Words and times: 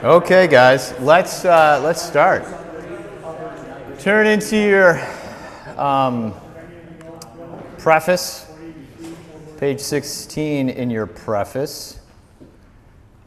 Okay, 0.00 0.46
guys, 0.46 0.94
let's 1.00 1.44
uh, 1.44 1.80
let's 1.82 2.00
start. 2.00 2.44
Turn 3.98 4.28
into 4.28 4.56
your 4.56 5.04
um, 5.76 6.32
preface, 7.78 8.48
page 9.56 9.80
16 9.80 10.68
in 10.68 10.88
your 10.88 11.08
preface. 11.08 11.98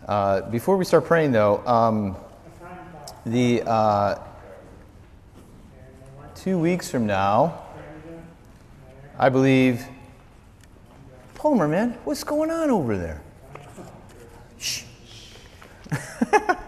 Uh, 0.08 0.50
before 0.50 0.78
we 0.78 0.86
start 0.86 1.04
praying, 1.04 1.34
though, 1.34 1.58
um, 1.68 2.16
the 3.26 3.64
uh, 3.64 4.16
two 6.36 6.58
weeks 6.58 6.90
from 6.90 7.06
now, 7.06 7.64
I 9.20 9.28
believe. 9.28 9.86
Palmer, 11.36 11.68
man, 11.68 11.98
what's 12.06 12.24
going 12.24 12.50
on 12.50 12.70
over 12.70 12.98
there? 12.98 13.22
Shh. 14.58 14.84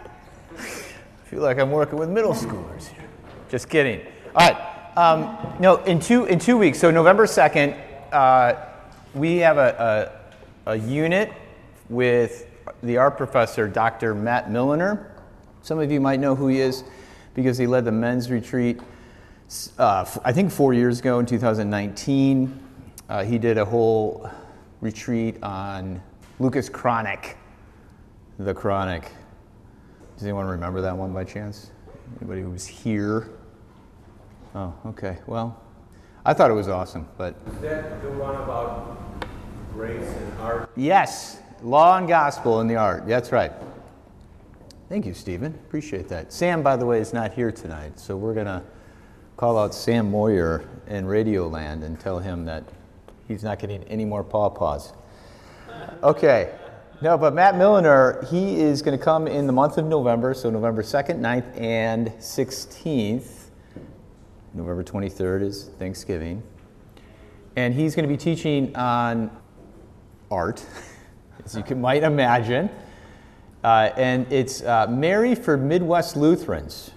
Feel 1.33 1.41
like 1.41 1.57
I'm 1.57 1.71
working 1.71 1.97
with 1.97 2.09
middle 2.09 2.33
schoolers 2.33 2.89
here. 2.89 3.09
Just 3.49 3.67
kidding. 3.67 4.01
All 4.35 4.47
right. 4.47 4.95
Um, 4.95 5.35
no, 5.59 5.77
in 5.77 5.99
two 5.99 6.25
in 6.25 6.37
two 6.37 6.59
weeks. 6.59 6.77
So 6.77 6.91
November 6.91 7.25
second, 7.25 7.73
uh, 8.11 8.67
we 9.15 9.37
have 9.37 9.57
a, 9.57 10.11
a, 10.67 10.73
a 10.73 10.75
unit 10.75 11.33
with 11.89 12.47
the 12.83 12.97
art 12.97 13.17
professor, 13.17 13.67
Dr. 13.67 14.13
Matt 14.13 14.51
Milliner. 14.51 15.11
Some 15.63 15.79
of 15.79 15.91
you 15.91 15.99
might 15.99 16.19
know 16.19 16.35
who 16.35 16.49
he 16.49 16.59
is 16.59 16.83
because 17.33 17.57
he 17.57 17.65
led 17.65 17.83
the 17.85 17.91
men's 17.91 18.29
retreat. 18.29 18.79
Uh, 19.79 20.05
I 20.23 20.31
think 20.31 20.51
four 20.51 20.75
years 20.75 20.99
ago 20.99 21.17
in 21.17 21.25
2019, 21.25 22.59
uh, 23.09 23.23
he 23.23 23.39
did 23.39 23.57
a 23.57 23.65
whole 23.65 24.29
retreat 24.81 25.41
on 25.41 25.99
Lucas 26.37 26.69
Cranach, 26.69 27.33
the 28.37 28.53
Cranach. 28.53 29.05
Does 30.15 30.23
anyone 30.23 30.45
remember 30.45 30.81
that 30.81 30.95
one 30.95 31.13
by 31.13 31.23
chance? 31.23 31.71
Anybody 32.19 32.41
who 32.41 32.51
was 32.51 32.65
here? 32.65 33.29
Oh, 34.55 34.73
okay. 34.85 35.17
Well, 35.25 35.59
I 36.25 36.33
thought 36.33 36.51
it 36.51 36.53
was 36.53 36.69
awesome, 36.69 37.07
but. 37.17 37.35
Is 37.47 37.61
that 37.61 38.01
the 38.01 38.11
one 38.11 38.35
about 38.35 38.97
grace 39.73 40.07
and 40.07 40.39
art? 40.39 40.69
Yes, 40.75 41.39
law 41.61 41.97
and 41.97 42.07
gospel 42.07 42.61
in 42.61 42.67
the 42.67 42.75
art. 42.75 43.07
That's 43.07 43.31
right. 43.31 43.51
Thank 44.89 45.05
you, 45.05 45.13
Stephen. 45.13 45.53
Appreciate 45.65 46.07
that. 46.09 46.31
Sam, 46.31 46.61
by 46.61 46.75
the 46.75 46.85
way, 46.85 46.99
is 46.99 47.13
not 47.13 47.33
here 47.33 47.51
tonight, 47.51 47.99
so 47.99 48.15
we're 48.15 48.35
going 48.35 48.45
to 48.45 48.61
call 49.37 49.57
out 49.57 49.73
Sam 49.73 50.11
Moyer 50.11 50.63
in 50.87 51.05
Radioland 51.05 51.83
and 51.83 51.99
tell 51.99 52.19
him 52.19 52.45
that 52.45 52.63
he's 53.27 53.43
not 53.43 53.57
getting 53.57 53.83
any 53.85 54.05
more 54.05 54.23
pawpaws. 54.23 54.93
Okay. 56.03 56.53
No, 57.03 57.17
but 57.17 57.33
Matt 57.33 57.57
Milliner, 57.57 58.25
he 58.31 58.61
is 58.61 58.81
going 58.81 58.97
to 58.97 59.03
come 59.03 59.27
in 59.27 59.45
the 59.45 59.51
month 59.51 59.77
of 59.77 59.83
November, 59.83 60.33
so 60.33 60.49
November 60.49 60.81
2nd, 60.81 61.19
9th, 61.19 61.59
and 61.59 62.07
16th. 62.11 63.47
November 64.53 64.85
23rd 64.85 65.41
is 65.41 65.69
Thanksgiving. 65.77 66.41
And 67.57 67.73
he's 67.73 67.93
going 67.93 68.07
to 68.07 68.09
be 68.09 68.15
teaching 68.15 68.73
on 68.77 69.29
art, 70.31 70.63
as 71.45 71.57
you 71.57 71.63
can, 71.63 71.81
might 71.81 72.03
imagine. 72.03 72.69
Uh, 73.65 73.89
and 73.97 74.31
it's 74.31 74.63
uh, 74.63 74.87
Mary 74.87 75.35
for 75.35 75.57
Midwest 75.57 76.15
Lutherans. 76.15 76.91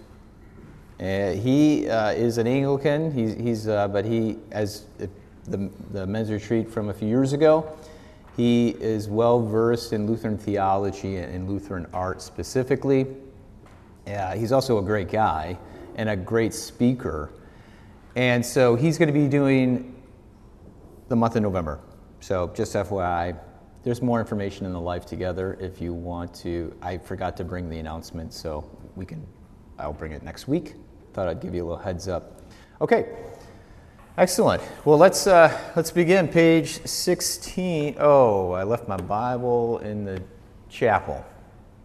Uh, 1.01 1.33
he 1.33 1.89
uh, 1.89 2.13
is 2.13 2.39
an 2.39 2.47
Anglican, 2.47 3.11
he's, 3.11 3.35
he's 3.35 3.67
uh, 3.67 3.89
but 3.89 4.05
he, 4.05 4.39
as 4.53 4.85
the, 5.49 5.69
the 5.91 6.07
men's 6.07 6.31
retreat 6.31 6.71
from 6.71 6.91
a 6.91 6.95
few 6.95 7.09
years 7.09 7.33
ago. 7.33 7.77
He 8.37 8.71
is 8.81 9.09
well 9.09 9.41
versed 9.41 9.93
in 9.93 10.07
Lutheran 10.07 10.37
theology 10.37 11.17
and 11.17 11.49
Lutheran 11.49 11.87
art 11.93 12.21
specifically. 12.21 13.07
He's 14.37 14.53
also 14.53 14.79
a 14.79 14.83
great 14.83 15.11
guy 15.11 15.59
and 15.97 16.09
a 16.11 16.17
great 16.17 16.53
speaker. 16.53 17.31
And 18.15 18.45
so 18.45 18.77
he's 18.77 18.99
going 18.99 19.09
to 19.09 19.19
be 19.19 19.29
doing 19.29 19.95
the 21.09 21.17
month 21.17 21.37
of 21.37 21.43
November. 21.43 21.81
So 22.21 22.51
just 22.55 22.75
FYI, 22.75 23.39
there's 23.85 24.03
more 24.03 24.21
information 24.21 24.67
in 24.67 24.73
the 24.73 24.81
Life 24.81 25.07
Together 25.07 25.57
if 25.61 25.81
you 25.81 25.95
want 25.95 26.35
to. 26.37 26.75
I 26.83 26.99
forgot 26.99 27.37
to 27.39 27.45
bring 27.45 27.71
the 27.71 27.79
announcement, 27.79 28.35
so 28.35 28.69
we 28.97 29.07
can. 29.07 29.25
I'll 29.79 29.93
bring 29.93 30.13
it 30.13 30.23
next 30.23 30.49
week. 30.49 30.75
Thought 31.13 31.29
I'd 31.29 31.41
give 31.41 31.55
you 31.55 31.63
a 31.63 31.67
little 31.67 31.83
heads 31.83 32.09
up. 32.09 32.43
Okay. 32.81 33.15
Excellent. 34.19 34.63
Well, 34.87 34.97
let's, 34.97 35.27
uh, 35.27 35.55
let's 35.77 35.91
begin. 35.91 36.27
Page 36.27 36.87
16. 36.87 37.97
Oh, 37.99 38.53
I 38.53 38.63
left 38.63 38.89
my 38.89 38.97
Bible 38.97 39.77
in 39.81 40.07
the 40.07 40.23
chapel. 40.71 41.23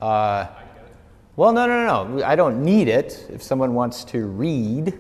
Uh, 0.02 0.48
well, 1.36 1.52
no, 1.52 1.66
no, 1.68 1.86
no. 1.86 2.24
I 2.24 2.38
don't 2.38 2.64
need 2.64 2.88
it 2.88 3.28
if 3.30 3.44
someone 3.44 3.74
wants 3.74 4.06
to 4.06 4.28
read. 4.28 4.98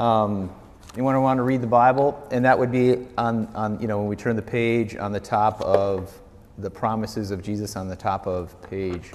Um, 0.00 0.50
you 0.96 1.04
want 1.04 1.16
to 1.16 1.20
want 1.20 1.36
to 1.36 1.42
read 1.42 1.60
the 1.60 1.66
Bible, 1.66 2.26
and 2.30 2.42
that 2.46 2.58
would 2.58 2.72
be 2.72 3.06
on, 3.18 3.46
on, 3.54 3.78
you 3.78 3.86
know, 3.86 3.98
when 3.98 4.06
we 4.06 4.16
turn 4.16 4.34
the 4.34 4.40
page 4.40 4.96
on 4.96 5.12
the 5.12 5.20
top 5.20 5.60
of 5.60 6.18
the 6.56 6.70
promises 6.70 7.30
of 7.30 7.42
Jesus 7.42 7.76
on 7.76 7.88
the 7.88 7.96
top 7.96 8.26
of 8.26 8.58
page. 8.62 9.10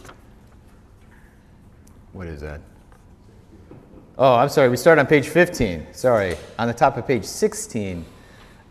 What 2.11 2.27
is 2.27 2.41
that? 2.41 2.61
Oh, 4.15 4.35
I'm 4.35 4.49
sorry. 4.49 4.69
We 4.69 4.77
start 4.77 4.99
on 4.99 5.07
page 5.07 5.27
15. 5.27 5.87
Sorry. 5.91 6.35
On 6.59 6.67
the 6.67 6.73
top 6.73 6.97
of 6.97 7.07
page 7.07 7.25
16, 7.25 8.05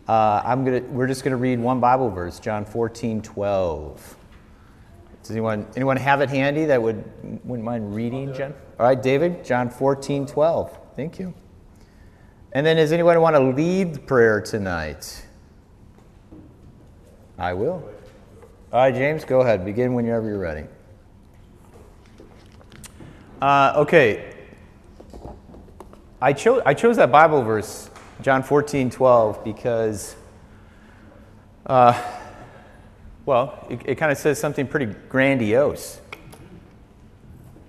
uh, 0.07 0.41
I'm 0.45 0.63
gonna, 0.63 0.79
we're 0.83 1.07
just 1.07 1.25
going 1.25 1.31
to 1.31 1.37
read 1.37 1.59
one 1.59 1.81
Bible 1.81 2.09
verse, 2.09 2.39
John 2.39 2.63
14, 2.63 3.21
12. 3.21 4.17
Does 5.21 5.31
anyone, 5.31 5.67
anyone 5.75 5.97
have 5.97 6.21
it 6.21 6.29
handy 6.29 6.63
that 6.65 6.81
would, 6.81 7.03
wouldn't 7.43 7.65
mind 7.65 7.93
reading, 7.93 8.33
Jen? 8.33 8.53
All 8.79 8.85
right, 8.85 9.01
David, 9.01 9.43
John 9.43 9.69
14, 9.69 10.25
12. 10.25 10.79
Thank 10.95 11.19
you. 11.19 11.33
And 12.53 12.65
then 12.65 12.77
does 12.77 12.93
anyone 12.93 13.19
want 13.19 13.35
to 13.35 13.41
lead 13.41 14.07
prayer 14.07 14.39
tonight? 14.39 15.25
I 17.37 17.53
will. 17.53 17.83
All 18.71 18.79
right, 18.79 18.93
James, 18.93 19.25
go 19.25 19.41
ahead. 19.41 19.65
Begin 19.65 19.93
whenever 19.93 20.25
you're 20.25 20.39
ready. 20.39 20.67
Uh, 23.41 23.73
okay, 23.75 24.32
I 26.23 26.31
chose, 26.31 26.61
I 26.65 26.73
chose 26.73 26.95
that 26.95 27.11
Bible 27.11 27.41
verse, 27.41 27.89
John 28.21 28.43
14, 28.43 28.89
12, 28.89 29.43
because, 29.43 30.15
uh, 31.65 32.01
well, 33.25 33.67
it, 33.69 33.81
it 33.83 33.95
kind 33.95 34.09
of 34.09 34.17
says 34.17 34.39
something 34.39 34.65
pretty 34.65 34.85
grandiose. 35.09 35.99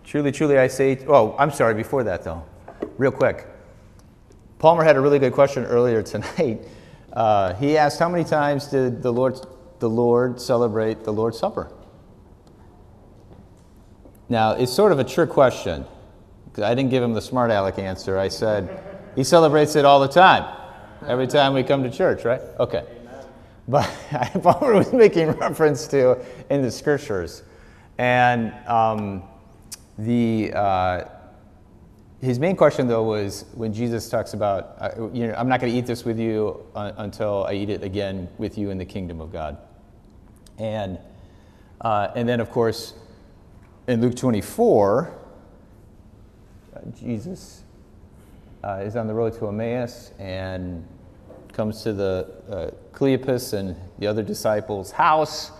Truly, 0.04 0.31
truly, 0.31 0.56
I 0.56 0.69
say, 0.69 1.04
oh, 1.09 1.34
I'm 1.37 1.50
sorry, 1.50 1.75
before 1.75 2.04
that, 2.04 2.22
though, 2.22 2.44
real 2.97 3.10
quick. 3.10 3.44
Palmer 4.60 4.84
had 4.84 4.94
a 4.94 5.00
really 5.00 5.19
good 5.19 5.32
question 5.32 5.65
earlier 5.65 6.03
tonight. 6.03 6.60
Uh, 7.12 7.54
he 7.54 7.76
asked, 7.76 8.00
How 8.00 8.09
many 8.09 8.25
times 8.25 8.66
did 8.66 9.00
the 9.00 9.12
Lord, 9.12 9.38
the 9.78 9.88
Lord 9.88 10.41
celebrate 10.41 11.04
the 11.04 11.12
Lord's 11.12 11.38
Supper? 11.38 11.71
Now, 14.28 14.54
it's 14.54 14.72
sort 14.72 14.91
of 14.91 14.98
a 14.98 15.04
trick 15.04 15.31
question. 15.31 15.84
I 16.59 16.75
didn't 16.75 16.91
give 16.91 17.03
him 17.03 17.15
the 17.15 17.22
smart 17.22 17.50
aleck 17.50 17.78
answer. 17.78 18.19
I 18.19 18.28
said, 18.28 18.81
he 19.16 19.25
celebrates 19.25 19.76
it 19.76 19.84
all 19.84 20.00
the 20.00 20.09
time, 20.09 20.44
every 21.06 21.26
time 21.26 21.54
we 21.54 21.62
come 21.62 21.82
to 21.82 21.91
church, 21.91 22.25
right? 22.25 22.41
Okay. 22.59 22.84
But 23.66 23.91
I 24.12 24.31
was 24.34 24.92
making 24.92 25.31
reference 25.32 25.87
to 25.88 26.25
in 26.50 26.62
the 26.62 26.70
scriptures. 26.70 27.42
And 27.98 28.53
um, 28.69 29.22
the, 29.98 30.53
uh, 30.54 31.04
his 32.20 32.38
main 32.38 32.56
question, 32.56 32.88
though, 32.88 33.04
was 33.04 33.44
when 33.54 33.72
Jesus 33.72 34.09
talks 34.09 34.34
about, 34.34 34.76
uh, 34.78 35.09
you 35.12 35.26
know, 35.26 35.34
I'm 35.34 35.48
not 35.48 35.60
going 35.60 35.72
to 35.72 35.78
eat 35.78 35.86
this 35.86 36.04
with 36.04 36.19
you 36.19 36.65
uh, 36.75 36.92
until 36.97 37.44
I 37.44 37.54
eat 37.54 37.71
it 37.71 37.82
again 37.82 38.28
with 38.38 38.59
you 38.59 38.71
in 38.71 38.78
the 38.78 38.84
kingdom 38.84 39.21
of 39.21 39.32
God. 39.32 39.59
And, 40.59 40.98
uh, 41.81 42.09
and 42.16 42.28
then, 42.28 42.41
of 42.41 42.50
course, 42.50 42.94
in 43.86 44.00
Luke 44.00 44.16
24, 44.16 45.24
Jesus 46.92 47.63
uh, 48.63 48.81
is 48.83 48.97
on 48.97 49.07
the 49.07 49.15
road 49.15 49.39
to 49.39 49.48
Emmaus 49.48 50.13
and 50.19 50.86
comes 51.53 51.83
to 51.83 51.92
the 51.92 52.28
uh, 52.51 52.71
Cleopas 52.97 53.53
and 53.53 53.77
the 53.98 54.07
other 54.07 54.22
disciples' 54.22 54.91
house, 54.91 55.53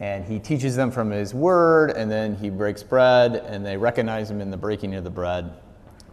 and 0.00 0.24
he 0.24 0.38
teaches 0.38 0.74
them 0.74 0.90
from 0.90 1.10
his 1.10 1.32
word, 1.32 1.90
and 1.90 2.10
then 2.10 2.34
he 2.36 2.50
breaks 2.50 2.82
bread, 2.82 3.36
and 3.36 3.64
they 3.64 3.76
recognize 3.76 4.30
him 4.30 4.40
in 4.40 4.50
the 4.50 4.56
breaking 4.56 4.94
of 4.94 5.04
the 5.04 5.10
bread. 5.10 5.52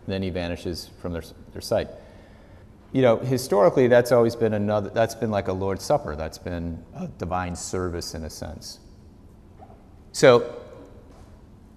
Then 0.08 0.22
he 0.22 0.30
vanishes 0.30 0.90
from 1.02 1.14
their, 1.14 1.24
their 1.54 1.62
sight. 1.62 1.90
You 2.92 3.02
know, 3.02 3.18
historically, 3.18 3.88
that's 3.88 4.12
always 4.12 4.36
been 4.36 4.54
another, 4.54 4.90
that's 4.90 5.16
been 5.16 5.32
like 5.32 5.48
a 5.48 5.54
Lord's 5.54 5.84
Supper. 5.84 6.16
That's 6.16 6.38
been 6.38 6.84
a 6.96 7.08
divine 7.08 7.56
service 7.56 8.16
in 8.16 8.24
a 8.24 8.30
sense. 8.30 8.80
So, 10.12 10.56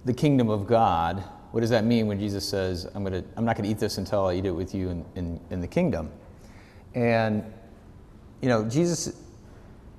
the 0.05 0.13
kingdom 0.13 0.49
of 0.49 0.67
God 0.67 1.23
what 1.53 1.59
does 1.59 1.69
that 1.69 1.85
mean 1.85 2.07
when 2.07 2.19
Jesus 2.19 2.49
says, 2.49 2.87
I'm, 2.95 3.03
gonna, 3.03 3.23
I'm 3.37 3.45
not 3.45 3.55
going 3.55 3.65
to 3.65 3.69
eat 3.69 3.77
this 3.77 3.99
until 3.99 4.25
I 4.25 4.33
eat 4.33 4.45
it 4.47 4.51
with 4.51 4.73
you 4.73 4.89
in, 4.89 5.05
in, 5.13 5.39
in 5.51 5.61
the 5.61 5.67
kingdom? 5.67 6.09
And, 6.95 7.43
you 8.41 8.49
know, 8.49 8.67
Jesus, 8.67 9.15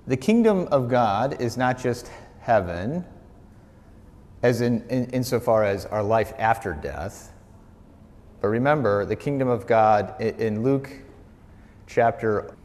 the 0.09 0.17
kingdom 0.17 0.67
of 0.73 0.89
God 0.89 1.41
is 1.41 1.57
not 1.57 1.79
just 1.79 2.11
heaven, 2.41 3.05
as 4.43 4.63
in, 4.63 4.85
in 4.89 5.05
insofar 5.11 5.63
as 5.63 5.87
our 5.87 6.03
life 6.03 6.33
after 6.39 6.73
death. 6.73 7.31
But 8.41 8.49
remember, 8.49 9.05
the 9.05 9.15
kingdom 9.15 9.47
of 9.47 9.65
God 9.69 10.21
in, 10.21 10.35
in 10.41 10.63
Luke 10.65 10.91
chapter 11.87 12.57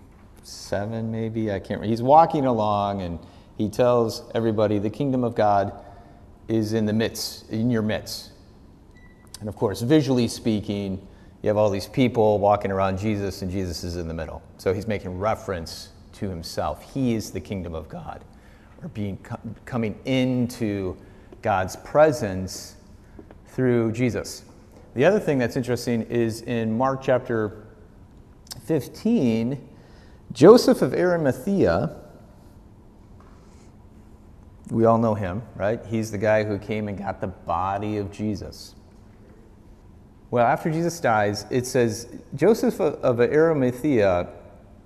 7, 0.42 1.12
maybe, 1.12 1.52
I 1.52 1.60
can't 1.60 1.80
remember. 1.80 1.90
He's 1.90 2.02
walking 2.02 2.48
along 2.48 3.04
and 3.04 3.20
he 3.56 3.70
tells 3.70 4.24
everybody 4.34 4.80
the 4.80 4.90
kingdom 4.90 5.24
of 5.24 5.36
God 5.36 5.80
is 6.48 6.74
in 6.74 6.88
the 6.88 6.94
midst, 6.94 7.48
in 7.52 7.70
your 7.70 7.84
midst. 7.84 8.32
And 9.40 9.48
of 9.48 9.56
course, 9.56 9.82
visually 9.82 10.28
speaking, 10.28 11.06
you 11.42 11.48
have 11.48 11.58
all 11.58 11.70
these 11.70 11.88
people 11.88 12.40
walking 12.40 12.72
around 12.72 13.00
Jesus, 13.00 13.42
and 13.42 13.50
Jesus 13.50 13.84
is 13.84 13.96
in 13.96 14.08
the 14.08 14.14
middle. 14.14 14.42
So 14.58 14.74
he's 14.74 14.88
making 14.88 15.18
reference 15.18 15.90
to 16.14 16.30
himself. 16.30 16.94
He 16.94 17.16
is 17.16 17.32
the 17.32 17.40
kingdom 17.40 17.74
of 17.74 17.88
God, 17.88 18.26
or 18.82 18.90
being 18.90 19.18
coming 19.66 19.98
into 20.06 20.98
God's 21.42 21.78
presence 21.78 22.76
through 23.48 23.94
Jesus. 23.94 24.44
The 24.96 25.06
other 25.06 25.20
thing 25.20 25.38
that's 25.38 25.56
interesting 25.56 26.02
is 26.04 26.42
in 26.42 26.78
Mark 26.78 27.02
chapter 27.02 27.64
15, 28.66 29.66
Joseph 30.34 30.82
of 30.82 30.94
Arimathea, 30.94 31.96
we 34.70 34.86
all 34.86 34.98
know 34.98 35.16
him, 35.16 35.42
right? 35.56 35.84
He's 35.86 36.12
the 36.12 36.18
guy 36.18 36.44
who 36.44 36.60
came 36.60 36.88
and 36.88 36.98
got 36.98 37.22
the 37.22 37.28
body 37.28 37.98
of 37.98 38.12
Jesus. 38.12 38.76
Well, 40.32 40.46
after 40.46 40.70
Jesus 40.70 41.00
dies, 41.00 41.46
it 41.50 41.66
says 41.66 42.08
Joseph 42.36 42.80
of 42.80 43.20
Arimathea 43.20 44.30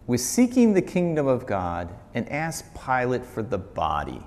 was 0.07 0.23
seeking 0.23 0.73
the 0.73 0.81
kingdom 0.81 1.27
of 1.27 1.45
God 1.45 1.93
and 2.13 2.29
asked 2.29 2.73
Pilate 2.73 3.25
for 3.25 3.43
the 3.43 3.57
body, 3.57 4.21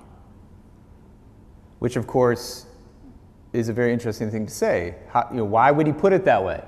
which, 1.79 1.95
of 1.95 2.05
course, 2.05 2.67
is 3.53 3.69
a 3.69 3.73
very 3.73 3.93
interesting 3.93 4.29
thing 4.29 4.45
to 4.45 4.53
say. 4.53 4.95
How, 5.09 5.27
you 5.31 5.37
know, 5.37 5.45
why 5.45 5.71
would 5.71 5.87
he 5.87 5.93
put 5.93 6.13
it 6.13 6.23
that 6.25 6.43
way? 6.43 6.63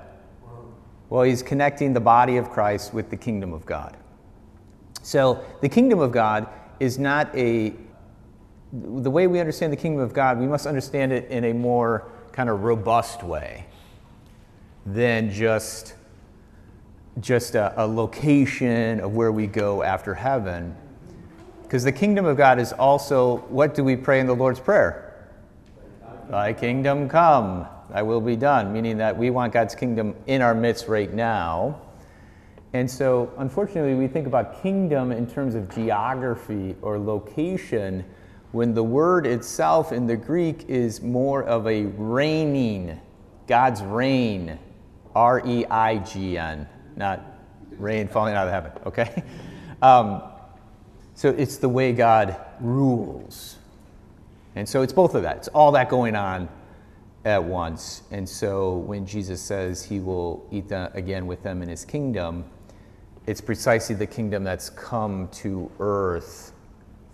Well, 1.10 1.22
he's 1.22 1.42
connecting 1.42 1.92
the 1.92 2.00
body 2.00 2.36
of 2.36 2.50
Christ 2.50 2.92
with 2.94 3.10
the 3.10 3.16
kingdom 3.16 3.52
of 3.52 3.66
God. 3.66 3.96
So, 5.02 5.44
the 5.60 5.68
kingdom 5.68 6.00
of 6.00 6.12
God 6.12 6.48
is 6.78 6.98
not 6.98 7.34
a, 7.36 7.74
the 8.72 9.10
way 9.10 9.26
we 9.26 9.38
understand 9.40 9.72
the 9.72 9.76
kingdom 9.76 10.02
of 10.02 10.12
God, 10.12 10.38
we 10.38 10.46
must 10.46 10.66
understand 10.66 11.12
it 11.12 11.30
in 11.30 11.44
a 11.44 11.52
more 11.52 12.10
kind 12.32 12.48
of 12.48 12.62
robust 12.62 13.22
way 13.22 13.66
than 14.86 15.30
just 15.30 15.94
just 17.18 17.54
a, 17.54 17.74
a 17.76 17.86
location 17.86 19.00
of 19.00 19.14
where 19.14 19.32
we 19.32 19.46
go 19.46 19.82
after 19.82 20.14
heaven. 20.14 20.74
Because 21.62 21.84
the 21.84 21.92
kingdom 21.92 22.24
of 22.24 22.36
God 22.36 22.58
is 22.58 22.72
also 22.72 23.38
what 23.48 23.74
do 23.74 23.84
we 23.84 23.96
pray 23.96 24.20
in 24.20 24.26
the 24.26 24.34
Lord's 24.34 24.60
Prayer? 24.60 25.06
Thy 26.28 26.52
kingdom 26.52 27.08
come, 27.08 27.66
thy 27.90 28.02
will 28.02 28.20
be 28.20 28.36
done, 28.36 28.72
meaning 28.72 28.98
that 28.98 29.16
we 29.16 29.30
want 29.30 29.52
God's 29.52 29.74
kingdom 29.74 30.14
in 30.26 30.42
our 30.42 30.54
midst 30.54 30.88
right 30.88 31.12
now. 31.12 31.80
And 32.72 32.88
so, 32.88 33.32
unfortunately, 33.38 33.94
we 33.94 34.06
think 34.06 34.28
about 34.28 34.62
kingdom 34.62 35.10
in 35.10 35.26
terms 35.26 35.56
of 35.56 35.68
geography 35.74 36.76
or 36.82 36.98
location 36.98 38.04
when 38.52 38.74
the 38.74 38.82
word 38.82 39.26
itself 39.26 39.92
in 39.92 40.06
the 40.06 40.16
Greek 40.16 40.68
is 40.68 41.02
more 41.02 41.42
of 41.42 41.66
a 41.66 41.86
reigning, 41.86 43.00
God's 43.48 43.82
reign, 43.82 44.58
R 45.14 45.42
E 45.46 45.66
I 45.66 45.98
G 45.98 46.38
N, 46.38 46.68
not 46.96 47.24
rain 47.70 48.08
falling 48.08 48.34
out 48.34 48.46
of 48.46 48.52
heaven, 48.52 48.72
okay? 48.86 49.22
Um, 49.82 50.22
so 51.14 51.30
it's 51.30 51.56
the 51.56 51.70
way 51.70 51.94
God 51.94 52.36
rules. 52.60 53.56
And 54.56 54.68
so 54.68 54.82
it's 54.82 54.92
both 54.92 55.14
of 55.14 55.22
that. 55.22 55.38
It's 55.38 55.48
all 55.48 55.72
that 55.72 55.88
going 55.88 56.14
on 56.14 56.50
at 57.24 57.42
once. 57.42 58.02
And 58.10 58.28
so 58.28 58.76
when 58.76 59.06
Jesus 59.06 59.40
says 59.40 59.82
he 59.82 60.00
will 60.00 60.46
eat 60.50 60.68
the, 60.68 60.90
again 60.94 61.26
with 61.26 61.42
them 61.42 61.62
in 61.62 61.68
his 61.68 61.84
kingdom, 61.84 62.44
it's 63.26 63.40
precisely 63.40 63.94
the 63.94 64.06
kingdom 64.06 64.44
that's 64.44 64.70
come 64.70 65.28
to 65.28 65.70
earth 65.78 66.52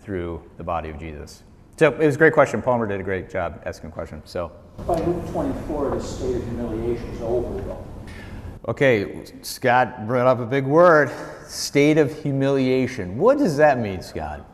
through 0.01 0.43
the 0.57 0.65
body 0.65 0.89
of 0.89 0.99
Jesus. 0.99 1.43
So 1.77 1.91
it 1.91 1.99
was 1.99 2.15
a 2.15 2.19
great 2.19 2.33
question. 2.33 2.63
Palmer 2.63 2.87
did 2.87 3.01
a 3.01 3.05
great 3.05 3.29
job 3.29 3.61
asking 3.67 3.91
a 3.91 3.93
question. 3.93 4.23
So 4.25 4.51
by 4.87 5.01
Luke 5.01 5.31
24, 5.31 5.91
the 5.91 6.01
state 6.01 6.37
of 6.37 6.45
humiliation 6.45 7.09
is 7.11 7.21
over, 7.23 7.61
though. 7.63 7.87
Okay, 8.69 9.25
Scott 9.43 10.07
brought 10.07 10.27
up 10.27 10.41
a 10.41 10.47
big 10.47 10.65
word 10.65 11.11
state 11.47 11.99
of 11.99 12.23
humiliation. 12.23 13.17
What 13.17 13.39
does 13.39 13.57
that 13.59 13.79
mean, 13.79 14.03
Scott? 14.03 14.45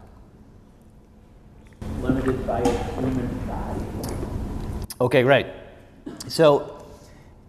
Limited 2.01 2.47
by 2.47 2.61
a 2.61 2.95
human 2.95 3.47
body. 3.47 3.81
Okay, 5.01 5.25
right. 5.25 5.47
So 6.29 6.87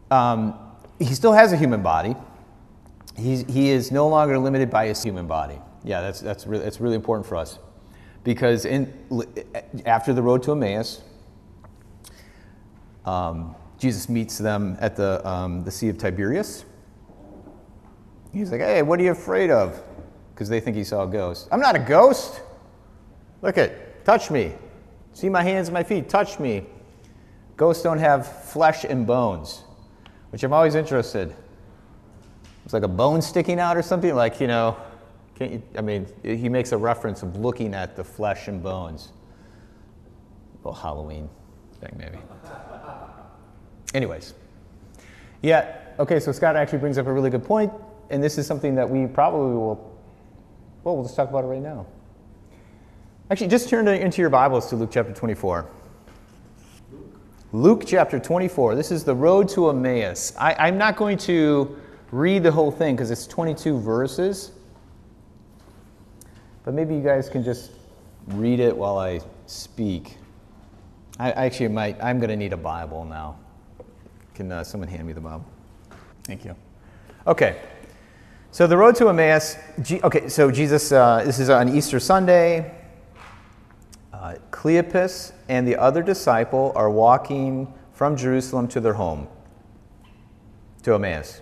um, 0.10 0.58
he 1.00 1.14
still 1.14 1.34
has 1.34 1.52
a 1.52 1.58
human 1.58 1.84
body. 1.84 2.16
He's, 3.18 3.44
he 3.44 3.70
is 3.70 3.92
no 3.92 4.08
longer 4.08 4.40
limited 4.40 4.70
by 4.70 4.88
his 4.88 5.04
human 5.04 5.28
body. 5.28 5.60
Yeah, 5.84 6.02
that's, 6.02 6.20
that's, 6.22 6.48
really, 6.48 6.64
that's 6.64 6.80
really 6.80 6.96
important 6.96 7.28
for 7.28 7.36
us. 7.36 7.60
Because 8.24 8.66
in, 8.66 8.94
after 9.86 10.14
the 10.14 10.22
road 10.22 10.44
to 10.44 10.54
Emmaus, 10.54 11.02
um, 13.06 13.56
Jesus 13.78 14.08
meets 14.10 14.38
them 14.38 14.78
at 14.80 14.96
the, 14.96 15.28
um, 15.28 15.64
the 15.64 15.72
Sea 15.72 15.90
of 15.90 15.98
Tiberias. 15.98 16.66
He's 18.32 18.52
like, 18.52 18.62
hey, 18.62 18.82
what 18.82 19.00
are 19.00 19.04
you 19.04 19.12
afraid 19.12 19.52
of? 19.52 19.82
Because 20.34 20.50
they 20.50 20.60
think 20.60 20.76
he 20.76 20.84
saw 20.84 21.04
a 21.04 21.08
ghost. 21.08 21.48
I'm 21.52 21.60
not 21.60 21.76
a 21.76 21.80
ghost. 21.80 22.42
Look 23.42 23.58
at, 23.58 24.06
touch 24.06 24.32
me. 24.32 24.54
See 25.14 25.30
my 25.30 25.44
hands 25.44 25.68
and 25.68 25.74
my 25.74 25.84
feet, 25.84 26.10
touch 26.10 26.40
me. 26.40 26.66
Ghosts 27.58 27.84
don't 27.84 28.00
have 28.00 28.46
flesh 28.46 28.84
and 28.84 29.06
bones, 29.06 29.64
which 30.32 30.44
I'm 30.44 30.54
always 30.54 30.74
interested. 30.76 31.36
It's 32.66 32.74
like 32.74 32.84
a 32.84 32.88
bone 32.88 33.22
sticking 33.22 33.60
out 33.60 33.78
or 33.78 33.82
something, 33.82 34.16
like, 34.16 34.40
you 34.40 34.48
know, 34.48 34.78
you, 35.40 35.62
I 35.78 35.82
mean, 35.82 36.08
he 36.24 36.50
makes 36.50 36.72
a 36.72 36.78
reference 36.78 37.22
of 37.22 37.36
looking 37.38 37.74
at 37.74 37.96
the 37.96 38.04
flesh 38.04 38.48
and 38.48 38.64
bones. 38.64 39.12
Little 40.58 40.74
Halloween 40.74 41.30
thing, 41.82 41.96
maybe. 41.98 42.18
Anyways, 43.94 44.34
yeah, 45.42 45.78
okay, 46.00 46.20
so 46.20 46.32
Scott 46.32 46.56
actually 46.56 46.80
brings 46.80 46.98
up 46.98 47.06
a 47.06 47.14
really 47.14 47.30
good 47.30 47.44
point, 47.44 47.72
and 48.10 48.24
this 48.24 48.38
is 48.38 48.48
something 48.48 48.76
that 48.76 48.90
we 48.90 49.06
probably 49.06 49.56
will, 49.56 50.00
well, 50.84 50.96
we'll 50.96 51.04
just 51.04 51.16
talk 51.16 51.30
about 51.30 51.44
it 51.44 51.48
right 51.48 51.62
now. 51.62 51.86
Actually, 53.30 53.48
just 53.48 53.70
turn 53.70 53.88
into 53.88 54.22
your 54.22 54.30
Bibles 54.30 54.70
to 54.70 54.76
Luke 54.76 54.90
chapter 54.92 55.14
24. 55.14 55.70
Luke 57.52 57.84
chapter 57.86 58.20
24. 58.20 58.76
This 58.76 58.92
is 58.92 59.04
the 59.04 59.14
road 59.14 59.48
to 59.50 59.70
Emmaus. 59.70 60.34
I, 60.40 60.68
am 60.68 60.78
not 60.78 60.96
going 60.96 61.18
to 61.20 61.78
read 62.12 62.44
the 62.44 62.52
whole 62.52 62.72
thing 62.72 62.96
because 62.96 63.12
it's 63.12 63.28
22 63.28 63.80
verses, 63.80 64.52
but 66.64 66.74
maybe 66.74 66.96
you 66.96 67.02
guys 67.02 67.30
can 67.30 67.44
just 67.44 67.72
read 68.28 68.60
it 68.60 68.76
while 68.76 68.98
I 68.98 69.20
speak. 69.46 70.18
I 71.20 71.32
actually 71.32 71.68
might, 71.68 72.02
I'm 72.04 72.18
going 72.20 72.30
to 72.30 72.36
need 72.36 72.54
a 72.54 72.58
Bible 72.58 73.06
now. 73.06 73.38
Can 74.34 74.52
uh, 74.52 74.64
someone 74.64 74.90
hand 74.90 75.06
me 75.06 75.14
the 75.14 75.22
Bible? 75.22 75.46
Thank 76.24 76.46
you. 76.46 76.56
Okay. 77.28 77.62
So 78.52 78.68
the 78.68 78.78
road 78.78 78.96
to 78.98 79.10
Emmaus. 79.10 79.58
G- 79.82 80.02
okay, 80.04 80.28
so 80.30 80.52
Jesus, 80.52 80.92
uh, 80.92 81.24
this 81.26 81.40
is 81.40 81.50
on 81.50 81.76
Easter 81.76 82.00
Sunday. 82.00 82.74
Uh, 84.12 84.36
Cleopas 84.52 85.34
and 85.50 85.68
the 85.68 85.76
other 85.76 86.04
disciple 86.04 86.72
are 86.76 86.90
walking 86.90 87.74
from 87.94 88.16
Jerusalem 88.16 88.68
to 88.70 88.80
their 88.80 88.94
home, 88.94 89.28
to 90.84 90.94
Emmaus. 90.94 91.42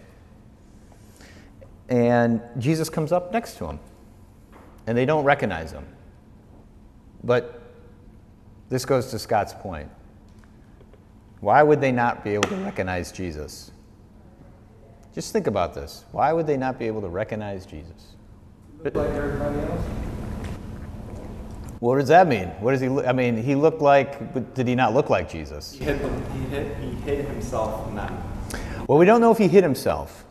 And 1.90 2.42
Jesus 2.58 2.90
comes 2.90 3.12
up 3.12 3.34
next 3.34 3.58
to 3.58 3.68
them, 3.68 3.80
and 4.88 4.98
they 4.98 5.06
don't 5.06 5.26
recognize 5.26 5.72
him. 5.72 5.86
But 7.24 7.62
this 8.70 8.86
goes 8.86 9.12
to 9.12 9.20
Scott's 9.20 9.54
point. 9.54 9.90
Why 11.42 11.64
would 11.64 11.82
they 11.82 11.92
not 11.92 12.24
be 12.24 12.32
able 12.32 12.50
to 12.50 12.56
recognize 12.56 13.12
Jesus? 13.12 13.72
Just 15.14 15.34
think 15.34 15.48
about 15.48 15.74
this. 15.74 16.06
Why 16.12 16.32
would 16.32 16.48
they 16.48 16.56
not 16.56 16.80
be 16.80 16.86
able 16.88 17.02
to 17.02 17.10
recognize 17.10 17.66
Jesus? 17.66 18.16
Like 18.84 18.96
everybody 18.96 19.60
else? 19.60 19.86
What 21.80 21.98
does 21.98 22.08
that 22.10 22.28
mean? 22.28 22.48
What 22.60 22.72
does 22.72 22.82
he? 22.82 22.90
Look, 22.90 23.08
I 23.08 23.12
mean, 23.12 23.36
he 23.42 23.56
looked 23.56 23.82
like. 23.82 24.54
Did 24.54 24.68
he 24.68 24.76
not 24.76 24.94
look 24.94 25.10
like 25.10 25.30
Jesus? 25.30 25.74
He 25.74 25.84
hid, 25.84 26.00
he 26.00 26.40
hid, 26.56 26.78
he 26.78 26.92
hid 27.02 27.26
himself 27.26 27.84
from 27.84 27.96
them. 27.96 28.24
Well, 28.88 29.00
we 29.00 29.06
don't 29.06 29.20
know 29.20 29.32
if 29.32 29.40
he 29.40 29.48
hid 29.48 29.64
himself. 29.64 30.26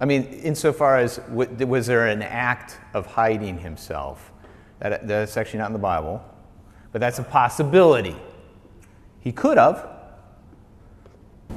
I 0.00 0.06
mean, 0.06 0.24
insofar 0.24 0.98
as 0.98 1.20
was 1.28 1.86
there 1.86 2.06
an 2.06 2.22
act 2.22 2.78
of 2.94 3.06
hiding 3.06 3.58
himself? 3.58 4.32
That, 4.80 5.06
that's 5.06 5.36
actually 5.36 5.60
not 5.60 5.66
in 5.66 5.72
the 5.72 5.78
Bible, 5.78 6.22
but 6.92 7.00
that's 7.00 7.18
a 7.18 7.22
possibility. 7.22 8.16
He 9.26 9.32
could 9.32 9.58
have. 9.58 9.88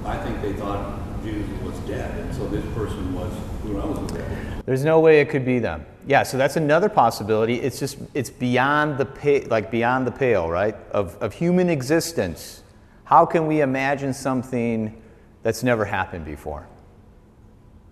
I 0.03 0.17
think 0.23 0.41
they 0.41 0.53
thought 0.53 0.99
Jesus 1.23 1.47
was 1.61 1.77
dead, 1.81 2.17
and 2.17 2.33
so 2.33 2.47
this 2.47 2.65
person 2.73 3.13
was 3.13 3.31
who 3.61 3.73
knows 3.73 3.99
was. 4.11 4.63
There's 4.65 4.83
no 4.83 4.99
way 4.99 5.21
it 5.21 5.29
could 5.29 5.45
be 5.45 5.59
them. 5.59 5.85
Yeah, 6.07 6.23
so 6.23 6.35
that's 6.35 6.55
another 6.55 6.89
possibility. 6.89 7.61
It's 7.61 7.77
just 7.77 7.99
it's 8.15 8.31
beyond 8.31 8.97
the 8.97 9.05
pa- 9.05 9.47
like 9.51 9.69
beyond 9.69 10.07
the 10.07 10.11
pale, 10.11 10.49
right? 10.49 10.73
Of 10.89 11.15
of 11.21 11.31
human 11.31 11.69
existence. 11.69 12.63
How 13.03 13.23
can 13.23 13.45
we 13.45 13.61
imagine 13.61 14.15
something 14.15 14.99
that's 15.43 15.61
never 15.61 15.85
happened 15.85 16.25
before? 16.25 16.67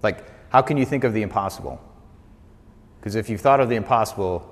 Like, 0.01 0.25
how 0.49 0.63
can 0.63 0.77
you 0.77 0.85
think 0.85 1.03
of 1.03 1.13
the 1.13 1.21
impossible? 1.21 1.79
Because 2.99 3.13
if 3.13 3.29
you've 3.29 3.41
thought 3.41 3.59
of 3.59 3.69
the 3.69 3.75
impossible, 3.75 4.43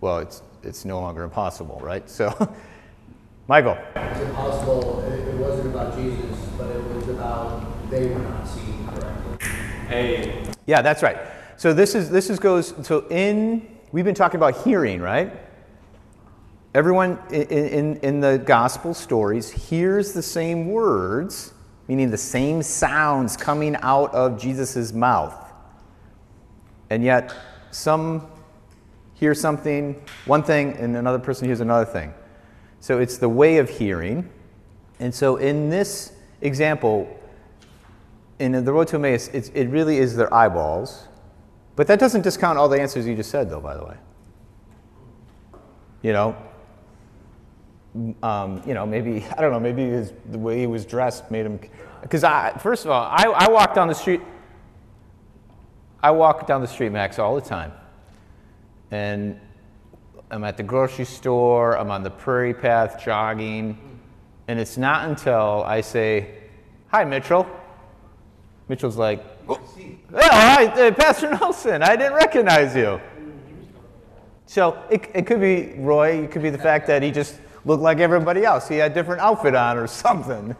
well, 0.00 0.18
it's 0.18 0.42
it's 0.62 0.84
no 0.84 1.00
longer 1.00 1.24
impossible, 1.24 1.80
right? 1.82 2.08
So, 2.08 2.54
Michael. 3.46 3.76
It's 3.94 4.20
impossible, 4.20 5.00
it, 5.02 5.28
it 5.28 5.34
wasn't 5.34 5.66
about 5.66 5.94
Jesus, 5.96 6.38
but 6.56 6.70
it 6.70 6.82
was 6.94 7.08
about 7.08 7.90
they 7.90 8.08
were 8.08 8.18
not 8.18 8.48
seeing 8.48 8.88
correctly. 8.88 9.48
Hey, 9.86 10.50
Yeah, 10.66 10.80
that's 10.80 11.02
right. 11.02 11.18
So 11.58 11.74
this 11.74 11.94
is 11.94 12.08
this 12.08 12.30
is 12.30 12.38
goes 12.38 12.74
so 12.86 13.06
in 13.10 13.78
we've 13.92 14.04
been 14.04 14.14
talking 14.14 14.36
about 14.36 14.64
hearing, 14.64 15.00
right? 15.00 15.30
Everyone 16.74 17.18
in, 17.30 17.42
in, 17.42 17.96
in 17.98 18.20
the 18.20 18.38
gospel 18.38 18.94
stories 18.94 19.50
hears 19.50 20.12
the 20.12 20.22
same 20.22 20.68
words, 20.68 21.52
meaning 21.86 22.10
the 22.10 22.18
same 22.18 22.62
sounds 22.62 23.36
coming 23.36 23.76
out 23.82 24.12
of 24.14 24.40
Jesus' 24.40 24.92
mouth. 24.92 25.36
And 26.88 27.04
yet 27.04 27.34
some 27.70 28.26
hear 29.12 29.34
something, 29.34 30.02
one 30.24 30.42
thing, 30.42 30.72
and 30.78 30.96
another 30.96 31.18
person 31.18 31.46
hears 31.46 31.60
another 31.60 31.84
thing. 31.84 32.12
So 32.84 32.98
it's 32.98 33.16
the 33.16 33.30
way 33.30 33.56
of 33.56 33.70
hearing. 33.70 34.28
And 35.00 35.14
so 35.14 35.36
in 35.36 35.70
this 35.70 36.12
example, 36.42 37.18
in 38.38 38.62
the 38.62 38.72
road 38.74 38.88
to 38.88 38.96
Emmaus, 38.96 39.28
it 39.28 39.70
really 39.70 39.96
is 39.96 40.14
their 40.14 40.32
eyeballs. 40.34 41.08
But 41.76 41.86
that 41.86 41.98
doesn't 41.98 42.20
discount 42.20 42.58
all 42.58 42.68
the 42.68 42.78
answers 42.78 43.06
you 43.06 43.16
just 43.16 43.30
said, 43.30 43.48
though, 43.48 43.58
by 43.58 43.74
the 43.74 43.86
way. 43.86 43.96
You 46.02 46.12
know, 46.12 46.36
um, 48.22 48.60
you 48.66 48.74
know, 48.74 48.84
maybe 48.84 49.24
I 49.38 49.40
don't 49.40 49.52
know. 49.52 49.60
Maybe 49.60 49.84
his, 49.84 50.12
the 50.28 50.38
way 50.38 50.58
he 50.58 50.66
was 50.66 50.84
dressed 50.84 51.30
made 51.30 51.46
him. 51.46 51.58
Because 52.02 52.22
I, 52.22 52.50
first 52.58 52.84
of 52.84 52.90
all, 52.90 53.04
I, 53.10 53.24
I 53.24 53.50
walk 53.50 53.74
down 53.74 53.88
the 53.88 53.94
street. 53.94 54.20
I 56.02 56.10
walk 56.10 56.46
down 56.46 56.60
the 56.60 56.68
street, 56.68 56.90
Max, 56.90 57.18
all 57.18 57.34
the 57.34 57.40
time, 57.40 57.72
and 58.90 59.40
I'm 60.34 60.42
at 60.42 60.56
the 60.56 60.64
grocery 60.64 61.04
store. 61.04 61.78
I'm 61.78 61.92
on 61.92 62.02
the 62.02 62.10
prairie 62.10 62.54
path 62.54 63.00
jogging, 63.00 63.78
and 64.48 64.58
it's 64.58 64.76
not 64.76 65.08
until 65.08 65.62
I 65.64 65.80
say, 65.80 66.34
"Hi, 66.88 67.04
Mitchell." 67.04 67.46
Mitchell's 68.66 68.96
like, 68.96 69.24
"Oh, 69.48 69.60
yeah, 69.78 70.28
hi, 70.28 70.66
uh, 70.88 70.90
Pastor 70.90 71.30
Nelson. 71.30 71.84
I 71.84 71.94
didn't 71.94 72.14
recognize 72.14 72.74
you." 72.74 73.00
So 74.46 74.76
it, 74.90 75.08
it 75.14 75.24
could 75.24 75.40
be 75.40 75.74
Roy. 75.78 76.24
It 76.24 76.32
could 76.32 76.42
be 76.42 76.50
the 76.50 76.58
fact 76.58 76.88
that 76.88 77.04
he 77.04 77.12
just 77.12 77.38
looked 77.64 77.84
like 77.84 78.00
everybody 78.00 78.44
else. 78.44 78.66
He 78.66 78.78
had 78.78 78.90
a 78.90 78.94
different 78.94 79.20
outfit 79.20 79.54
on 79.54 79.78
or 79.78 79.86
something. 80.04 80.56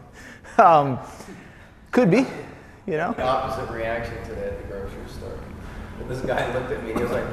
Um, 0.57 0.99
could 1.91 2.09
be, 2.09 2.25
you 2.87 2.95
know. 2.95 3.11
The 3.11 3.23
Opposite 3.23 3.69
reaction 3.73 4.23
to 4.23 4.35
that 4.35 4.53
at 4.53 4.61
the 4.61 4.67
grocery 4.69 5.09
store. 5.09 5.37
This 6.07 6.21
guy 6.21 6.53
looked 6.53 6.71
at 6.71 6.81
me 6.81 6.91
and 6.91 6.99
he 6.99 7.03
was 7.03 7.11
like, 7.11 7.25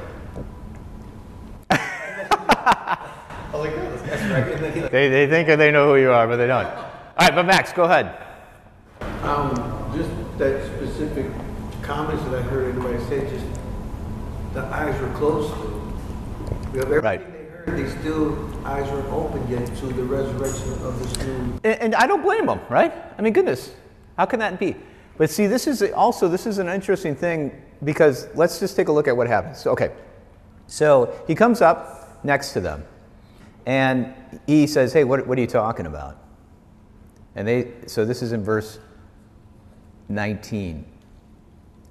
I 2.30 3.50
was 3.52 3.66
like, 3.66 3.72
oh, 3.76 3.90
this 3.96 4.02
guy's 4.02 4.30
right. 4.30 4.52
And 4.52 4.64
then 4.64 4.72
he 4.72 4.80
like, 4.82 4.90
They, 4.92 5.08
they 5.08 5.26
think 5.26 5.48
they 5.48 5.70
know 5.70 5.88
who 5.88 6.00
you 6.00 6.10
are, 6.10 6.26
but 6.26 6.36
they 6.36 6.46
don't. 6.46 6.66
All 6.66 6.90
right, 7.18 7.34
but 7.34 7.44
Max, 7.46 7.72
go 7.72 7.84
ahead. 7.84 8.16
Um, 9.22 9.54
just 9.96 10.10
that 10.38 10.64
specific 10.76 11.26
comments 11.82 12.22
that 12.24 12.34
I 12.34 12.42
heard 12.42 12.74
anybody 12.74 12.98
say, 13.04 13.28
just 13.28 13.44
the 14.54 14.62
eyes 14.66 14.98
were 15.00 15.12
closed 15.14 15.52
to. 15.54 15.82
You 16.74 16.80
know, 16.84 17.00
Right. 17.00 17.20
they 17.20 17.72
heard, 17.72 17.78
they 17.78 18.00
still, 18.00 18.66
eyes 18.66 18.90
weren't 18.90 19.08
open 19.12 19.46
yet 19.48 19.66
to 19.78 19.86
the 19.86 20.02
resurrection 20.04 20.72
of 20.86 20.98
this 20.98 21.26
new. 21.26 21.60
And, 21.64 21.80
and 21.80 21.94
I 21.94 22.06
don't 22.06 22.22
blame 22.22 22.46
them, 22.46 22.60
right? 22.70 22.92
I 23.18 23.22
mean, 23.22 23.32
goodness, 23.32 23.74
how 24.16 24.24
can 24.26 24.40
that 24.40 24.58
be? 24.58 24.76
But 25.18 25.28
see, 25.30 25.46
this 25.46 25.66
is 25.66 25.82
also 25.92 26.28
this 26.28 26.46
is 26.46 26.58
an 26.58 26.68
interesting 26.68 27.14
thing 27.14 27.52
because 27.84 28.28
let's 28.34 28.58
just 28.58 28.74
take 28.76 28.88
a 28.88 28.92
look 28.92 29.06
at 29.08 29.16
what 29.16 29.26
happens. 29.26 29.66
Okay, 29.66 29.92
so 30.66 31.14
he 31.26 31.34
comes 31.34 31.60
up 31.60 32.01
next 32.24 32.52
to 32.52 32.60
them, 32.60 32.84
and 33.66 34.14
he 34.46 34.66
says, 34.66 34.92
"Hey, 34.92 35.04
what, 35.04 35.26
what 35.26 35.38
are 35.38 35.40
you 35.40 35.46
talking 35.46 35.86
about?" 35.86 36.18
And 37.34 37.46
they 37.48 37.72
so 37.86 38.04
this 38.04 38.22
is 38.22 38.32
in 38.32 38.44
verse 38.44 38.78
19. 40.08 40.84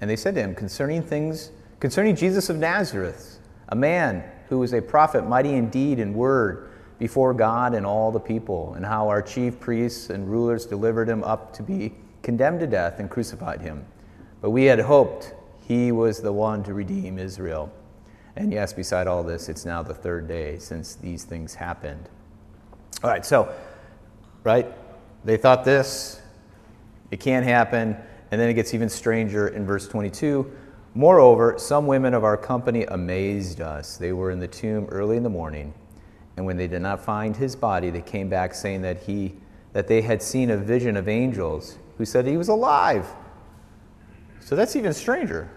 And 0.01 0.09
they 0.09 0.15
said 0.15 0.35
to 0.35 0.41
him, 0.41 0.55
concerning 0.55 1.03
things, 1.03 1.51
concerning 1.79 2.15
Jesus 2.15 2.49
of 2.49 2.57
Nazareth, 2.57 3.39
a 3.69 3.75
man 3.75 4.23
who 4.49 4.59
was 4.59 4.73
a 4.73 4.81
prophet, 4.81 5.27
mighty 5.27 5.53
in 5.53 5.69
deed 5.69 5.99
and 5.99 6.15
word 6.15 6.71
before 6.97 7.33
God 7.33 7.73
and 7.73 7.85
all 7.85 8.11
the 8.11 8.19
people, 8.19 8.73
and 8.75 8.85
how 8.85 9.07
our 9.07 9.21
chief 9.21 9.59
priests 9.59 10.09
and 10.09 10.29
rulers 10.29 10.65
delivered 10.65 11.07
him 11.07 11.23
up 11.23 11.53
to 11.53 11.63
be 11.63 11.93
condemned 12.21 12.59
to 12.59 12.67
death 12.67 12.99
and 12.99 13.09
crucified 13.09 13.61
him. 13.61 13.85
But 14.41 14.51
we 14.51 14.65
had 14.65 14.79
hoped 14.79 15.33
he 15.67 15.91
was 15.91 16.21
the 16.21 16.33
one 16.33 16.63
to 16.63 16.73
redeem 16.73 17.17
Israel. 17.17 17.71
And 18.35 18.51
yes, 18.51 18.73
beside 18.73 19.07
all 19.07 19.23
this, 19.23 19.49
it's 19.49 19.65
now 19.65 19.83
the 19.83 19.93
third 19.93 20.27
day 20.27 20.57
since 20.57 20.95
these 20.95 21.23
things 21.23 21.53
happened. 21.53 22.09
All 23.03 23.09
right, 23.09 23.25
so, 23.25 23.53
right? 24.43 24.67
They 25.25 25.37
thought 25.37 25.65
this, 25.65 26.21
it 27.11 27.19
can't 27.19 27.45
happen. 27.45 27.97
And 28.31 28.39
then 28.39 28.49
it 28.49 28.53
gets 28.53 28.73
even 28.73 28.87
stranger 28.87 29.49
in 29.49 29.65
verse 29.65 29.87
22. 29.87 30.49
Moreover, 30.93 31.55
some 31.57 31.85
women 31.87 32.13
of 32.13 32.23
our 32.23 32.37
company 32.37 32.85
amazed 32.85 33.61
us. 33.61 33.97
They 33.97 34.13
were 34.13 34.31
in 34.31 34.39
the 34.39 34.47
tomb 34.47 34.87
early 34.89 35.17
in 35.17 35.23
the 35.23 35.29
morning, 35.29 35.73
and 36.37 36.45
when 36.45 36.57
they 36.57 36.67
did 36.67 36.81
not 36.81 37.03
find 37.03 37.35
his 37.35 37.55
body, 37.55 37.89
they 37.89 38.01
came 38.01 38.29
back 38.29 38.53
saying 38.53 38.81
that 38.81 39.03
he 39.03 39.35
that 39.73 39.87
they 39.87 40.01
had 40.01 40.21
seen 40.21 40.49
a 40.49 40.57
vision 40.57 40.97
of 40.97 41.07
angels 41.07 41.77
who 41.97 42.05
said 42.05 42.27
he 42.27 42.37
was 42.37 42.49
alive. 42.49 43.07
So 44.41 44.55
that's 44.55 44.75
even 44.75 44.93
stranger. 44.93 45.49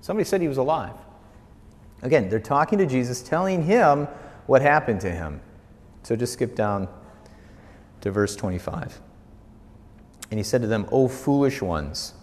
Somebody 0.00 0.24
said 0.24 0.40
he 0.40 0.48
was 0.48 0.58
alive. 0.58 0.94
Again, 2.02 2.28
they're 2.28 2.40
talking 2.40 2.78
to 2.78 2.86
Jesus, 2.86 3.22
telling 3.22 3.62
him 3.62 4.06
what 4.46 4.60
happened 4.60 5.00
to 5.02 5.10
him. 5.10 5.40
So 6.02 6.16
just 6.16 6.32
skip 6.32 6.54
down 6.56 6.88
to 8.00 8.10
verse 8.10 8.34
25. 8.36 9.00
And 10.30 10.38
he 10.38 10.44
said 10.44 10.62
to 10.62 10.66
them, 10.66 10.88
O 10.90 11.08
foolish 11.08 11.62
ones. 11.62 12.14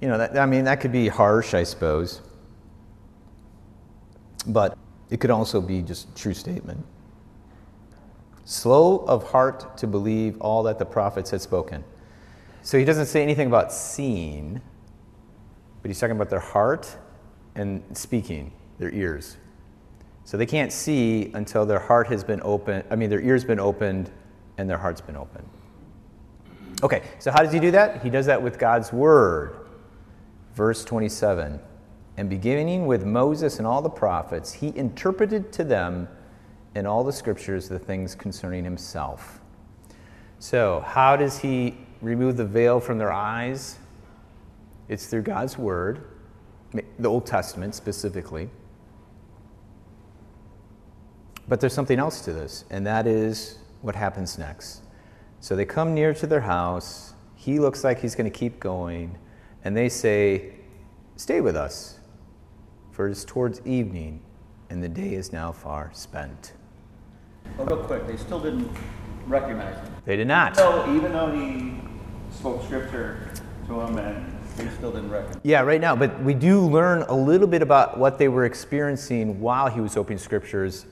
You 0.00 0.08
know, 0.08 0.16
that, 0.16 0.38
I 0.38 0.46
mean, 0.46 0.64
that 0.64 0.80
could 0.80 0.92
be 0.92 1.08
harsh, 1.08 1.52
I 1.52 1.62
suppose. 1.62 2.22
But 4.46 4.78
it 5.10 5.20
could 5.20 5.30
also 5.30 5.60
be 5.60 5.82
just 5.82 6.16
true 6.16 6.32
statement. 6.32 6.84
Slow 8.44 8.98
of 8.98 9.30
heart 9.30 9.76
to 9.76 9.86
believe 9.86 10.40
all 10.40 10.62
that 10.62 10.78
the 10.78 10.86
prophets 10.86 11.30
had 11.30 11.42
spoken. 11.42 11.84
So 12.62 12.78
he 12.78 12.84
doesn't 12.84 13.06
say 13.06 13.22
anything 13.22 13.48
about 13.48 13.72
seeing, 13.72 14.62
but 15.82 15.88
he's 15.88 15.98
talking 15.98 16.16
about 16.16 16.30
their 16.30 16.40
heart 16.40 16.96
and 17.54 17.82
speaking, 17.96 18.52
their 18.78 18.90
ears. 18.90 19.36
So 20.24 20.36
they 20.36 20.46
can't 20.46 20.72
see 20.72 21.30
until 21.34 21.66
their 21.66 21.78
heart 21.78 22.06
has 22.08 22.22
been 22.22 22.40
opened, 22.44 22.84
I 22.90 22.96
mean, 22.96 23.10
their 23.10 23.20
ears 23.20 23.44
been 23.44 23.60
opened 23.60 24.10
and 24.58 24.68
their 24.68 24.78
heart's 24.78 25.00
been 25.00 25.16
opened. 25.16 25.48
Okay, 26.82 27.02
so 27.18 27.30
how 27.30 27.42
does 27.42 27.52
he 27.52 27.58
do 27.58 27.70
that? 27.72 28.02
He 28.02 28.10
does 28.10 28.26
that 28.26 28.40
with 28.42 28.58
God's 28.58 28.92
word. 28.92 29.56
Verse 30.54 30.84
27 30.84 31.60
And 32.16 32.30
beginning 32.30 32.86
with 32.86 33.04
Moses 33.04 33.58
and 33.58 33.66
all 33.66 33.82
the 33.82 33.90
prophets, 33.90 34.52
he 34.52 34.76
interpreted 34.76 35.52
to 35.54 35.64
them 35.64 36.08
in 36.74 36.86
all 36.86 37.04
the 37.04 37.12
scriptures 37.12 37.68
the 37.68 37.78
things 37.78 38.14
concerning 38.14 38.64
himself. 38.64 39.40
So, 40.38 40.82
how 40.86 41.16
does 41.16 41.38
he 41.38 41.76
remove 42.00 42.36
the 42.36 42.46
veil 42.46 42.80
from 42.80 42.98
their 42.98 43.12
eyes? 43.12 43.78
It's 44.90 45.06
through 45.06 45.22
God's 45.22 45.56
word, 45.56 46.02
the 46.98 47.08
Old 47.08 47.24
Testament 47.24 47.76
specifically. 47.76 48.50
But 51.46 51.60
there's 51.60 51.72
something 51.72 52.00
else 52.00 52.22
to 52.22 52.32
this, 52.32 52.64
and 52.70 52.84
that 52.88 53.06
is 53.06 53.58
what 53.82 53.94
happens 53.94 54.36
next. 54.36 54.82
So 55.38 55.54
they 55.54 55.64
come 55.64 55.94
near 55.94 56.12
to 56.14 56.26
their 56.26 56.40
house. 56.40 57.14
He 57.36 57.60
looks 57.60 57.84
like 57.84 58.00
he's 58.00 58.16
going 58.16 58.28
to 58.28 58.36
keep 58.36 58.58
going, 58.58 59.16
and 59.62 59.76
they 59.76 59.88
say, 59.88 60.54
Stay 61.14 61.40
with 61.40 61.54
us, 61.54 62.00
for 62.90 63.06
it 63.06 63.12
is 63.12 63.24
towards 63.24 63.64
evening, 63.64 64.20
and 64.70 64.82
the 64.82 64.88
day 64.88 65.14
is 65.14 65.32
now 65.32 65.52
far 65.52 65.92
spent. 65.94 66.54
Well, 67.56 67.68
real 67.68 67.84
quick, 67.84 68.08
they 68.08 68.16
still 68.16 68.40
didn't 68.40 68.76
recognize 69.28 69.76
him. 69.76 69.94
They 70.04 70.16
did 70.16 70.26
not. 70.26 70.56
So 70.56 70.92
even 70.96 71.12
though 71.12 71.30
he 71.30 71.80
spoke 72.32 72.64
scripture 72.64 73.30
to 73.68 73.74
them 73.74 73.96
and 73.98 74.29
they 74.64 74.70
still 74.76 74.92
didn't 74.92 75.10
recognize 75.10 75.40
Yeah, 75.42 75.60
right 75.62 75.80
now, 75.80 75.94
but 75.96 76.22
we 76.22 76.34
do 76.34 76.60
learn 76.60 77.02
a 77.02 77.14
little 77.16 77.46
bit 77.46 77.62
about 77.62 77.98
what 77.98 78.18
they 78.18 78.28
were 78.28 78.44
experiencing 78.44 79.40
while 79.40 79.68
he 79.68 79.80
was 79.80 79.96
opening 79.96 80.18
scriptures 80.18 80.86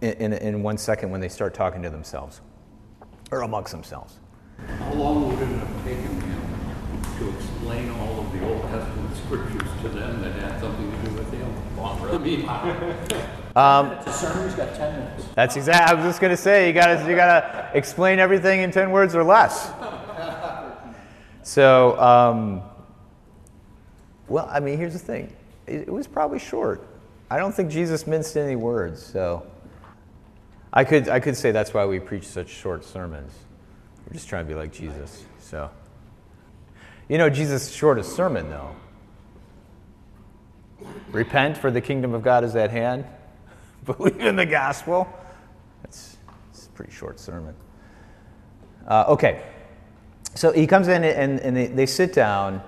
in, 0.00 0.12
in, 0.14 0.32
in 0.34 0.62
one 0.62 0.78
second 0.78 1.10
when 1.10 1.20
they 1.20 1.28
start 1.28 1.54
talking 1.54 1.82
to 1.82 1.90
themselves. 1.90 2.40
or 3.30 3.42
amongst 3.42 3.72
themselves. 3.72 4.18
How 4.78 4.92
long 4.94 5.28
would 5.28 5.38
it 5.40 5.46
have 5.46 5.84
taken 5.84 6.20
him 6.20 7.02
to 7.18 7.28
explain 7.36 7.90
all 7.90 8.20
of 8.20 8.32
the 8.32 8.46
Old 8.48 8.62
Testament 8.62 9.16
scriptures 9.16 9.68
to 9.82 9.88
them 9.88 10.20
that 10.22 10.32
had 10.32 10.60
something 10.60 10.90
to 10.90 11.08
do 11.10 11.14
with 11.16 11.32
him? 11.32 11.54
I 11.78 12.18
mean, 12.18 12.40
It's 14.00 14.06
a 14.06 14.12
sermon, 14.12 14.44
he's 14.48 14.54
got 14.56 14.74
10 14.74 14.98
minutes. 14.98 15.24
That's 15.34 15.56
exact. 15.56 15.90
I 15.90 15.94
was 15.94 16.04
just 16.04 16.20
gonna 16.20 16.36
say 16.36 16.66
you 16.68 16.72
gotta 16.72 17.08
you 17.08 17.14
gotta 17.16 17.70
explain 17.74 18.18
everything 18.18 18.60
in 18.62 18.70
ten 18.70 18.90
words 18.90 19.14
or 19.14 19.22
less. 19.24 19.70
So, 21.42 21.98
um, 22.00 22.62
well, 24.28 24.48
I 24.50 24.60
mean, 24.60 24.78
here's 24.78 24.92
the 24.92 24.98
thing. 24.98 25.32
It, 25.66 25.82
it 25.82 25.92
was 25.92 26.06
probably 26.06 26.38
short. 26.38 26.86
I 27.30 27.38
don't 27.38 27.54
think 27.54 27.70
Jesus 27.70 28.06
minced 28.06 28.36
any 28.36 28.56
words. 28.56 29.04
So, 29.04 29.46
I 30.72 30.84
could 30.84 31.08
I 31.08 31.20
could 31.20 31.36
say 31.36 31.50
that's 31.50 31.72
why 31.72 31.86
we 31.86 31.98
preach 31.98 32.26
such 32.26 32.48
short 32.48 32.84
sermons. 32.84 33.32
We're 34.06 34.14
just 34.14 34.28
trying 34.28 34.46
to 34.46 34.48
be 34.48 34.54
like 34.54 34.72
Jesus. 34.72 35.24
So, 35.40 35.70
you 37.08 37.18
know, 37.18 37.28
Jesus' 37.28 37.70
shortest 37.70 38.14
sermon 38.14 38.48
though. 38.50 38.74
Repent, 41.10 41.56
for 41.56 41.70
the 41.70 41.80
kingdom 41.80 42.14
of 42.14 42.22
God 42.22 42.44
is 42.44 42.54
at 42.54 42.70
hand. 42.70 43.04
Believe 43.84 44.20
in 44.20 44.36
the 44.36 44.46
gospel. 44.46 45.08
That's, 45.82 46.16
a 46.66 46.68
pretty 46.70 46.92
short 46.92 47.18
sermon. 47.18 47.54
Uh, 48.86 49.04
okay. 49.08 49.42
So 50.34 50.52
he 50.52 50.66
comes 50.66 50.88
in 50.88 51.02
and, 51.02 51.40
and 51.40 51.56
they, 51.56 51.66
they 51.66 51.86
sit 51.86 52.12
down. 52.12 52.62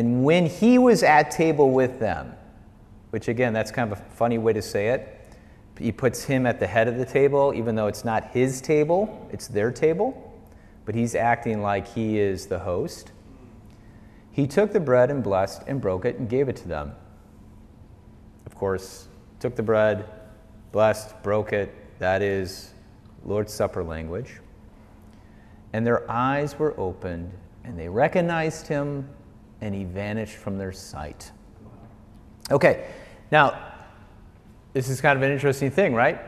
And 0.00 0.24
when 0.24 0.46
he 0.46 0.78
was 0.78 1.02
at 1.02 1.30
table 1.30 1.72
with 1.72 2.00
them, 2.00 2.32
which 3.10 3.28
again, 3.28 3.52
that's 3.52 3.70
kind 3.70 3.92
of 3.92 3.98
a 3.98 4.02
funny 4.14 4.38
way 4.38 4.54
to 4.54 4.62
say 4.62 4.88
it, 4.88 5.14
he 5.78 5.92
puts 5.92 6.24
him 6.24 6.46
at 6.46 6.58
the 6.58 6.66
head 6.66 6.88
of 6.88 6.96
the 6.96 7.04
table, 7.04 7.52
even 7.54 7.74
though 7.74 7.86
it's 7.86 8.02
not 8.02 8.30
his 8.30 8.62
table, 8.62 9.28
it's 9.30 9.46
their 9.46 9.70
table. 9.70 10.40
But 10.86 10.94
he's 10.94 11.14
acting 11.14 11.60
like 11.60 11.86
he 11.86 12.18
is 12.18 12.46
the 12.46 12.60
host. 12.60 13.12
He 14.32 14.46
took 14.46 14.72
the 14.72 14.80
bread 14.80 15.10
and 15.10 15.22
blessed 15.22 15.64
and 15.66 15.82
broke 15.82 16.06
it 16.06 16.18
and 16.18 16.30
gave 16.30 16.48
it 16.48 16.56
to 16.56 16.68
them. 16.68 16.92
Of 18.46 18.54
course, 18.54 19.06
took 19.38 19.54
the 19.54 19.62
bread, 19.62 20.06
blessed, 20.72 21.22
broke 21.22 21.52
it. 21.52 21.74
That 21.98 22.22
is 22.22 22.72
Lord's 23.26 23.52
Supper 23.52 23.84
language. 23.84 24.40
And 25.74 25.86
their 25.86 26.10
eyes 26.10 26.58
were 26.58 26.72
opened, 26.80 27.30
and 27.64 27.78
they 27.78 27.90
recognized 27.90 28.66
him, 28.66 29.06
and 29.60 29.74
he 29.74 29.84
vanished 29.84 30.36
from 30.36 30.58
their 30.58 30.72
sight. 30.72 31.32
Okay, 32.50 32.88
now, 33.30 33.72
this 34.72 34.88
is 34.88 35.00
kind 35.00 35.16
of 35.16 35.22
an 35.22 35.30
interesting 35.30 35.70
thing, 35.70 35.94
right? 35.94 36.20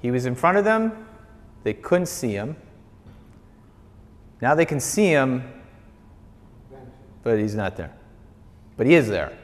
He 0.00 0.10
was 0.10 0.26
in 0.26 0.34
front 0.34 0.58
of 0.58 0.64
them, 0.64 1.06
they 1.62 1.74
couldn't 1.74 2.06
see 2.06 2.32
him. 2.32 2.56
Now 4.40 4.54
they 4.54 4.64
can 4.64 4.80
see 4.80 5.08
him, 5.08 5.44
but 7.22 7.38
he's 7.38 7.54
not 7.54 7.76
there. 7.76 7.92
But 8.76 8.86
he 8.86 8.94
is 8.94 9.08
there. 9.08 9.36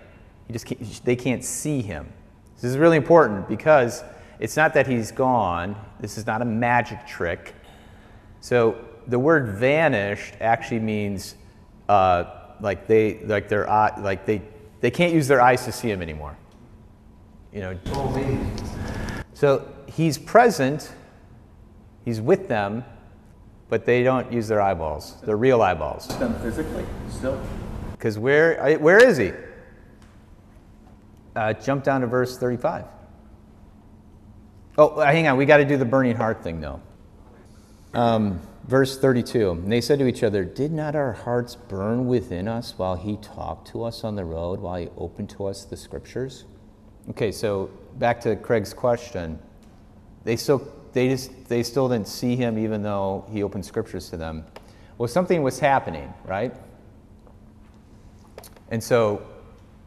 You 0.49 0.52
just 0.54 0.64
can't, 0.64 1.04
they 1.04 1.16
can't 1.16 1.45
see 1.45 1.83
him. 1.83 2.11
This 2.54 2.64
is 2.64 2.78
really 2.78 2.97
important 2.97 3.49
because 3.49 4.02
it's 4.38 4.56
not 4.56 4.73
that 4.75 4.87
he's 4.87 5.12
gone. 5.12 5.76
This 6.00 6.16
is 6.16 6.26
not 6.26 6.40
a 6.40 6.45
magic 6.47 7.06
trick. 7.06 7.54
So 8.40 8.78
the 9.06 9.18
word 9.18 9.49
vanished 9.49 10.35
actually 10.40 10.80
means 10.80 11.35
uh, 11.88 12.25
like 12.60 12.86
they 12.86 13.20
like 13.25 13.48
their 13.48 13.68
eye, 13.68 13.98
like 14.00 14.26
they 14.26 14.42
they 14.80 14.90
can't 14.90 15.12
use 15.12 15.28
their 15.28 15.40
eyes 15.40 15.64
to 15.64 15.72
see 15.72 15.90
him 15.90 16.02
anymore. 16.02 16.36
You 17.52 17.60
know. 17.60 17.78
So 19.34 19.68
he's 19.86 20.18
present. 20.18 20.92
He's 22.04 22.20
with 22.20 22.48
them, 22.48 22.84
but 23.68 23.84
they 23.84 24.02
don't 24.02 24.32
use 24.32 24.46
their 24.48 24.62
eyeballs. 24.62 25.20
Their 25.22 25.36
real 25.36 25.60
eyeballs. 25.60 26.06
Them 26.18 26.34
physically, 26.40 26.84
still. 27.10 27.40
Because 27.92 28.18
where, 28.18 28.78
where 28.78 29.04
is 29.04 29.16
he? 29.16 29.32
Uh, 31.34 31.52
jump 31.52 31.82
down 31.82 32.02
to 32.02 32.06
verse 32.06 32.38
35. 32.38 32.84
Oh, 34.78 35.00
hang 35.00 35.26
on. 35.26 35.36
We 35.36 35.46
got 35.46 35.56
to 35.56 35.64
do 35.64 35.76
the 35.76 35.84
burning 35.84 36.14
heart 36.14 36.42
thing, 36.42 36.60
though. 36.60 36.80
Um, 37.94 38.40
verse 38.66 38.99
32. 38.99 39.50
And 39.50 39.73
they 39.73 39.80
said 39.80 39.99
to 39.99 40.06
each 40.06 40.23
other, 40.23 40.45
Did 40.45 40.73
not 40.73 40.95
our 40.95 41.12
hearts 41.12 41.54
burn 41.54 42.06
within 42.06 42.49
us 42.49 42.75
while 42.76 42.97
he 42.97 43.17
talked 43.19 43.69
to 43.69 43.84
us 43.84 44.04
on 44.04 44.17
the 44.17 44.25
road, 44.25 44.60
while 44.60 44.76
he 44.76 44.88
opened 44.97 45.30
to 45.30 45.47
us 45.47 45.64
the 45.64 45.76
scriptures? 45.76 46.45
Okay, 47.10 47.30
so 47.30 47.71
back 47.99 48.21
to 48.23 48.36
Craig's 48.36 48.75
question. 48.75 49.38
They 50.25 50.36
still, 50.36 50.67
they 50.93 51.08
just, 51.08 51.49
they 51.49 51.62
still 51.62 51.88
didn't 51.88 52.08
see 52.08 52.34
him 52.36 52.58
even 52.58 52.82
though 52.82 53.25
he 53.30 53.43
opened 53.43 53.64
scriptures 53.64 54.10
to 54.10 54.17
them. 54.17 54.45
Well, 54.99 55.08
something 55.08 55.43
was 55.43 55.60
happening, 55.60 56.12
right? 56.25 56.54
And 58.71 58.82
so 58.82 59.25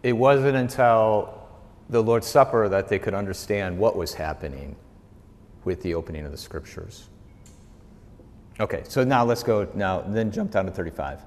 it 0.04 0.14
wasn't 0.14 0.56
until 0.56 1.36
the 1.90 2.02
Lord's 2.02 2.28
Supper 2.28 2.70
that 2.70 2.88
they 2.88 3.00
could 3.00 3.14
understand 3.14 3.78
what 3.78 3.98
was 3.98 4.14
happening 4.14 4.76
with 5.66 5.82
the 5.82 5.96
opening 5.96 6.26
of 6.26 6.32
the 6.32 6.38
scriptures. 6.38 7.10
Okay, 8.60 8.84
so 8.88 9.04
now 9.04 9.24
let's 9.24 9.42
go 9.42 9.70
now, 9.74 10.02
then 10.02 10.32
jump 10.32 10.52
down 10.52 10.66
to 10.66 10.72
35. 10.72 11.22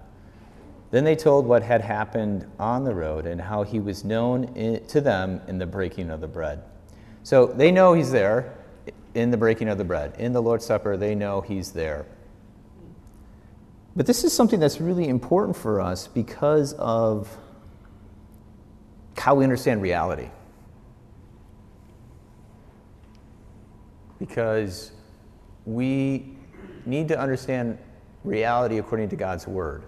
Then 0.90 1.05
they 1.05 1.16
told 1.16 1.47
what 1.47 1.62
had 1.62 1.81
happened 1.81 2.47
on 2.59 2.85
the 2.85 2.95
road 2.95 3.25
and 3.27 3.40
how 3.40 3.62
he 3.62 3.81
was 3.81 4.05
known 4.05 4.45
in, 4.55 4.85
to 4.88 5.01
them 5.01 5.40
in 5.49 5.57
the 5.57 5.66
breaking 5.66 6.11
of 6.11 6.21
the 6.21 6.29
bread. 6.29 6.62
So 7.23 7.47
they 7.47 7.71
know 7.73 7.95
he's 7.95 8.11
there 8.11 8.55
in 9.14 9.31
the 9.31 9.38
breaking 9.38 9.68
of 9.68 9.79
the 9.79 9.85
bread. 9.85 10.14
In 10.18 10.35
the 10.35 10.42
Lord's 10.42 10.66
Supper, 10.66 10.99
they 10.99 11.14
know 11.14 11.40
he's 11.40 11.73
there. 11.73 12.05
But 13.97 14.07
this 14.07 14.25
is 14.25 14.35
something 14.35 14.61
that's 14.61 14.81
really 14.81 15.09
important 15.09 15.57
for 15.57 15.81
us 15.81 16.07
because 16.09 16.75
of 16.75 17.35
how 19.16 19.35
we 19.35 19.45
understand 19.45 19.81
reality. 19.81 20.29
Because 24.18 24.92
we 25.64 26.37
need 26.87 27.09
to 27.09 27.18
understand 27.18 27.79
reality 28.25 28.79
according 28.79 29.09
to 29.11 29.16
God's 29.16 29.47
Word. 29.47 29.85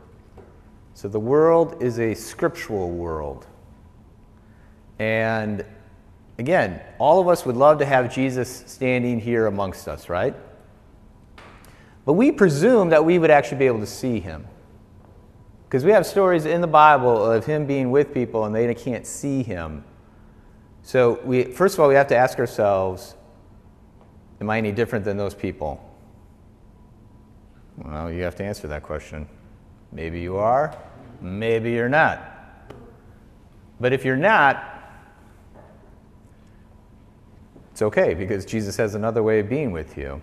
So 0.95 1.09
the 1.09 1.21
world 1.21 1.83
is 1.83 1.99
a 1.99 2.15
scriptural 2.15 2.91
world. 2.91 3.47
And 4.99 5.65
again, 6.39 6.81
all 6.99 7.21
of 7.21 7.29
us 7.29 7.45
would 7.45 7.57
love 7.57 7.79
to 7.79 7.85
have 7.85 8.15
Jesus 8.15 8.65
standing 8.67 9.19
here 9.19 9.47
amongst 9.47 9.89
us, 9.89 10.09
right? 10.09 10.35
But 12.05 12.13
we 12.13 12.31
presume 12.31 12.91
that 12.91 13.05
we 13.05 13.19
would 13.19 13.31
actually 13.31 13.59
be 13.59 13.67
able 13.67 13.81
to 13.81 13.87
see 13.87 14.21
him. 14.21 14.47
Because 15.65 15.85
we 15.85 15.91
have 15.91 16.07
stories 16.07 16.45
in 16.45 16.61
the 16.61 16.69
Bible 16.69 17.25
of 17.25 17.45
him 17.47 17.67
being 17.67 17.91
with 17.91 18.15
people 18.15 18.45
and 18.45 18.55
they 18.55 18.73
can't 18.75 19.07
see 19.07 19.43
him. 19.43 19.85
So, 20.83 21.19
we, 21.25 21.45
first 21.45 21.75
of 21.75 21.81
all, 21.81 21.89
we 21.89 21.95
have 21.95 22.09
to 22.09 22.17
ask 22.17 22.39
ourselves 22.39 23.17
Am 24.41 24.51
I 24.51 24.59
any 24.59 24.73
different 24.73 25.05
than 25.05 25.17
those 25.17 25.35
people? 25.35 25.81
Well, 27.79 28.11
you 28.13 28.23
have 28.23 28.37
to 28.37 28.45
answer 28.45 28.69
that 28.69 28.83
question. 28.83 29.29
Maybe 29.93 30.21
you 30.21 30.37
are, 30.37 30.77
maybe 31.21 31.73
you're 31.73 31.89
not. 31.89 32.31
But 33.81 33.93
if 33.93 34.05
you're 34.05 34.17
not, 34.17 34.71
it's 37.73 37.83
okay 37.83 38.15
because 38.15 38.45
Jesus 38.45 38.77
has 38.77 38.95
another 38.95 39.23
way 39.23 39.41
of 39.41 39.49
being 39.49 39.73
with 39.73 39.99
you. 39.99 40.23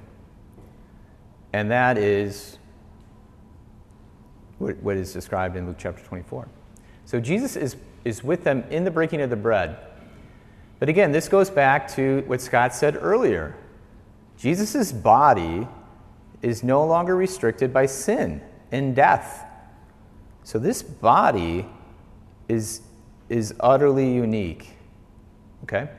And 1.54 1.70
that 1.70 1.98
is 1.98 2.58
what 4.58 4.96
is 4.96 5.12
described 5.12 5.58
in 5.58 5.68
Luke 5.68 5.78
chapter 5.78 6.04
24. 6.04 6.48
So 7.06 7.20
Jesus 7.20 7.56
is, 7.56 7.76
is 8.06 8.24
with 8.24 8.44
them 8.44 8.64
in 8.70 8.84
the 8.84 8.92
breaking 8.92 9.22
of 9.22 9.30
the 9.30 9.36
bread. 9.36 9.78
But 10.80 10.88
again, 10.88 11.12
this 11.12 11.28
goes 11.28 11.50
back 11.50 11.88
to 11.96 12.24
what 12.28 12.42
Scott 12.42 12.74
said 12.74 12.98
earlier. 13.00 13.56
Jesus' 14.38 14.92
body 14.92 15.68
is 16.42 16.64
no 16.64 16.86
longer 16.86 17.16
restricted 17.16 17.74
by 17.74 17.86
sin 17.86 18.42
and 18.72 18.96
death. 18.96 19.46
So 20.44 20.58
this 20.60 20.82
body 20.82 21.66
is, 22.48 22.82
is 23.30 23.54
utterly 23.60 24.12
unique. 24.12 24.70
Okay? 25.64 25.90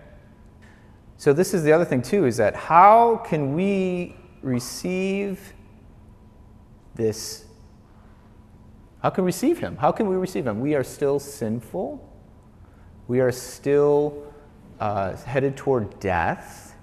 So 1.16 1.32
this 1.32 1.54
is 1.54 1.62
the 1.62 1.72
other 1.72 1.84
thing 1.84 2.02
too, 2.02 2.26
is 2.26 2.36
that 2.38 2.56
how 2.56 3.18
can 3.24 3.54
we 3.54 4.16
receive 4.42 5.52
this? 6.94 7.44
How 9.02 9.10
can 9.10 9.24
we 9.24 9.28
receive 9.28 9.58
him? 9.58 9.76
How 9.76 9.92
can 9.92 10.08
we 10.08 10.16
receive 10.16 10.46
him? 10.46 10.60
We 10.60 10.74
are 10.74 10.84
still 10.84 11.18
sinful. 11.18 12.08
We 13.06 13.20
are 13.20 13.32
still 13.32 14.32
uh, 14.80 15.16
headed 15.16 15.56
toward 15.56 15.98
death. 16.00 16.76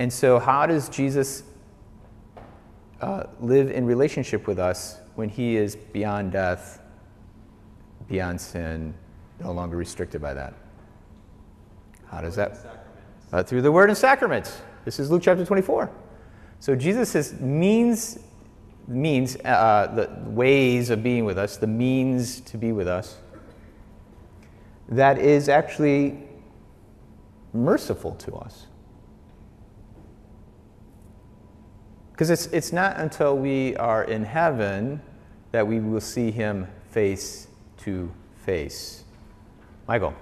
And 0.00 0.12
so, 0.12 0.38
how 0.38 0.66
does 0.66 0.88
Jesus 0.88 1.44
uh, 3.00 3.24
live 3.40 3.70
in 3.70 3.86
relationship 3.86 4.46
with 4.46 4.58
us 4.58 5.00
when 5.14 5.28
he 5.28 5.56
is 5.56 5.76
beyond 5.76 6.32
death, 6.32 6.80
beyond 8.08 8.40
sin, 8.40 8.94
no 9.40 9.52
longer 9.52 9.76
restricted 9.76 10.20
by 10.20 10.34
that? 10.34 10.54
How 12.06 12.20
does 12.20 12.36
that? 12.36 12.86
Uh, 13.32 13.42
through 13.42 13.62
the 13.62 13.72
word 13.72 13.88
and 13.88 13.96
sacraments. 13.96 14.60
This 14.84 14.98
is 14.98 15.10
Luke 15.10 15.22
chapter 15.22 15.44
24. 15.44 15.90
So 16.58 16.74
Jesus 16.74 17.14
is 17.14 17.40
means 17.40 18.18
means 18.88 19.36
uh, 19.44 19.90
the 19.94 20.30
ways 20.30 20.90
of 20.90 21.02
being 21.02 21.24
with 21.24 21.38
us, 21.38 21.56
the 21.56 21.66
means 21.66 22.40
to 22.40 22.58
be 22.58 22.72
with 22.72 22.88
us. 22.88 23.18
That 24.88 25.18
is 25.18 25.48
actually 25.48 26.18
merciful 27.52 28.14
to 28.16 28.34
us. 28.34 28.66
Because 32.20 32.28
it's, 32.28 32.52
it's 32.52 32.70
not 32.70 32.98
until 32.98 33.34
we 33.34 33.74
are 33.76 34.04
in 34.04 34.22
heaven 34.22 35.00
that 35.52 35.66
we 35.66 35.80
will 35.80 36.02
see 36.02 36.30
him 36.30 36.68
face 36.90 37.48
to 37.78 38.12
face. 38.44 39.04
Michael. 39.88 40.12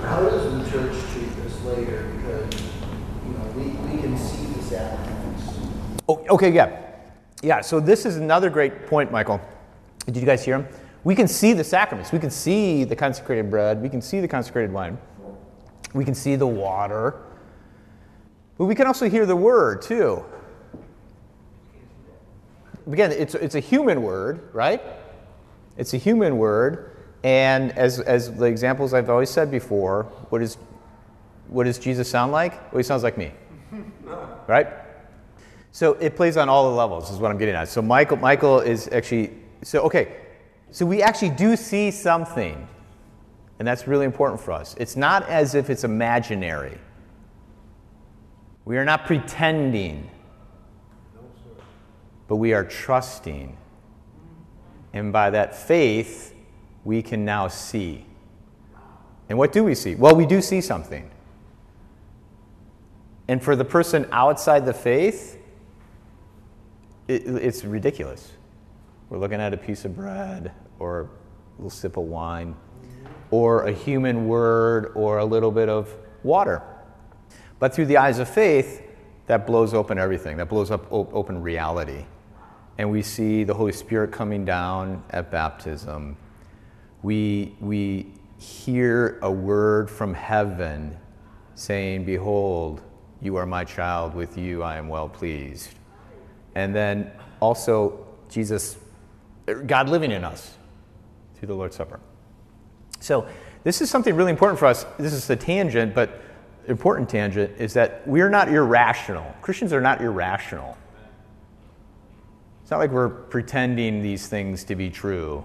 How 0.00 0.20
does 0.28 0.52
the 0.52 0.68
church 0.68 0.92
treat 1.12 1.32
this 1.36 1.62
later? 1.62 2.12
Because, 2.16 2.62
you 3.24 3.34
know, 3.34 3.44
we, 3.54 3.62
we 3.62 4.02
can 4.02 4.18
see 4.18 4.46
the 4.46 4.62
sacraments. 4.64 5.44
Oh, 6.08 6.24
okay, 6.30 6.50
yeah. 6.50 6.76
Yeah, 7.40 7.60
so 7.60 7.78
this 7.78 8.04
is 8.04 8.16
another 8.16 8.50
great 8.50 8.88
point, 8.88 9.12
Michael. 9.12 9.40
Did 10.06 10.16
you 10.16 10.26
guys 10.26 10.44
hear 10.44 10.56
him? 10.56 10.66
We 11.04 11.14
can 11.14 11.28
see 11.28 11.52
the 11.52 11.62
sacraments. 11.62 12.10
We 12.10 12.18
can 12.18 12.30
see 12.30 12.82
the 12.82 12.96
consecrated 12.96 13.48
bread. 13.48 13.80
We 13.80 13.88
can 13.88 14.02
see 14.02 14.20
the 14.20 14.26
consecrated 14.26 14.72
wine. 14.72 14.98
We 15.94 16.04
can 16.04 16.16
see 16.16 16.34
the 16.34 16.48
water. 16.48 17.22
But 18.58 18.64
we 18.64 18.74
can 18.74 18.88
also 18.88 19.08
hear 19.08 19.24
the 19.24 19.36
word, 19.36 19.82
too. 19.82 20.24
Again, 22.86 23.12
it's, 23.12 23.34
it's 23.34 23.54
a 23.54 23.60
human 23.60 24.02
word, 24.02 24.48
right? 24.52 24.82
It's 25.76 25.94
a 25.94 25.98
human 25.98 26.38
word. 26.38 26.96
And 27.24 27.72
as, 27.78 28.00
as 28.00 28.34
the 28.34 28.46
examples 28.46 28.94
I've 28.94 29.08
always 29.08 29.30
said 29.30 29.50
before, 29.50 30.04
what, 30.30 30.42
is, 30.42 30.58
what 31.48 31.64
does 31.64 31.78
Jesus 31.78 32.10
sound 32.10 32.32
like? 32.32 32.72
Well, 32.72 32.78
he 32.78 32.82
sounds 32.82 33.02
like 33.02 33.16
me. 33.16 33.32
right? 34.46 34.68
So 35.70 35.94
it 35.94 36.16
plays 36.16 36.36
on 36.36 36.48
all 36.48 36.70
the 36.70 36.76
levels, 36.76 37.10
is 37.10 37.18
what 37.18 37.30
I'm 37.30 37.38
getting 37.38 37.54
at. 37.54 37.68
So 37.68 37.80
Michael, 37.80 38.18
Michael 38.18 38.60
is 38.60 38.88
actually, 38.92 39.32
so 39.62 39.80
okay, 39.82 40.16
so 40.70 40.84
we 40.84 41.02
actually 41.02 41.30
do 41.30 41.56
see 41.56 41.90
something, 41.90 42.68
and 43.58 43.66
that's 43.66 43.86
really 43.86 44.04
important 44.04 44.40
for 44.40 44.52
us. 44.52 44.74
It's 44.78 44.96
not 44.96 45.26
as 45.28 45.54
if 45.54 45.70
it's 45.70 45.84
imaginary. 45.84 46.78
We 48.64 48.76
are 48.76 48.84
not 48.84 49.06
pretending, 49.06 50.10
but 52.32 52.36
we 52.36 52.54
are 52.54 52.64
trusting. 52.64 53.54
And 54.94 55.12
by 55.12 55.28
that 55.28 55.54
faith, 55.54 56.34
we 56.82 57.02
can 57.02 57.26
now 57.26 57.46
see. 57.46 58.06
And 59.28 59.36
what 59.36 59.52
do 59.52 59.62
we 59.62 59.74
see? 59.74 59.96
Well, 59.96 60.16
we 60.16 60.24
do 60.24 60.40
see 60.40 60.62
something. 60.62 61.10
And 63.28 63.42
for 63.42 63.54
the 63.54 63.66
person 63.66 64.08
outside 64.12 64.64
the 64.64 64.72
faith, 64.72 65.38
it, 67.06 67.26
it's 67.26 67.66
ridiculous. 67.66 68.32
We're 69.10 69.18
looking 69.18 69.42
at 69.42 69.52
a 69.52 69.58
piece 69.58 69.84
of 69.84 69.94
bread 69.94 70.52
or 70.78 71.00
a 71.02 71.08
little 71.58 71.68
sip 71.68 71.98
of 71.98 72.04
wine 72.04 72.56
or 73.30 73.66
a 73.66 73.72
human 73.72 74.26
word 74.26 74.92
or 74.94 75.18
a 75.18 75.24
little 75.26 75.50
bit 75.50 75.68
of 75.68 75.94
water. 76.22 76.62
But 77.58 77.74
through 77.74 77.84
the 77.84 77.98
eyes 77.98 78.18
of 78.20 78.26
faith, 78.26 78.80
that 79.26 79.46
blows 79.46 79.74
open 79.74 79.98
everything, 79.98 80.38
that 80.38 80.48
blows 80.48 80.70
up 80.70 80.90
open 80.90 81.42
reality. 81.42 82.06
And 82.78 82.90
we 82.90 83.02
see 83.02 83.44
the 83.44 83.54
Holy 83.54 83.72
Spirit 83.72 84.12
coming 84.12 84.44
down 84.44 85.02
at 85.10 85.30
baptism. 85.30 86.16
We, 87.02 87.54
we 87.60 88.12
hear 88.38 89.18
a 89.22 89.30
word 89.30 89.90
from 89.90 90.14
heaven 90.14 90.96
saying, 91.54 92.04
Behold, 92.04 92.82
you 93.20 93.36
are 93.36 93.46
my 93.46 93.64
child, 93.64 94.14
with 94.14 94.36
you 94.36 94.62
I 94.62 94.76
am 94.76 94.88
well 94.88 95.08
pleased. 95.08 95.70
And 96.54 96.74
then 96.74 97.10
also 97.40 98.06
Jesus, 98.28 98.76
er, 99.48 99.62
God 99.62 99.88
living 99.88 100.10
in 100.10 100.24
us 100.24 100.56
through 101.34 101.48
the 101.48 101.54
Lord's 101.54 101.76
Supper. 101.76 102.00
So 103.00 103.26
this 103.64 103.80
is 103.80 103.90
something 103.90 104.14
really 104.14 104.30
important 104.30 104.58
for 104.58 104.66
us. 104.66 104.86
This 104.98 105.12
is 105.12 105.28
a 105.30 105.36
tangent, 105.36 105.94
but 105.94 106.20
important 106.66 107.08
tangent 107.08 107.52
is 107.58 107.74
that 107.74 108.06
we're 108.06 108.30
not 108.30 108.48
irrational. 108.48 109.34
Christians 109.42 109.72
are 109.72 109.80
not 109.80 110.00
irrational. 110.00 110.76
Not 112.72 112.78
like 112.78 112.90
we're 112.90 113.10
pretending 113.10 114.00
these 114.00 114.28
things 114.28 114.64
to 114.64 114.74
be 114.74 114.88
true. 114.88 115.44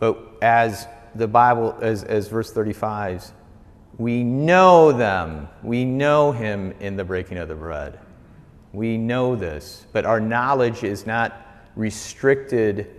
But 0.00 0.18
as 0.42 0.86
the 1.14 1.26
Bible, 1.26 1.78
as, 1.80 2.04
as 2.04 2.28
verse 2.28 2.52
35, 2.52 3.32
we 3.96 4.22
know 4.22 4.92
them. 4.92 5.48
We 5.62 5.86
know 5.86 6.30
him 6.30 6.74
in 6.78 6.96
the 6.96 7.04
breaking 7.04 7.38
of 7.38 7.48
the 7.48 7.54
bread. 7.54 8.00
We 8.74 8.98
know 8.98 9.34
this, 9.34 9.86
but 9.94 10.04
our 10.04 10.20
knowledge 10.20 10.84
is 10.84 11.06
not 11.06 11.40
restricted 11.74 12.94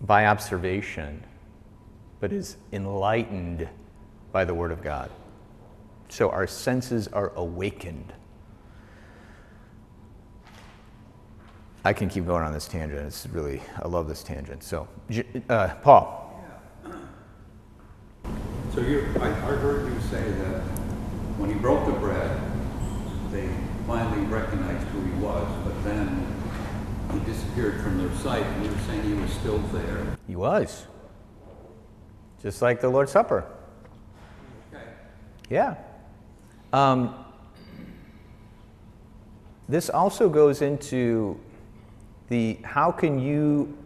by 0.00 0.26
observation, 0.26 1.22
but 2.18 2.32
is 2.32 2.56
enlightened 2.72 3.68
by 4.32 4.44
the 4.44 4.54
Word 4.54 4.72
of 4.72 4.82
God. 4.82 5.08
So 6.08 6.30
our 6.30 6.48
senses 6.48 7.06
are 7.06 7.28
awakened. 7.36 8.12
I 11.86 11.92
can 11.92 12.08
keep 12.08 12.26
going 12.26 12.42
on 12.42 12.52
this 12.52 12.66
tangent. 12.66 13.06
It's 13.06 13.28
really, 13.28 13.62
I 13.80 13.86
love 13.86 14.08
this 14.08 14.24
tangent. 14.24 14.64
So, 14.64 14.88
uh, 15.48 15.68
Paul. 15.82 16.34
So 18.74 18.80
you, 18.80 19.06
I, 19.20 19.28
I 19.28 19.30
heard 19.30 19.92
you 19.92 20.00
say 20.10 20.20
that 20.20 20.62
when 21.38 21.48
he 21.48 21.54
broke 21.54 21.86
the 21.86 21.92
bread, 21.92 22.40
they 23.30 23.48
finally 23.86 24.26
recognized 24.26 24.84
who 24.88 25.00
he 25.00 25.12
was, 25.20 25.46
but 25.62 25.84
then 25.84 26.26
he 27.12 27.20
disappeared 27.20 27.80
from 27.80 27.98
their 27.98 28.12
sight, 28.16 28.42
and 28.42 28.64
you 28.64 28.72
were 28.72 28.78
saying 28.78 29.02
he 29.04 29.14
was 29.14 29.30
still 29.30 29.58
there. 29.68 30.18
He 30.26 30.34
was. 30.34 30.86
Just 32.42 32.62
like 32.62 32.80
the 32.80 32.88
Lord's 32.88 33.12
Supper. 33.12 33.44
Okay. 34.74 34.82
Yeah. 35.50 35.76
Um, 36.72 37.14
this 39.68 39.88
also 39.88 40.28
goes 40.28 40.62
into 40.62 41.38
the 42.28 42.58
how 42.62 42.90
can 42.90 43.18
you 43.18 43.76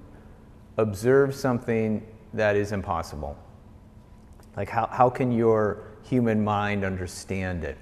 observe 0.78 1.34
something 1.34 2.06
that 2.34 2.56
is 2.56 2.72
impossible? 2.72 3.36
Like, 4.56 4.68
how, 4.68 4.86
how 4.86 5.10
can 5.10 5.32
your 5.32 5.84
human 6.02 6.42
mind 6.42 6.84
understand 6.84 7.64
it? 7.64 7.76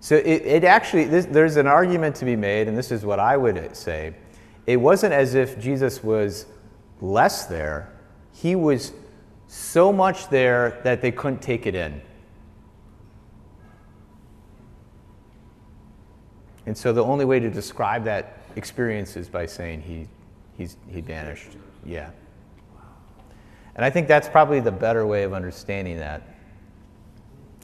So 0.00 0.16
it, 0.16 0.42
it 0.42 0.64
actually, 0.64 1.04
this, 1.04 1.26
there's 1.26 1.56
an 1.56 1.66
argument 1.66 2.16
to 2.16 2.24
be 2.24 2.36
made, 2.36 2.68
and 2.68 2.76
this 2.76 2.90
is 2.90 3.04
what 3.04 3.20
I 3.20 3.36
would 3.36 3.76
say. 3.76 4.14
It 4.66 4.76
wasn't 4.76 5.12
as 5.12 5.34
if 5.34 5.58
Jesus 5.60 6.02
was 6.02 6.46
less 7.00 7.46
there, 7.46 7.92
he 8.32 8.54
was 8.54 8.92
so 9.46 9.92
much 9.92 10.28
there 10.28 10.80
that 10.84 11.02
they 11.02 11.12
couldn't 11.12 11.42
take 11.42 11.66
it 11.66 11.74
in. 11.74 12.00
And 16.64 16.76
so 16.76 16.92
the 16.92 17.04
only 17.04 17.24
way 17.24 17.40
to 17.40 17.50
describe 17.50 18.04
that 18.04 18.41
experience 18.56 19.16
is 19.16 19.28
by 19.28 19.46
saying 19.46 19.82
he, 19.82 20.08
he's, 20.56 20.76
he 20.88 21.00
vanished. 21.00 21.56
Yeah. 21.84 22.10
And 23.74 23.84
I 23.84 23.90
think 23.90 24.06
that's 24.08 24.28
probably 24.28 24.60
the 24.60 24.72
better 24.72 25.06
way 25.06 25.22
of 25.22 25.32
understanding 25.32 25.98
that. 25.98 26.22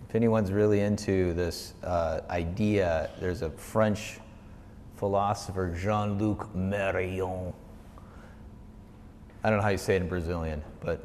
If 0.09 0.15
anyone's 0.15 0.53
really 0.53 0.81
into 0.81 1.35
this 1.35 1.75
uh, 1.83 2.21
idea, 2.31 3.11
there's 3.21 3.43
a 3.43 3.51
French 3.51 4.19
philosopher, 4.97 5.75
Jean 5.79 6.19
Luc 6.19 6.55
Marion. 6.55 7.53
I 9.45 9.51
don't 9.51 9.59
know 9.59 9.63
how 9.63 9.69
you 9.69 9.79
say 9.79 9.97
it 9.97 10.03
in 10.03 10.09
Brazilian, 10.09 10.63
but 10.81 11.05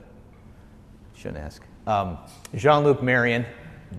shouldn't 1.15 1.37
ask. 1.37 1.61
Um, 1.85 2.17
Jean 2.55 2.83
Luc 2.83 3.03
Marion, 3.03 3.45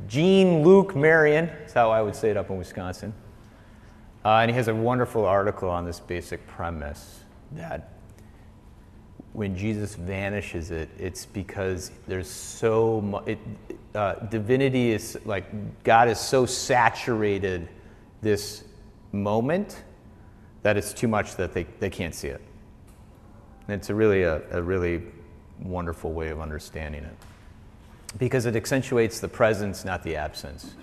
Jean 0.08 0.62
Luc 0.62 0.96
Marion, 0.96 1.46
that's 1.46 1.74
how 1.74 1.90
I 1.90 2.00
would 2.00 2.16
say 2.16 2.30
it 2.30 2.36
up 2.36 2.48
in 2.50 2.56
Wisconsin. 2.56 3.12
Uh, 4.24 4.38
and 4.38 4.50
he 4.50 4.56
has 4.56 4.68
a 4.68 4.74
wonderful 4.74 5.26
article 5.26 5.68
on 5.68 5.84
this 5.84 6.00
basic 6.00 6.46
premise 6.46 7.20
that 7.52 7.90
when 9.34 9.56
Jesus 9.56 9.96
vanishes 9.96 10.70
it, 10.70 10.88
it's 10.98 11.26
because 11.26 11.90
there's 12.06 12.30
so 12.30 13.00
much, 13.00 13.36
uh, 13.94 14.14
divinity 14.14 14.92
is 14.92 15.18
like, 15.24 15.44
God 15.82 16.08
is 16.08 16.18
so 16.18 16.46
saturated 16.46 17.68
this 18.22 18.64
moment 19.12 19.82
that 20.62 20.76
it's 20.76 20.94
too 20.94 21.08
much 21.08 21.34
that 21.36 21.52
they, 21.52 21.64
they 21.80 21.90
can't 21.90 22.14
see 22.14 22.28
it. 22.28 22.40
And 23.68 23.76
it's 23.76 23.90
a 23.90 23.94
really, 23.94 24.22
a, 24.22 24.40
a 24.56 24.62
really 24.62 25.02
wonderful 25.60 26.12
way 26.12 26.28
of 26.28 26.40
understanding 26.40 27.04
it 27.04 27.16
because 28.18 28.46
it 28.46 28.56
accentuates 28.56 29.20
the 29.20 29.28
presence, 29.28 29.84
not 29.84 30.02
the 30.02 30.16
absence. 30.16 30.74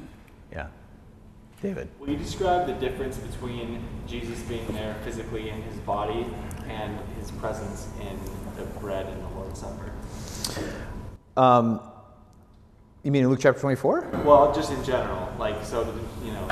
David. 1.62 1.89
Will 2.00 2.10
you 2.10 2.17
describe 2.17 2.65
the 2.65 2.74
difference 2.74 3.17
between 3.17 3.84
Jesus 4.08 4.39
being 4.43 4.65
there 4.74 4.95
physically 5.04 5.50
in 5.50 5.62
his 5.62 5.78
body 5.80 6.26
and 6.67 6.97
his 7.19 7.30
presence 7.32 7.88
in 8.00 8.19
the 8.56 8.63
bread 8.80 9.08
in 9.08 9.21
the 9.21 9.30
Lord's 9.30 9.60
Supper? 9.60 9.91
Um, 11.38 11.80
you 13.04 13.12
mean 13.12 13.24
in 13.24 13.30
Luke 13.30 13.39
chapter 13.39 13.62
24? 13.62 14.10
Well, 14.26 14.54
just 14.54 14.71
in 14.71 14.84
general. 14.84 15.32
Like, 15.38 15.63
so, 15.63 15.82
you 16.26 16.32
know, 16.32 16.50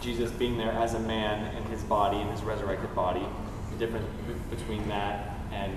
Jesus 0.00 0.30
being 0.30 0.56
there 0.56 0.72
as 0.72 0.94
a 0.94 1.00
man 1.00 1.54
in 1.56 1.64
his 1.64 1.82
body, 1.82 2.20
in 2.20 2.28
his 2.28 2.42
resurrected 2.42 2.94
body, 2.94 3.26
the 3.72 3.78
difference 3.78 4.06
be- 4.28 4.56
between 4.56 4.88
that 4.88 5.36
and 5.50 5.72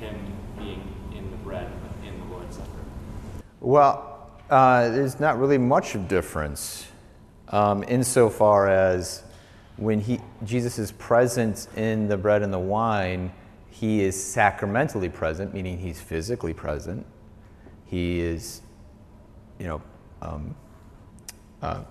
him 0.00 0.16
being 0.58 0.82
in 1.14 1.30
the 1.30 1.36
bread 1.38 1.70
in 2.04 2.18
the 2.18 2.26
Lord's 2.26 2.56
Supper. 2.56 2.70
Well, 3.60 4.30
uh, 4.50 4.88
there's 4.88 5.20
not 5.20 5.38
really 5.38 5.58
much 5.58 5.94
of 5.94 6.08
difference 6.08 6.88
um, 7.48 7.84
insofar 7.86 8.68
as 8.68 9.22
when 9.76 10.00
he, 10.00 10.20
Jesus 10.44 10.78
is 10.78 10.92
present 10.92 11.68
in 11.76 12.08
the 12.08 12.16
bread 12.16 12.42
and 12.42 12.52
the 12.52 12.58
wine, 12.58 13.32
he 13.70 14.02
is 14.02 14.22
sacramentally 14.22 15.08
present, 15.08 15.52
meaning 15.52 15.78
he's 15.78 16.00
physically 16.00 16.54
present. 16.54 17.04
He 17.84 18.20
is, 18.20 18.62
you 19.58 19.66
know, 19.66 19.82
um, 20.22 20.54
uh, 21.62 21.82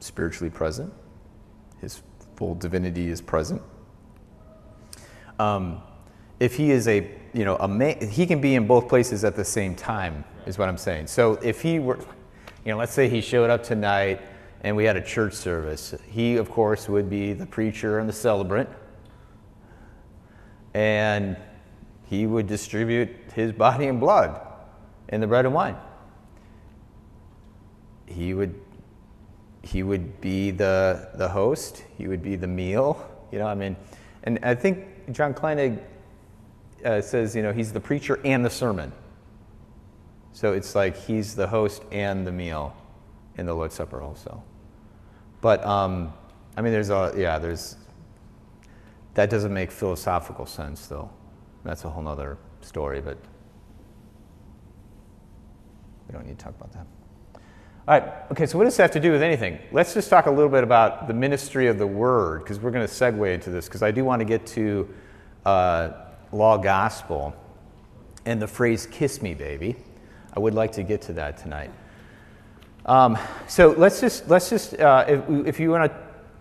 spiritually 0.00 0.50
present. 0.50 0.92
His 1.80 2.00
full 2.36 2.54
divinity 2.54 3.08
is 3.08 3.20
present. 3.20 3.60
Um, 5.38 5.82
if 6.38 6.56
he 6.56 6.70
is 6.70 6.88
a, 6.88 7.10
you 7.34 7.44
know, 7.44 7.56
a 7.56 8.06
he 8.06 8.26
can 8.26 8.40
be 8.40 8.54
in 8.54 8.66
both 8.66 8.88
places 8.88 9.24
at 9.24 9.36
the 9.36 9.44
same 9.44 9.74
time, 9.74 10.24
is 10.46 10.56
what 10.56 10.68
I'm 10.68 10.78
saying. 10.78 11.06
So 11.06 11.34
if 11.42 11.60
he 11.60 11.78
were, 11.78 11.98
you 12.64 12.72
know, 12.72 12.78
let's 12.78 12.92
say 12.92 13.08
he 13.08 13.20
showed 13.20 13.50
up 13.50 13.62
tonight 13.62 14.22
and 14.62 14.76
we 14.76 14.84
had 14.84 14.96
a 14.96 15.02
church 15.02 15.34
service, 15.34 15.94
he, 16.08 16.36
of 16.36 16.50
course, 16.50 16.88
would 16.88 17.08
be 17.08 17.32
the 17.32 17.46
preacher 17.46 17.98
and 17.98 18.08
the 18.08 18.12
celebrant. 18.12 18.68
And 20.74 21.36
he 22.06 22.26
would 22.26 22.46
distribute 22.46 23.10
his 23.34 23.52
body 23.52 23.86
and 23.86 23.98
blood 24.00 24.40
in 25.08 25.20
the 25.20 25.26
bread 25.26 25.44
and 25.44 25.54
wine. 25.54 25.76
He 28.06 28.34
would 28.34 28.54
he 29.62 29.82
would 29.82 30.20
be 30.20 30.50
the, 30.50 31.10
the 31.14 31.28
host, 31.28 31.84
he 31.98 32.08
would 32.08 32.22
be 32.22 32.36
the 32.36 32.46
meal, 32.46 33.06
you 33.30 33.38
know, 33.38 33.46
I 33.46 33.54
mean, 33.54 33.76
and 34.22 34.38
I 34.42 34.54
think 34.54 35.12
John 35.12 35.34
Kleinig 35.34 35.80
uh, 36.84 37.00
says, 37.00 37.36
you 37.36 37.42
know, 37.42 37.52
he's 37.52 37.72
the 37.72 37.80
preacher 37.80 38.20
and 38.24 38.44
the 38.44 38.50
sermon. 38.50 38.92
So 40.32 40.52
it's 40.52 40.74
like 40.74 40.96
he's 40.96 41.34
the 41.34 41.46
host 41.46 41.82
and 41.90 42.26
the 42.26 42.32
meal 42.32 42.74
in 43.36 43.46
the 43.46 43.54
Lord's 43.54 43.74
Supper 43.74 44.00
also. 44.00 44.42
But, 45.40 45.64
um, 45.64 46.12
I 46.56 46.62
mean, 46.62 46.72
there's 46.72 46.90
a, 46.90 47.12
yeah, 47.16 47.38
there's, 47.38 47.76
that 49.14 49.30
doesn't 49.30 49.52
make 49.52 49.70
philosophical 49.70 50.46
sense 50.46 50.86
though. 50.86 51.10
That's 51.64 51.84
a 51.84 51.88
whole 51.90 52.02
nother 52.02 52.38
story, 52.60 53.00
but 53.00 53.18
we 56.08 56.12
don't 56.12 56.26
need 56.26 56.38
to 56.38 56.44
talk 56.44 56.54
about 56.56 56.72
that. 56.72 56.86
All 57.88 57.98
right, 57.98 58.12
okay, 58.30 58.46
so 58.46 58.56
what 58.58 58.64
does 58.64 58.74
this 58.74 58.82
have 58.82 58.90
to 58.92 59.00
do 59.00 59.10
with 59.10 59.22
anything? 59.22 59.58
Let's 59.72 59.94
just 59.94 60.10
talk 60.10 60.26
a 60.26 60.30
little 60.30 60.50
bit 60.50 60.62
about 60.62 61.08
the 61.08 61.14
ministry 61.14 61.66
of 61.66 61.78
the 61.78 61.86
word, 61.86 62.42
because 62.42 62.60
we're 62.60 62.70
going 62.70 62.86
to 62.86 62.92
segue 62.92 63.34
into 63.34 63.50
this, 63.50 63.66
because 63.66 63.82
I 63.82 63.90
do 63.90 64.04
want 64.04 64.20
to 64.20 64.24
get 64.24 64.46
to 64.48 64.88
uh, 65.44 65.90
law 66.30 66.56
gospel 66.56 67.34
and 68.26 68.40
the 68.40 68.46
phrase 68.46 68.86
kiss 68.86 69.22
me, 69.22 69.34
baby. 69.34 69.76
I 70.34 70.40
would 70.40 70.54
like 70.54 70.72
to 70.72 70.82
get 70.82 71.00
to 71.02 71.12
that 71.14 71.38
tonight. 71.38 71.72
Um, 72.90 73.16
so 73.46 73.68
let's 73.78 74.00
just, 74.00 74.28
let's 74.28 74.50
just 74.50 74.74
uh, 74.74 75.04
if, 75.06 75.46
if 75.46 75.60
you 75.60 75.70
want 75.70 75.92
to, 75.92 75.98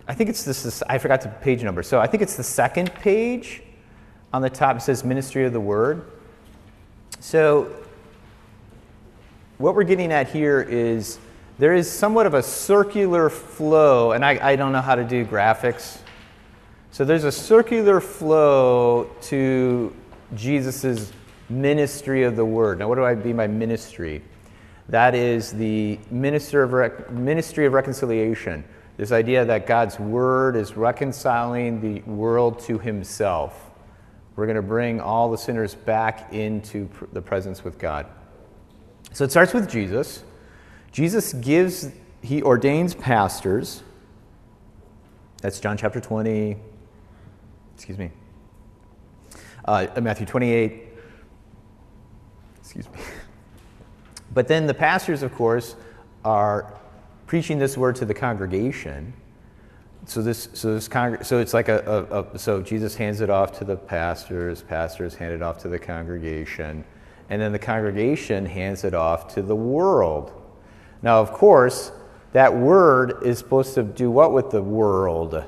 I 0.08 0.16
think 0.16 0.32
it's 0.32 0.44
this, 0.44 0.64
this, 0.64 0.82
I 0.90 0.98
forgot 0.98 1.22
the 1.22 1.30
page 1.30 1.62
number. 1.62 1.84
So 1.84 2.00
I 2.00 2.08
think 2.08 2.24
it's 2.24 2.36
the 2.36 2.44
second 2.44 2.92
page 2.96 3.62
on 4.34 4.42
the 4.42 4.50
top. 4.50 4.78
It 4.78 4.80
says 4.80 5.04
ministry 5.04 5.46
of 5.46 5.54
the 5.54 5.60
word. 5.60 6.10
So 7.20 7.72
what 9.60 9.76
we're 9.76 9.84
getting 9.84 10.12
at 10.12 10.28
here 10.28 10.60
is 10.60 11.20
there 11.60 11.76
is 11.76 11.88
somewhat 11.88 12.26
of 12.26 12.34
a 12.34 12.42
circular 12.42 13.30
flow, 13.30 14.14
and 14.14 14.26
I, 14.26 14.54
I 14.54 14.56
don't 14.56 14.72
know 14.72 14.82
how 14.82 14.96
to 14.96 15.04
do 15.04 15.26
graphics. 15.26 16.00
So 16.90 17.06
there's 17.06 17.26
a 17.26 17.32
circular 17.32 18.02
flow 18.02 19.08
to 19.22 19.96
Jesus' 20.34 21.12
ministry 21.48 22.24
of 22.24 22.36
the 22.36 22.46
word. 22.46 22.80
Now, 22.80 22.88
what 22.88 22.96
do 22.96 23.06
I 23.06 23.14
mean 23.14 23.38
by 23.38 23.46
ministry? 23.46 24.24
That 24.90 25.14
is 25.14 25.52
the 25.52 26.00
minister 26.10 26.64
of 26.64 26.74
rec- 26.74 27.12
ministry 27.12 27.68
of 27.68 27.74
reconciliation. 27.74 28.64
This 28.98 29.12
idea 29.12 29.46
that 29.46 29.68
God's 29.68 30.00
word 30.00 30.56
is 30.56 30.76
reconciling 30.76 31.80
the 31.80 32.02
world 32.10 32.60
to 32.62 32.80
himself. 32.80 33.70
We're 34.36 34.48
going 34.48 34.56
to 34.56 34.64
bring 34.64 35.00
all 35.00 35.30
the 35.30 35.38
sinners 35.38 35.76
back 35.76 36.34
into 36.34 36.88
pr- 36.88 37.06
the 37.14 37.22
presence 37.22 37.64
with 37.64 37.78
God. 37.78 38.08
So 39.14 39.24
it 39.24 39.32
starts 39.32 39.54
with 39.54 39.70
Jesus. 39.70 40.24
Jesus 40.92 41.34
gives, 41.34 41.90
he 42.24 42.42
ordains 42.42 42.96
pastors. 42.96 43.84
That's 45.42 45.60
John 45.60 45.78
chapter 45.78 46.00
20, 46.00 46.58
excuse 47.76 47.98
me, 47.98 48.10
uh, 49.66 49.88
Matthew 50.02 50.26
28, 50.26 50.84
excuse 52.60 52.90
me. 52.92 53.00
But 54.34 54.48
then 54.48 54.68
the 54.68 54.74
pastors, 54.74 55.24
of 55.24 55.34
course, 55.34 55.76
are 56.24 56.74
preaching 57.28 57.60
this 57.60 57.78
word 57.78 57.96
to 57.98 58.06
the 58.06 58.14
congregation. 58.14 59.14
So 60.06 60.22
this, 60.22 60.50
so 60.54 60.74
this 60.74 60.88
con- 60.88 61.24
so 61.24 61.40
it's 61.40 61.54
like 61.54 61.70
a, 61.70 62.08
a, 62.12 62.22
a, 62.24 62.40
so 62.40 62.62
Jesus 62.62 62.96
hands 62.96 63.22
it 63.22 63.30
off 63.30 63.58
to 63.60 63.66
the 63.66 63.76
pastors, 63.76 64.64
pastors 64.64 65.16
hand 65.16 65.34
it 65.34 65.42
off 65.42 65.60
to 65.60 65.68
the 65.68 65.78
congregation, 65.78 66.84
and 67.30 67.42
then 67.42 67.52
the 67.52 67.60
congregation 67.60 68.46
hands 68.46 68.84
it 68.84 68.94
off 68.94 69.34
to 69.36 69.42
the 69.42 69.56
world. 69.56 70.32
Now, 71.02 71.22
of 71.22 71.32
course, 71.32 71.92
that 72.34 72.56
word 72.56 73.24
is 73.24 73.38
supposed 73.38 73.74
to 73.76 73.84
do 73.84 74.10
what 74.10 74.34
with 74.34 74.50
the 74.50 74.62
world? 74.62 75.44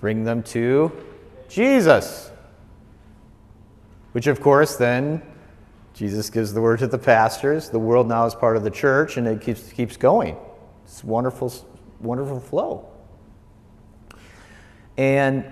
Bring 0.00 0.24
them 0.24 0.42
to 0.44 0.92
Jesus. 1.48 2.30
Which, 4.12 4.26
of 4.26 4.40
course, 4.40 4.76
then 4.76 5.22
Jesus 5.94 6.30
gives 6.30 6.54
the 6.54 6.60
word 6.60 6.78
to 6.78 6.86
the 6.86 6.98
pastors. 6.98 7.68
The 7.68 7.78
world 7.78 8.08
now 8.08 8.24
is 8.26 8.34
part 8.34 8.56
of 8.56 8.64
the 8.64 8.70
church, 8.70 9.16
and 9.16 9.26
it 9.26 9.40
keeps, 9.40 9.72
keeps 9.72 9.96
going. 9.96 10.36
It's 10.84 11.04
wonderful, 11.04 11.52
wonderful 12.00 12.40
flow. 12.40 12.88
And 14.96 15.44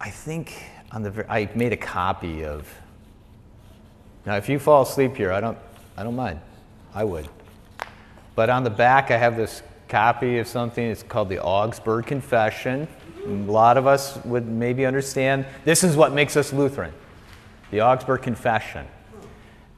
I 0.00 0.10
think 0.10 0.64
on 0.90 1.02
the 1.02 1.26
I 1.30 1.48
made 1.54 1.72
a 1.72 1.76
copy 1.76 2.44
of. 2.44 2.68
Now, 4.24 4.36
if 4.36 4.48
you 4.48 4.58
fall 4.58 4.82
asleep 4.82 5.16
here, 5.16 5.32
I 5.32 5.40
don't, 5.40 5.58
I 5.96 6.02
don't 6.02 6.16
mind. 6.16 6.40
I 6.94 7.04
would. 7.04 7.28
But 8.34 8.50
on 8.50 8.64
the 8.64 8.70
back, 8.70 9.10
I 9.10 9.16
have 9.16 9.36
this 9.36 9.62
copy 9.88 10.38
of 10.38 10.46
something. 10.46 10.84
It's 10.84 11.02
called 11.02 11.28
the 11.28 11.42
Augsburg 11.42 12.06
Confession. 12.06 12.88
A 13.24 13.28
lot 13.28 13.76
of 13.76 13.86
us 13.86 14.18
would 14.24 14.46
maybe 14.46 14.86
understand 14.86 15.46
this 15.64 15.84
is 15.84 15.96
what 15.96 16.12
makes 16.12 16.36
us 16.36 16.52
Lutheran 16.52 16.92
the 17.70 17.80
Augsburg 17.80 18.20
Confession. 18.20 18.86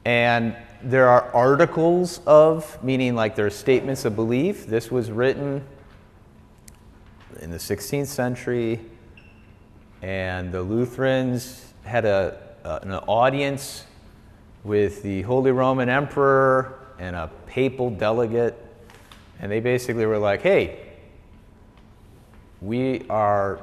And 0.05 0.55
there 0.83 1.07
are 1.07 1.33
articles 1.33 2.21
of, 2.27 2.81
meaning 2.83 3.15
like 3.15 3.35
there 3.35 3.47
are 3.47 3.51
statements 3.51 4.05
of 4.05 4.15
belief. 4.15 4.67
This 4.67 4.91
was 4.91 5.09
written 5.09 5.65
in 7.41 7.49
the 7.49 7.57
16th 7.57 8.05
century, 8.05 8.79
and 10.03 10.51
the 10.51 10.61
Lutherans 10.61 11.73
had 11.83 12.05
a, 12.05 12.39
uh, 12.63 12.79
an 12.83 12.93
audience 12.93 13.85
with 14.63 15.01
the 15.01 15.23
Holy 15.23 15.51
Roman 15.51 15.89
Emperor 15.89 16.79
and 16.99 17.15
a 17.15 17.31
papal 17.47 17.89
delegate, 17.89 18.55
and 19.39 19.51
they 19.51 19.59
basically 19.59 20.05
were 20.05 20.19
like, 20.19 20.41
hey, 20.41 20.79
we 22.61 23.05
are 23.09 23.59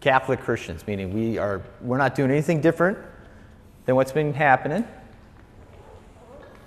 Catholic 0.00 0.40
Christians, 0.40 0.86
meaning 0.86 1.12
we 1.12 1.38
are 1.38 1.60
we're 1.82 1.98
not 1.98 2.14
doing 2.14 2.30
anything 2.30 2.60
different 2.60 2.98
what's 3.96 4.12
been 4.12 4.34
happening. 4.34 4.84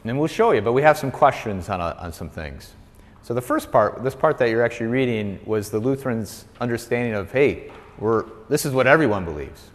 And 0.05 0.19
we'll 0.19 0.27
show 0.27 0.51
you, 0.51 0.61
but 0.61 0.73
we 0.73 0.81
have 0.81 0.97
some 0.97 1.11
questions 1.11 1.69
on, 1.69 1.79
a, 1.79 1.95
on 1.99 2.11
some 2.11 2.29
things. 2.29 2.73
So 3.21 3.33
the 3.33 3.41
first 3.41 3.71
part, 3.71 4.03
this 4.03 4.15
part 4.15 4.37
that 4.39 4.49
you're 4.49 4.63
actually 4.63 4.87
reading, 4.87 5.39
was 5.45 5.69
the 5.69 5.79
Lutherans' 5.79 6.45
understanding 6.59 7.13
of, 7.13 7.31
hey, 7.31 7.71
we're, 7.97 8.25
this 8.49 8.65
is 8.65 8.73
what 8.73 8.85
everyone 8.85 9.23
believes. 9.23 9.69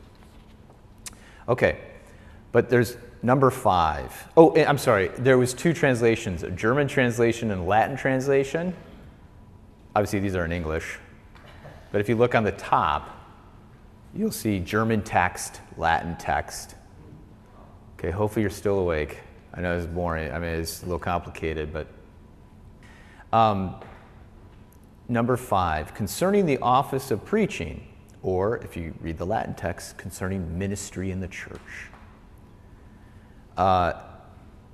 Okay, 1.49 1.79
but 2.53 2.69
there's 2.69 2.99
number 3.23 3.51
five. 3.51 4.29
Oh, 4.37 4.51
eh, 4.51 4.67
I'm 4.67 4.77
sorry, 4.77 5.09
there 5.17 5.39
was 5.39 5.55
two 5.55 5.73
translations, 5.73 6.43
a 6.43 6.51
German 6.51 6.89
translation 6.89 7.51
and 7.51 7.67
Latin 7.67 7.97
translation. 7.97 8.77
Obviously, 9.97 10.21
these 10.21 10.37
are 10.37 10.45
in 10.45 10.53
English. 10.53 10.99
But 11.91 12.03
if 12.03 12.09
you 12.09 12.17
look 12.17 12.35
on 12.35 12.45
the 12.45 12.53
top, 12.53 13.17
you'll 14.15 14.31
see 14.31 14.59
German 14.61 15.01
text, 15.01 15.63
Latin 15.79 16.17
text. 16.17 16.75
Okay, 17.99 18.11
hopefully 18.11 18.43
you're 18.43 18.51
still 18.51 18.79
awake. 18.79 19.19
I 19.55 19.61
know 19.61 19.77
it's 19.77 19.87
boring. 19.87 20.31
I 20.31 20.39
mean, 20.39 20.51
it's 20.51 20.83
a 20.83 20.87
little 20.87 21.01
complicated, 21.01 21.73
but. 21.73 21.89
Um, 23.33 23.75
number 25.09 25.37
five, 25.37 25.95
concerning 25.95 26.47
the 26.47 26.59
office 26.59 27.11
of 27.11 27.25
preaching, 27.25 27.87
or 28.23 28.59
if 28.59 28.77
you 28.77 28.95
read 29.01 29.19
the 29.19 29.27
Latin 29.27 29.55
text, 29.55 29.99
concerning 29.99 30.59
ministry 30.59 31.11
in 31.11 31.21
the 31.21 31.29
church. 31.29 31.91
Uh, 33.57 33.95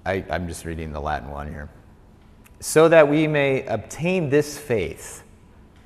I, 0.04 0.24
I'm 0.28 0.46
just 0.46 0.66
reading 0.66 0.92
the 0.92 1.00
Latin 1.00 1.30
one 1.30 1.48
here. 1.48 1.70
so 2.60 2.88
that 2.88 3.08
we 3.08 3.26
may 3.26 3.64
obtain 3.66 4.28
this 4.28 4.58
faith. 4.58 5.22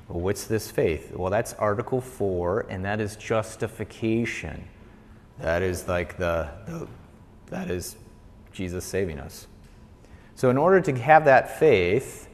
Well, 0.09 0.20
what's 0.20 0.44
this 0.44 0.70
faith? 0.70 1.14
Well, 1.14 1.31
that's 1.31 1.55
Article 1.55 2.01
4, 2.01 2.66
and 2.68 2.85
that 2.85 3.01
is 3.01 3.14
justification. 3.14 4.64
That 5.38 5.62
is 5.62 5.87
like 5.87 6.16
the, 6.16 6.48
the 6.66 6.88
that 7.51 7.71
is 7.71 7.97
Jesus 8.53 8.85
saving 8.85 9.19
us. 9.19 9.47
So, 10.35 10.51
in 10.51 10.57
order 10.57 10.81
to 10.81 10.95
have 10.99 11.25
that 11.25 11.59
faith, 11.59 12.29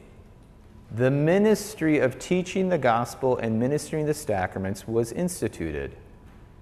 the 0.91 1.09
ministry 1.09 1.99
of 1.99 2.19
teaching 2.19 2.69
the 2.69 2.77
gospel 2.77 3.37
and 3.37 3.59
ministering 3.59 4.05
the 4.05 4.13
sacraments 4.13 4.87
was 4.87 5.11
instituted. 5.11 5.95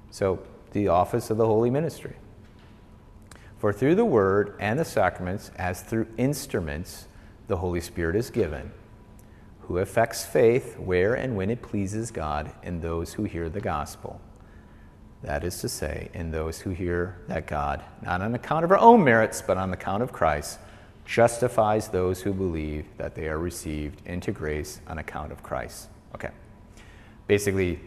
So, 0.10 0.39
the 0.72 0.88
office 0.88 1.30
of 1.30 1.38
the 1.38 1.46
holy 1.46 1.70
ministry. 1.70 2.16
For 3.58 3.72
through 3.72 3.96
the 3.96 4.06
word 4.06 4.56
and 4.60 4.78
the 4.78 4.86
sacraments, 4.86 5.52
as 5.56 5.82
through 5.82 6.08
instruments, 6.18 7.08
the 7.48 7.58
Holy 7.58 7.80
Spirit 7.82 8.16
is 8.16 8.30
given, 8.30 8.72
who 9.62 9.78
affects 9.78 10.26
faith 10.26 10.78
where 10.78 11.13
and 11.13 11.38
when 11.38 11.50
it 11.50 11.62
pleases 11.62 12.12
God 12.12 12.52
in 12.63 12.82
those 12.82 13.13
who 13.13 13.24
hear 13.24 13.50
the 13.50 13.62
gospel. 13.62 14.20
That 15.24 15.46
is 15.46 15.62
to 15.62 15.70
say, 15.70 16.10
in 16.14 16.32
those 16.32 16.60
who 16.60 16.72
hear 16.72 17.18
that 17.28 17.48
God, 17.48 17.82
not 18.02 18.22
on 18.22 18.36
account 18.36 18.66
of 18.66 18.72
our 18.72 18.78
own 18.78 19.04
merits, 19.04 19.42
but 19.42 19.58
on 19.58 19.72
account 19.72 20.04
of 20.04 20.12
Christ, 20.12 20.60
justifies 21.06 21.88
those 21.88 22.22
who 22.22 22.34
believe 22.34 22.86
that 22.98 23.16
they 23.16 23.28
are 23.30 23.40
received 23.40 24.06
into 24.06 24.32
grace 24.32 24.82
on 24.88 24.98
account 24.98 25.32
of 25.32 25.42
Christ. 25.42 25.88
Okay. 26.14 26.30
Basically, 27.28 27.80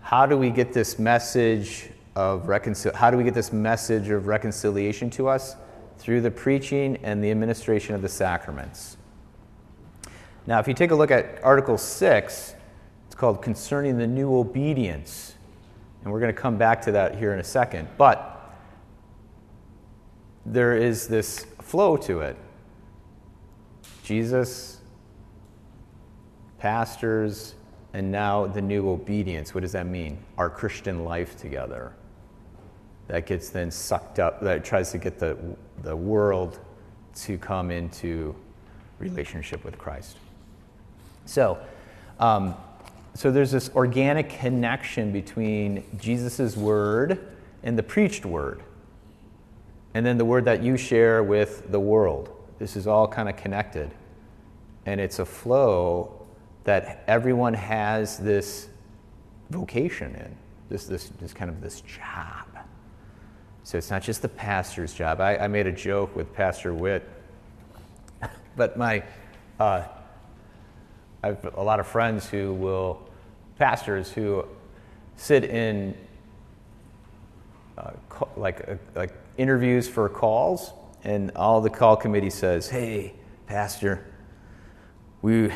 how 0.00 0.26
do 0.26 0.36
we 0.36 0.50
get 0.50 0.72
this 0.72 0.98
message 0.98 1.90
of 2.16 2.46
reconcil- 2.46 2.94
how 2.94 3.10
do 3.10 3.16
we 3.16 3.24
get 3.24 3.34
this 3.34 3.52
message 3.52 4.10
of 4.10 4.26
reconciliation 4.26 5.10
to 5.10 5.28
us? 5.28 5.56
Through 5.98 6.22
the 6.22 6.30
preaching 6.30 6.98
and 7.04 7.22
the 7.22 7.30
administration 7.30 7.94
of 7.94 8.02
the 8.02 8.08
sacraments. 8.08 8.96
Now, 10.46 10.58
if 10.58 10.66
you 10.66 10.74
take 10.74 10.90
a 10.90 10.94
look 10.94 11.12
at 11.12 11.38
Article 11.42 11.78
6, 11.78 12.54
it's 13.06 13.14
called 13.14 13.42
Concerning 13.42 13.96
the 13.96 14.06
New 14.06 14.36
Obedience. 14.36 15.33
And 16.04 16.12
we're 16.12 16.20
going 16.20 16.34
to 16.34 16.40
come 16.40 16.58
back 16.58 16.82
to 16.82 16.92
that 16.92 17.16
here 17.16 17.32
in 17.32 17.40
a 17.40 17.44
second. 17.44 17.88
But 17.96 18.30
there 20.44 20.76
is 20.76 21.08
this 21.08 21.46
flow 21.62 21.96
to 21.96 22.20
it. 22.20 22.36
Jesus, 24.02 24.80
pastors, 26.58 27.54
and 27.94 28.12
now 28.12 28.46
the 28.46 28.60
new 28.60 28.90
obedience. 28.90 29.54
What 29.54 29.62
does 29.62 29.72
that 29.72 29.86
mean? 29.86 30.18
Our 30.36 30.50
Christian 30.50 31.04
life 31.04 31.38
together. 31.38 31.94
That 33.08 33.26
gets 33.26 33.48
then 33.48 33.70
sucked 33.70 34.18
up, 34.18 34.40
that 34.42 34.64
tries 34.64 34.90
to 34.92 34.98
get 34.98 35.18
the, 35.18 35.38
the 35.82 35.96
world 35.96 36.60
to 37.16 37.38
come 37.38 37.70
into 37.70 38.34
relationship 38.98 39.64
with 39.64 39.78
Christ. 39.78 40.16
So, 41.24 41.58
um, 42.18 42.54
so 43.14 43.30
there's 43.30 43.52
this 43.52 43.70
organic 43.76 44.28
connection 44.28 45.12
between 45.12 45.84
Jesus' 45.96 46.56
word 46.56 47.26
and 47.62 47.78
the 47.78 47.82
preached 47.82 48.26
word, 48.26 48.62
and 49.94 50.04
then 50.04 50.18
the 50.18 50.24
word 50.24 50.44
that 50.46 50.62
you 50.62 50.76
share 50.76 51.22
with 51.22 51.70
the 51.70 51.78
world. 51.78 52.30
This 52.58 52.76
is 52.76 52.86
all 52.86 53.06
kind 53.06 53.28
of 53.28 53.36
connected. 53.36 53.90
And 54.86 55.00
it's 55.00 55.20
a 55.20 55.24
flow 55.24 56.26
that 56.64 57.04
everyone 57.06 57.54
has 57.54 58.18
this 58.18 58.68
vocation 59.50 60.14
in, 60.16 60.36
this, 60.68 60.86
this, 60.86 61.10
this 61.20 61.32
kind 61.32 61.50
of 61.50 61.60
this 61.60 61.82
job. 61.82 62.46
So 63.62 63.78
it's 63.78 63.90
not 63.90 64.02
just 64.02 64.22
the 64.22 64.28
pastor's 64.28 64.92
job. 64.92 65.20
I, 65.20 65.38
I 65.38 65.48
made 65.48 65.66
a 65.66 65.72
joke 65.72 66.14
with 66.16 66.34
Pastor 66.34 66.74
Witt, 66.74 67.08
but 68.56 68.76
my, 68.76 69.02
uh, 69.58 69.84
I 71.24 71.28
have 71.28 71.54
a 71.54 71.62
lot 71.62 71.80
of 71.80 71.86
friends 71.86 72.28
who 72.28 72.52
will, 72.52 73.00
pastors 73.58 74.12
who 74.12 74.44
sit 75.16 75.44
in 75.44 75.96
uh, 77.78 77.92
like, 78.36 78.68
uh, 78.68 78.74
like 78.94 79.14
interviews 79.38 79.88
for 79.88 80.06
calls, 80.10 80.74
and 81.02 81.30
all 81.34 81.62
the 81.62 81.70
call 81.70 81.96
committee 81.96 82.28
says, 82.28 82.68
Hey, 82.68 83.14
Pastor, 83.46 84.04
we, 85.22 85.50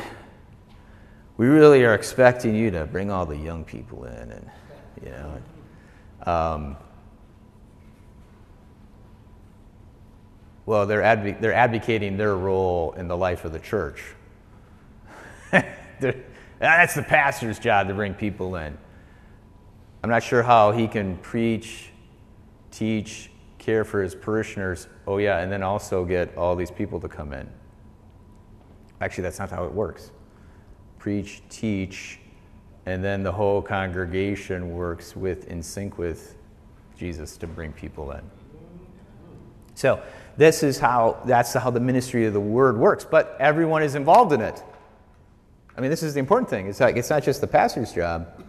we 1.37 1.45
really 1.45 1.85
are 1.85 1.93
expecting 1.93 2.55
you 2.55 2.71
to 2.71 2.87
bring 2.87 3.11
all 3.11 3.27
the 3.27 3.37
young 3.37 3.63
people 3.63 4.05
in. 4.05 4.31
And, 4.31 4.49
you 5.03 5.11
know, 5.11 5.41
um, 6.25 6.77
well, 10.65 10.87
they're, 10.87 11.03
adv- 11.03 11.39
they're 11.39 11.53
advocating 11.53 12.17
their 12.17 12.35
role 12.35 12.93
in 12.93 13.07
the 13.07 13.15
life 13.15 13.45
of 13.45 13.53
the 13.53 13.59
church. 13.59 14.01
That's 16.59 16.95
the 16.95 17.03
pastor's 17.03 17.59
job 17.59 17.87
to 17.87 17.93
bring 17.93 18.13
people 18.13 18.55
in. 18.55 18.77
I'm 20.03 20.09
not 20.09 20.23
sure 20.23 20.43
how 20.43 20.71
he 20.71 20.87
can 20.87 21.17
preach, 21.17 21.91
teach, 22.71 23.29
care 23.57 23.83
for 23.83 24.01
his 24.01 24.15
parishioners. 24.15 24.87
Oh, 25.05 25.17
yeah, 25.17 25.39
and 25.39 25.51
then 25.51 25.63
also 25.63 26.05
get 26.05 26.35
all 26.37 26.55
these 26.55 26.71
people 26.71 26.99
to 27.01 27.07
come 27.07 27.33
in. 27.33 27.49
Actually, 29.01 29.23
that's 29.23 29.39
not 29.39 29.49
how 29.49 29.65
it 29.65 29.73
works. 29.73 30.11
Preach, 30.97 31.41
teach, 31.49 32.19
and 32.85 33.03
then 33.03 33.23
the 33.23 33.31
whole 33.31 33.61
congregation 33.61 34.73
works 34.73 35.15
with 35.15 35.47
in 35.47 35.61
sync 35.61 35.97
with 35.97 36.35
Jesus 36.97 37.37
to 37.37 37.47
bring 37.47 37.71
people 37.71 38.11
in. 38.11 38.21
So, 39.75 40.01
this 40.35 40.63
is 40.63 40.79
how 40.79 41.21
that's 41.25 41.53
how 41.53 41.69
the 41.69 41.79
ministry 41.79 42.25
of 42.25 42.33
the 42.33 42.39
word 42.39 42.77
works, 42.77 43.05
but 43.05 43.37
everyone 43.39 43.83
is 43.83 43.95
involved 43.95 44.33
in 44.33 44.41
it. 44.41 44.63
I 45.79 45.81
mean, 45.81 45.91
this 45.91 46.03
is 46.03 46.13
the 46.13 46.19
important 46.19 46.49
thing. 46.49 46.67
It's 46.67 46.81
like 46.81 46.97
it's 46.97 47.09
not 47.09 47.23
just 47.23 47.39
the 47.39 47.47
pastor's 47.47 47.93
job. 47.93 48.43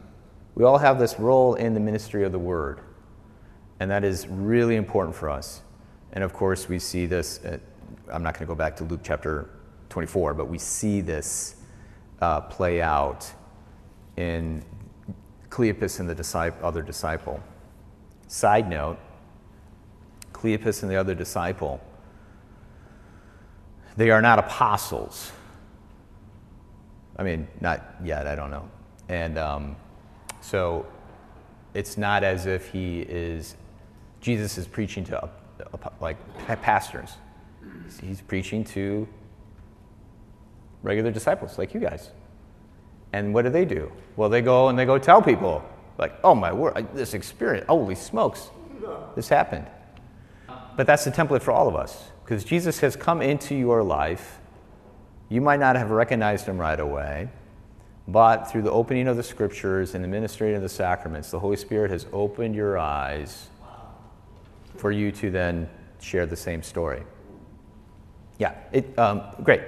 We 0.57 0.65
all 0.65 0.79
have 0.79 0.99
this 0.99 1.21
role 1.21 1.55
in 1.55 1.75
the 1.75 1.79
ministry 1.79 2.25
of 2.25 2.33
the 2.33 2.41
word. 2.41 2.81
And 3.79 3.89
that 3.89 4.03
is 4.03 4.27
really 4.27 4.75
important 4.75 5.15
for 5.15 5.31
us. 5.31 5.63
And 6.13 6.25
of 6.25 6.33
course, 6.33 6.69
we 6.69 6.81
see 6.81 7.07
this. 7.07 7.39
At, 7.45 7.61
I'm 8.13 8.25
not 8.25 8.35
going 8.35 8.49
to 8.49 8.53
go 8.53 8.57
back 8.57 8.75
to 8.79 8.85
Luke 8.85 9.03
chapter 9.05 9.49
24, 9.91 10.35
but 10.35 10.47
we 10.47 10.59
see 10.59 11.01
this 11.01 11.55
uh, 12.21 12.41
play 12.41 12.83
out 12.83 13.31
in 14.17 14.65
Cleopas 15.51 16.01
and 16.01 16.09
the 16.09 16.17
disciple, 16.17 16.67
other 16.67 16.83
disciple. 16.83 17.41
Side 18.27 18.69
note 18.69 18.99
Cleopas 20.33 20.83
and 20.83 20.91
the 20.91 20.97
other 20.97 21.15
disciple, 21.15 21.81
they 23.97 24.11
are 24.11 24.21
not 24.21 24.41
apostles. 24.41 25.31
I 27.21 27.23
mean, 27.23 27.47
not 27.61 27.83
yet, 28.03 28.27
I 28.27 28.35
don't 28.35 28.51
know. 28.51 28.67
And 29.11 29.37
um, 29.37 29.77
so 30.41 30.87
it's 31.75 31.99
not 31.99 32.25
as 32.25 32.47
if 32.47 32.69
he 32.69 33.03
is, 33.03 33.57
Jesus 34.23 34.57
is 34.57 34.67
preaching 34.67 35.05
to 35.05 35.29
like 36.01 36.17
pastors. 36.63 37.11
He's 38.01 38.23
preaching 38.23 38.65
to 38.65 39.07
regular 40.83 41.11
disciples 41.11 41.59
like 41.59 41.75
you 41.75 41.81
guys. 41.81 42.11
And 43.13 43.35
what 43.35 43.43
do 43.43 43.51
they 43.51 43.67
do? 43.67 43.93
Well, 44.17 44.31
they 44.31 44.41
go 44.41 44.69
and 44.69 44.79
they 44.79 44.87
go 44.87 44.97
tell 44.97 45.21
people, 45.21 45.63
like, 45.99 46.15
oh 46.25 46.35
my 46.35 46.51
word, 46.53 46.89
this 46.95 47.13
experience, 47.13 47.67
holy 47.69 47.97
smokes, 47.97 48.51
this 49.15 49.29
happened. 49.29 49.67
But 50.75 50.87
that's 50.87 51.05
the 51.05 51.11
template 51.11 51.43
for 51.43 51.53
all 51.53 51.69
of 51.69 51.77
us 51.77 52.05
because 52.25 52.45
Jesus 52.45 52.81
has 52.81 52.97
come 52.97 53.21
into 53.21 53.55
your 53.55 53.83
life. 53.83 54.40
You 55.31 55.41
might 55.41 55.61
not 55.61 55.77
have 55.77 55.91
recognized 55.91 56.47
him 56.47 56.59
right 56.59 56.79
away, 56.79 57.29
but 58.09 58.51
through 58.51 58.63
the 58.63 58.71
opening 58.73 59.07
of 59.07 59.17
the 59.17 59.23
scriptures 59.23 59.95
and 59.95 60.03
the 60.03 60.09
ministering 60.09 60.57
of 60.57 60.63
the 60.63 60.69
sacraments, 60.69 61.31
the 61.31 61.39
Holy 61.39 61.57
Spirit 61.57 61.93
has 61.93 62.07
opened 62.13 62.57
your 62.57 62.77
eyes 62.77 63.49
for 64.77 64.91
you 64.91 65.13
to 65.13 65.31
then 65.31 65.69
share 66.01 66.27
the 66.27 66.37
same 66.37 66.65
story. 66.65 67.05
Yeah, 68.39 68.55
it, 68.73 68.99
um, 68.99 69.23
great. 69.45 69.61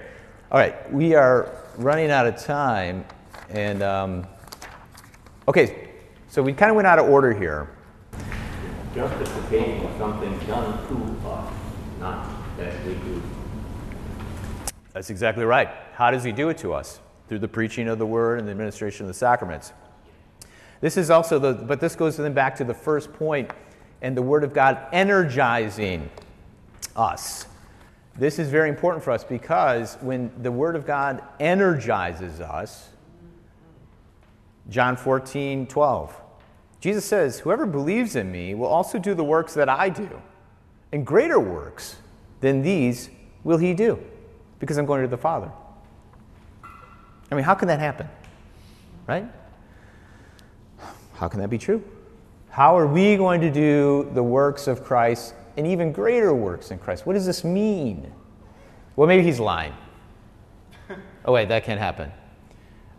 All 0.51 0.59
right, 0.59 0.93
we 0.93 1.15
are 1.15 1.53
running 1.77 2.11
out 2.11 2.27
of 2.27 2.37
time. 2.37 3.05
And 3.49 3.85
um, 3.85 4.27
okay, 5.47 5.91
so 6.29 6.43
we 6.43 6.53
kind 6.55 6.71
of 6.71 6.77
went 6.77 6.89
out 6.89 6.99
of 6.99 7.09
order 7.09 7.33
here. 7.33 7.71
Justification 8.95 9.89
something 9.97 10.39
done 10.41 10.87
to 10.89 11.29
us, 11.29 11.53
not 12.01 12.29
that 12.57 12.85
we 12.85 12.95
do. 12.95 13.23
That's 14.93 15.11
exactly 15.11 15.45
right. 15.45 15.69
How 15.95 16.11
does 16.11 16.25
he 16.25 16.33
do 16.33 16.49
it 16.49 16.59
to 16.59 16.73
us? 16.73 17.01
Through 17.29 17.39
the 17.39 17.49
preaching 17.49 17.89
of 17.89 17.99
the 17.99 18.07
word 18.07 18.39
and 18.39 18.47
the 18.47 18.53
administration 18.53 19.05
of 19.05 19.09
the 19.09 19.15
sacraments. 19.15 19.73
This 20.81 20.97
is 20.97 21.11
also 21.11 21.39
the, 21.39 21.55
but 21.55 21.81
this 21.81 21.95
goes 21.95 22.17
then 22.17 22.35
back 22.35 22.57
to 22.57 22.65
the 22.65 22.75
first 22.75 23.13
point 23.13 23.51
and 24.03 24.17
the 24.17 24.23
word 24.23 24.45
of 24.45 24.53
God 24.53 24.79
energizing 24.93 26.11
us. 26.97 27.47
This 28.19 28.39
is 28.39 28.51
very 28.51 28.69
important 28.69 29.03
for 29.03 29.13
us 29.13 29.25
because 29.25 29.97
when 30.01 30.31
the 30.43 30.53
word 30.53 30.77
of 30.77 30.85
God 30.85 31.23
energizes 31.41 32.41
us, 32.41 32.91
John 34.69 34.97
14, 34.97 35.67
12. 35.67 36.21
Jesus 36.81 37.05
says, 37.05 37.39
Whoever 37.39 37.65
believes 37.65 38.17
in 38.17 38.31
me 38.31 38.55
will 38.55 38.67
also 38.67 38.99
do 38.99 39.15
the 39.15 39.25
works 39.25 39.55
that 39.55 39.69
I 39.69 39.89
do, 39.89 40.21
and 40.93 41.07
greater 41.07 41.41
works 41.41 41.97
than 42.41 42.63
these 42.63 43.09
will 43.45 43.59
he 43.59 43.73
do 43.73 43.99
Because 44.63 44.79
I'm 44.79 44.87
going 44.87 45.03
to 45.03 45.09
the 45.09 45.17
Father. 45.17 45.51
I 46.63 47.35
mean, 47.35 47.43
how 47.43 47.57
can 47.57 47.67
that 47.67 47.81
happen? 47.81 48.09
Right? 49.09 49.27
How 51.15 51.27
can 51.27 51.41
that 51.41 51.51
be 51.51 51.59
true? 51.59 51.83
How 52.49 52.79
are 52.79 52.87
we 52.87 53.17
going 53.17 53.41
to 53.41 53.51
do 53.51 54.09
the 54.15 54.23
works 54.23 54.69
of 54.69 54.85
Christ 54.85 55.35
and 55.57 55.67
even 55.67 55.91
greater 55.91 56.33
works 56.33 56.71
in 56.71 56.79
Christ? 56.79 57.05
What 57.07 57.15
does 57.15 57.27
this 57.27 57.43
mean? 57.43 58.13
Well, 58.95 59.09
maybe 59.09 59.25
he's 59.25 59.41
lying. 59.41 59.75
Oh, 61.25 61.33
wait, 61.33 61.49
that 61.49 61.65
can't 61.65 61.81
happen. 61.81 62.13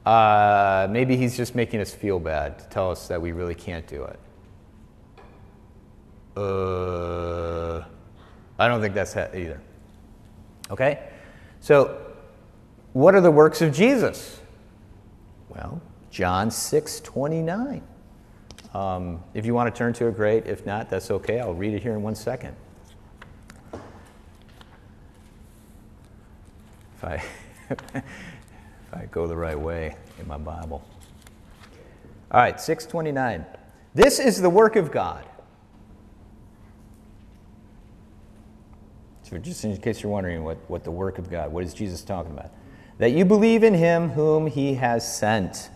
Uh, 0.06 0.88
maybe 0.90 1.16
he's 1.16 1.38
just 1.38 1.56
making 1.56 1.80
us 1.80 1.94
feel 1.94 2.20
bad 2.20 2.60
to 2.60 2.66
tell 2.68 2.92
us 2.92 3.08
that 3.08 3.22
we 3.22 3.32
really 3.32 3.56
can't 3.56 3.88
do 3.88 4.04
it. 4.04 4.20
Uh, 6.36 7.86
I 8.60 8.68
don't 8.68 8.82
think 8.82 8.94
that's 8.94 9.16
it 9.16 9.34
either. 9.34 9.62
Okay? 10.70 11.13
So, 11.64 11.98
what 12.92 13.16
are 13.16 13.22
the 13.22 13.32
works 13.32 13.62
of 13.62 13.74
Jesus? 13.74 14.42
Well, 15.48 15.82
John 16.12 16.52
6 16.52 17.00
29. 17.00 17.82
Um, 18.74 19.24
if 19.34 19.46
you 19.46 19.54
want 19.54 19.74
to 19.74 19.78
turn 19.78 19.94
to 19.94 20.08
it, 20.08 20.18
great. 20.18 20.46
If 20.46 20.66
not, 20.66 20.90
that's 20.90 21.10
okay. 21.10 21.40
I'll 21.40 21.54
read 21.54 21.74
it 21.74 21.82
here 21.82 21.94
in 21.94 22.04
one 22.04 22.16
second. 22.16 22.54
If 26.98 27.02
I, 27.02 27.24
if 27.70 28.04
I 28.92 29.06
go 29.06 29.26
the 29.26 29.38
right 29.38 29.58
way 29.58 29.96
in 30.20 30.28
my 30.28 30.38
Bible. 30.38 30.84
All 32.30 32.42
right, 32.42 32.60
629. 32.60 33.46
This 33.96 34.20
is 34.20 34.42
the 34.42 34.50
work 34.50 34.76
of 34.76 34.92
God. 34.92 35.26
So, 39.24 39.38
just 39.38 39.64
in 39.64 39.76
case 39.78 40.04
you're 40.04 40.12
wondering 40.12 40.44
what, 40.44 40.58
what 40.70 40.84
the 40.84 40.92
work 40.92 41.18
of 41.18 41.32
God, 41.32 41.52
what 41.52 41.64
is 41.64 41.74
Jesus 41.74 42.02
talking 42.02 42.34
about? 42.34 42.52
That 42.98 43.12
you 43.12 43.26
believe 43.26 43.64
in 43.64 43.74
him 43.74 44.10
whom 44.10 44.48
he 44.48 44.76
has 44.76 45.18
sent. 45.18 45.70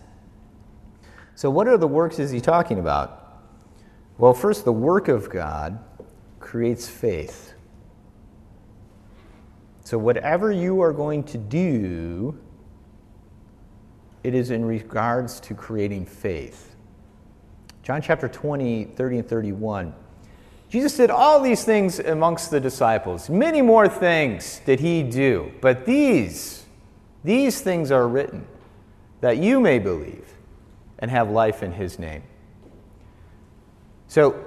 So, 1.36 1.50
what 1.50 1.68
are 1.68 1.78
the 1.78 1.88
works 1.88 2.20
is 2.20 2.30
he 2.30 2.42
talking 2.42 2.78
about? 2.78 3.42
Well, 4.18 4.34
first, 4.34 4.66
the 4.66 4.74
work 4.74 5.08
of 5.08 5.30
God 5.30 5.80
creates 6.40 6.90
faith. 6.90 7.54
So, 9.86 9.98
whatever 9.98 10.52
you 10.52 10.82
are 10.82 10.92
going 10.92 11.24
to 11.24 11.38
do, 11.38 12.38
it 14.24 14.36
is 14.36 14.52
in 14.52 14.66
regards 14.66 15.40
to 15.40 15.54
creating 15.54 16.06
faith. 16.06 16.76
John 17.82 18.02
chapter 18.02 18.28
20, 18.28 18.84
30 18.84 19.20
and 19.20 19.30
31. 19.30 19.94
Jesus 20.70 20.98
did 20.98 21.10
all 21.10 21.42
these 21.42 21.64
things 21.64 22.00
amongst 22.00 22.52
the 22.52 22.60
disciples. 22.60 23.30
Many 23.30 23.62
more 23.62 23.88
things 23.88 24.62
did 24.66 24.80
he 24.80 25.02
do. 25.02 25.52
But 25.62 25.86
these, 25.86 26.66
these 27.24 27.62
things 27.62 27.90
are 27.92 28.08
written 28.08 28.46
that 29.22 29.38
you 29.38 29.60
may 29.60 29.80
believe 29.80 30.28
and 31.00 31.10
have 31.10 31.30
life 31.30 31.64
in 31.64 31.72
his 31.72 31.98
name. 31.98 32.24
So, 34.08 34.44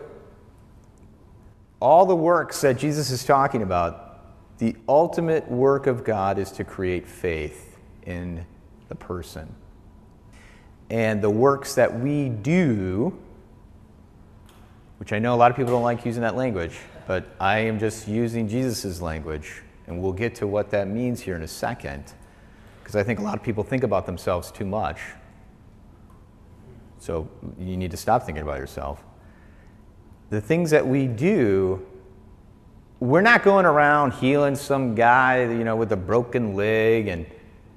all 1.80 2.04
the 2.04 2.16
works 2.16 2.60
that 2.60 2.76
Jesus 2.76 3.10
is 3.10 3.24
talking 3.24 3.62
about, 3.62 4.58
the 4.58 4.76
ultimate 4.88 5.50
work 5.50 5.86
of 5.86 6.04
God 6.04 6.38
is 6.38 6.52
to 6.52 6.64
create 6.64 7.06
faith 7.06 7.78
in 8.02 8.44
the 8.88 8.94
person. 8.94 9.54
And 10.90 11.22
the 11.22 11.30
works 11.30 11.76
that 11.76 11.98
we 12.00 12.28
do, 12.28 13.18
which 15.00 15.14
I 15.14 15.18
know 15.18 15.34
a 15.34 15.36
lot 15.36 15.50
of 15.50 15.56
people 15.56 15.72
don't 15.72 15.82
like 15.82 16.04
using 16.04 16.20
that 16.20 16.36
language, 16.36 16.76
but 17.06 17.24
I 17.40 17.60
am 17.60 17.78
just 17.78 18.06
using 18.06 18.46
Jesus' 18.46 19.00
language, 19.00 19.62
and 19.86 20.02
we'll 20.02 20.12
get 20.12 20.34
to 20.36 20.46
what 20.46 20.68
that 20.72 20.88
means 20.88 21.22
here 21.22 21.34
in 21.34 21.42
a 21.42 21.48
second, 21.48 22.12
because 22.80 22.96
I 22.96 23.02
think 23.02 23.18
a 23.18 23.22
lot 23.22 23.34
of 23.34 23.42
people 23.42 23.64
think 23.64 23.82
about 23.82 24.04
themselves 24.04 24.52
too 24.52 24.66
much. 24.66 25.00
So 26.98 27.30
you 27.58 27.78
need 27.78 27.90
to 27.92 27.96
stop 27.96 28.24
thinking 28.24 28.42
about 28.42 28.58
yourself. 28.58 29.02
The 30.28 30.40
things 30.42 30.68
that 30.70 30.86
we 30.86 31.06
do, 31.06 31.86
we're 33.00 33.22
not 33.22 33.42
going 33.42 33.64
around 33.64 34.12
healing 34.12 34.54
some 34.54 34.94
guy, 34.94 35.44
you 35.44 35.64
know, 35.64 35.76
with 35.76 35.92
a 35.92 35.96
broken 35.96 36.54
leg, 36.54 37.08
and 37.08 37.24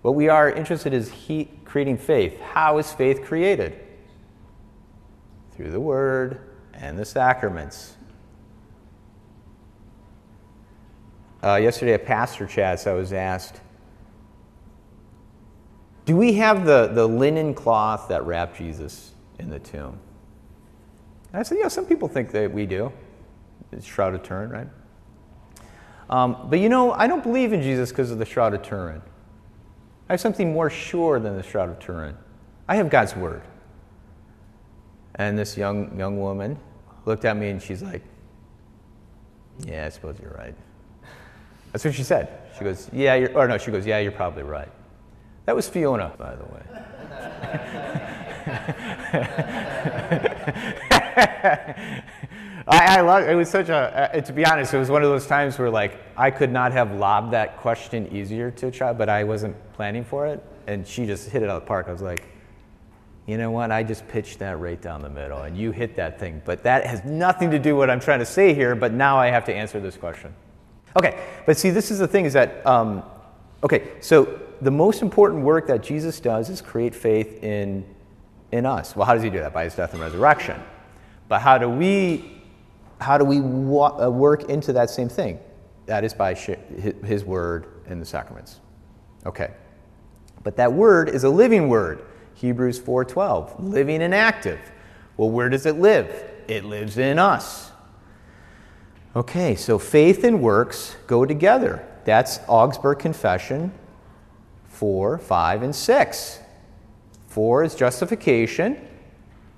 what 0.02 0.14
we 0.16 0.28
are 0.28 0.52
interested 0.52 0.94
is 0.94 1.10
he, 1.10 1.50
creating 1.64 2.00
faith. 2.00 2.38
How 2.42 2.80
is 2.80 2.92
faith 2.92 3.24
created? 3.24 3.80
Through 5.54 5.72
the 5.72 5.80
Word 5.80 6.50
and 6.84 7.00
the 7.00 7.06
sacraments. 7.06 7.96
Uh, 11.42 11.56
yesterday 11.56 11.94
at 11.94 12.06
Pastor 12.06 12.46
Chats, 12.46 12.88
I 12.88 12.94
was 12.94 13.14
asked, 13.14 13.62
Do 16.06 16.18
we 16.18 16.34
have 16.34 16.66
the, 16.66 16.88
the 16.88 17.08
linen 17.08 17.54
cloth 17.54 18.10
that 18.10 18.26
wrapped 18.26 18.58
Jesus 18.58 19.14
in 19.40 19.50
the 19.50 19.60
tomb? 19.60 19.98
And 21.32 21.40
I 21.40 21.44
said, 21.44 21.58
Yeah, 21.58 21.70
some 21.70 21.86
people 21.86 22.10
think 22.10 22.32
that 22.32 22.52
we 22.52 22.66
do. 22.66 22.92
It's 23.72 23.86
Shroud 23.86 24.14
of 24.14 24.24
Turin, 24.24 24.50
right? 24.50 24.68
Um, 26.10 26.48
but 26.50 26.60
you 26.60 26.68
know, 26.68 26.92
I 26.92 27.08
don't 27.08 27.24
believe 27.24 27.54
in 27.54 27.62
Jesus 27.62 27.90
because 27.90 28.12
of 28.12 28.20
the 28.20 28.26
Shroud 28.26 28.54
of 28.54 28.62
Turin. 28.62 29.02
I 30.10 30.14
have 30.14 30.22
something 30.22 30.52
more 30.52 30.70
sure 30.70 31.18
than 31.20 31.38
the 31.38 31.44
Shroud 31.44 31.70
of 31.70 31.80
Turin. 31.80 32.18
I 32.68 32.76
have 32.76 32.90
God's 32.90 33.16
Word. 33.16 33.42
And 35.16 35.38
this 35.38 35.58
young, 35.58 35.98
young 35.98 36.20
woman 36.20 36.60
looked 37.06 37.26
at 37.26 37.36
me 37.38 37.50
and 37.50 37.62
she's 37.62 37.82
like, 37.82 38.02
Yeah, 39.66 39.86
I 39.86 39.90
suppose 39.90 40.18
you're 40.22 40.32
right. 40.32 40.56
That's 41.72 41.84
what 41.86 41.94
she 41.94 42.04
said. 42.04 42.30
She 42.58 42.64
goes, 42.64 42.90
Yeah, 42.94 43.16
you're, 43.16 43.36
or 43.38 43.48
no, 43.48 43.58
she 43.58 43.72
goes, 43.72 43.86
Yeah, 43.86 44.00
you're 44.00 44.12
probably 44.12 44.44
right. 44.44 44.70
That 45.46 45.56
was 45.56 45.68
Fiona, 45.68 46.14
by 46.18 46.36
the 46.36 46.46
way. 46.46 46.62
I, 52.66 52.98
I 52.98 53.02
love 53.02 53.28
it. 53.28 53.36
was 53.36 53.50
such 53.50 53.70
a, 53.70 54.16
uh, 54.16 54.22
to 54.22 54.34
be 54.34 54.46
honest, 54.46 54.74
it 54.74 54.78
was 54.78 54.90
one 54.90 55.04
of 55.04 55.10
those 55.10 55.28
times 55.28 55.60
where 55.60 55.70
like 55.70 56.00
I 56.16 56.32
could 56.32 56.52
not 56.52 56.72
have 56.72 56.94
lobbed 56.94 57.34
that 57.34 57.58
question 57.58 58.08
easier 58.16 58.52
to 58.52 58.68
a 58.68 58.72
child, 58.72 58.98
but 58.98 59.10
I 59.10 59.24
wasn't 59.24 59.56
planning 59.74 60.04
for 60.04 60.28
it. 60.28 60.42
And 60.68 60.88
she 60.88 61.06
just 61.06 61.30
hit 61.30 61.44
it 61.44 61.50
out 61.50 61.58
of 61.58 61.64
the 61.64 61.68
park. 61.68 61.88
I 61.90 61.92
was 61.92 62.02
like, 62.02 62.24
you 63.26 63.38
know 63.38 63.52
what? 63.52 63.72
I 63.72 63.84
just 63.84 64.08
pitched 64.08 64.40
that 64.40 64.60
right 64.60 64.82
down 64.82 65.02
the 65.02 65.10
middle 65.10 65.44
and 65.44 65.58
you 65.58 65.72
hit 65.72 65.96
that 65.96 66.20
thing. 66.20 66.42
But 66.44 66.64
that 66.64 66.86
has 66.86 67.06
nothing 67.06 67.52
to 67.52 67.60
do 67.60 67.76
with 67.76 67.84
what 67.84 67.90
I'm 67.90 68.02
trying 68.02 68.20
to 68.20 68.26
say 68.26 68.54
here, 68.54 68.76
but 68.76 68.92
now 68.92 69.18
I 69.18 69.28
have 69.28 69.46
to 69.46 69.54
answer 69.54 69.80
this 69.80 69.96
question. 69.96 70.34
Okay, 70.98 71.26
but 71.46 71.58
see, 71.58 71.70
this 71.70 71.90
is 71.90 72.00
the 72.00 72.08
thing 72.08 72.26
is 72.26 72.34
that, 72.34 72.66
um, 72.68 73.02
okay, 73.64 73.92
so 74.02 74.40
the 74.62 74.72
most 74.72 75.02
important 75.02 75.44
work 75.44 75.68
that 75.68 75.82
Jesus 75.82 76.20
does 76.20 76.50
is 76.50 76.62
create 76.62 76.94
faith 76.94 77.44
in, 77.44 77.86
in 78.52 78.66
us. 78.66 78.96
Well, 78.96 79.06
how 79.06 79.14
does 79.14 79.24
he 79.24 79.30
do 79.30 79.40
that? 79.40 79.54
By 79.54 79.64
his 79.64 79.76
death 79.76 79.94
and 79.94 80.02
resurrection. 80.02 80.62
But 81.30 81.40
how 81.40 81.58
do 81.58 81.70
we, 81.70 82.42
how 83.00 83.18
do 83.18 83.26
we 83.26 83.40
wa- 83.40 84.06
uh, 84.06 84.10
work 84.10 84.50
into 84.50 84.74
that 84.74 84.90
same 84.90 85.10
thing? 85.10 85.40
That 85.86 86.04
is 86.04 86.14
by 86.14 86.34
sh- 86.34 86.52
his 87.06 87.24
word 87.24 87.68
and 87.88 88.02
the 88.02 88.06
sacraments. 88.06 88.60
Okay. 89.26 89.52
But 90.44 90.58
that 90.58 90.72
word 90.72 91.10
is 91.10 91.24
a 91.24 91.30
living 91.30 91.70
word. 91.70 92.04
Hebrews 92.36 92.80
4:12, 92.80 93.56
living 93.60 94.02
and 94.02 94.14
active. 94.14 94.60
Well, 95.18 95.30
where 95.30 95.50
does 95.50 95.66
it 95.66 95.78
live? 95.78 96.10
It 96.48 96.66
lives 96.66 96.98
in 96.98 97.20
us. 97.20 97.72
Okay, 99.16 99.56
so 99.56 99.78
faith 99.78 100.24
and 100.24 100.42
works 100.42 100.96
go 101.06 101.26
together. 101.26 101.88
That's 102.04 102.40
Augsburg 102.48 103.00
Confession 103.00 103.72
4, 104.66 105.20
5, 105.20 105.64
and 105.64 105.76
6. 105.76 106.40
4 107.28 107.64
is 107.64 107.76
justification, 107.76 108.78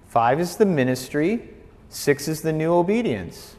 5 0.08 0.40
is 0.40 0.58
the 0.58 0.66
ministry, 0.66 1.50
6 1.90 2.28
is 2.28 2.42
the 2.42 2.54
new 2.54 2.74
obedience. 2.74 3.56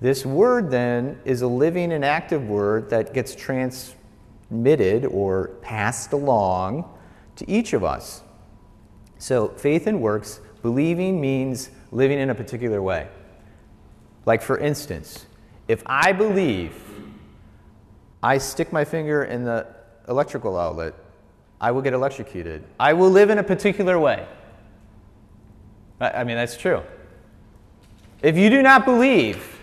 This 0.00 0.26
word 0.26 0.70
then 0.70 1.18
is 1.24 1.42
a 1.42 1.46
living 1.46 1.92
and 1.92 2.04
active 2.04 2.48
word 2.48 2.90
that 2.90 3.14
gets 3.14 3.34
transmitted 3.34 5.06
or 5.06 5.48
passed 5.62 6.12
along 6.12 6.84
to 7.36 7.50
each 7.50 7.72
of 7.72 7.84
us. 7.84 8.22
So, 9.18 9.48
faith 9.48 9.86
and 9.86 10.00
works, 10.00 10.40
believing 10.62 11.20
means 11.20 11.70
living 11.92 12.18
in 12.18 12.30
a 12.30 12.34
particular 12.34 12.82
way. 12.82 13.08
Like, 14.26 14.42
for 14.42 14.58
instance, 14.58 15.26
if 15.68 15.82
I 15.86 16.12
believe 16.12 16.74
I 18.22 18.38
stick 18.38 18.72
my 18.72 18.84
finger 18.84 19.24
in 19.24 19.44
the 19.44 19.66
electrical 20.08 20.58
outlet, 20.58 20.94
I 21.60 21.70
will 21.70 21.82
get 21.82 21.94
electrocuted. 21.94 22.64
I 22.78 22.92
will 22.92 23.10
live 23.10 23.30
in 23.30 23.38
a 23.38 23.42
particular 23.42 23.98
way. 23.98 24.26
I 26.00 26.24
mean, 26.24 26.36
that's 26.36 26.56
true. 26.56 26.82
If 28.22 28.36
you 28.36 28.50
do 28.50 28.62
not 28.62 28.84
believe 28.84 29.58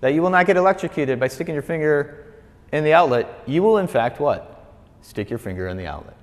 that 0.00 0.14
you 0.14 0.22
will 0.22 0.30
not 0.30 0.46
get 0.46 0.56
electrocuted 0.56 1.18
by 1.18 1.28
sticking 1.28 1.54
your 1.54 1.62
finger 1.62 2.34
in 2.72 2.84
the 2.84 2.92
outlet, 2.92 3.42
you 3.46 3.62
will, 3.62 3.78
in 3.78 3.86
fact, 3.86 4.20
what? 4.20 4.76
Stick 5.02 5.30
your 5.30 5.38
finger 5.38 5.68
in 5.68 5.76
the 5.76 5.86
outlet. 5.86 6.16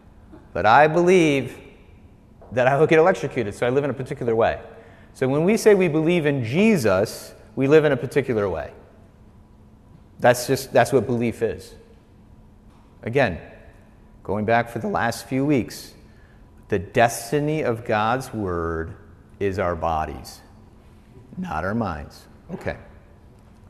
But 0.54 0.66
I 0.66 0.88
believe 0.88 1.58
that 2.52 2.68
I 2.68 2.78
will 2.78 2.88
get 2.88 3.00
electrocuted, 3.00 3.54
so 3.54 3.68
I 3.68 3.70
live 3.70 3.84
in 3.84 3.90
a 3.90 3.94
particular 3.94 4.36
way. 4.36 4.60
So 5.14 5.28
when 5.28 5.44
we 5.44 5.58
say 5.58 5.76
we 5.76 5.88
believe 5.88 6.26
in 6.26 6.44
Jesus, 6.44 7.34
we 7.56 7.68
live 7.68 7.86
in 7.86 7.92
a 7.92 7.98
particular 7.98 8.48
way. 8.50 8.72
That's 10.20 10.48
just 10.48 10.74
that's 10.74 10.94
what 10.94 11.06
belief 11.06 11.42
is. 11.42 11.76
Again, 13.04 13.40
going 14.24 14.46
back 14.46 14.70
for 14.70 14.80
the 14.80 14.88
last 14.88 15.28
few 15.28 15.46
weeks, 15.46 15.94
the 16.70 16.80
destiny 16.80 17.62
of 17.62 17.86
God's 17.86 18.34
word 18.34 18.96
is 19.40 19.60
our 19.60 19.76
bodies, 19.76 20.42
not 21.38 21.64
our 21.64 21.76
minds. 21.76 22.26
Okay. 22.54 22.78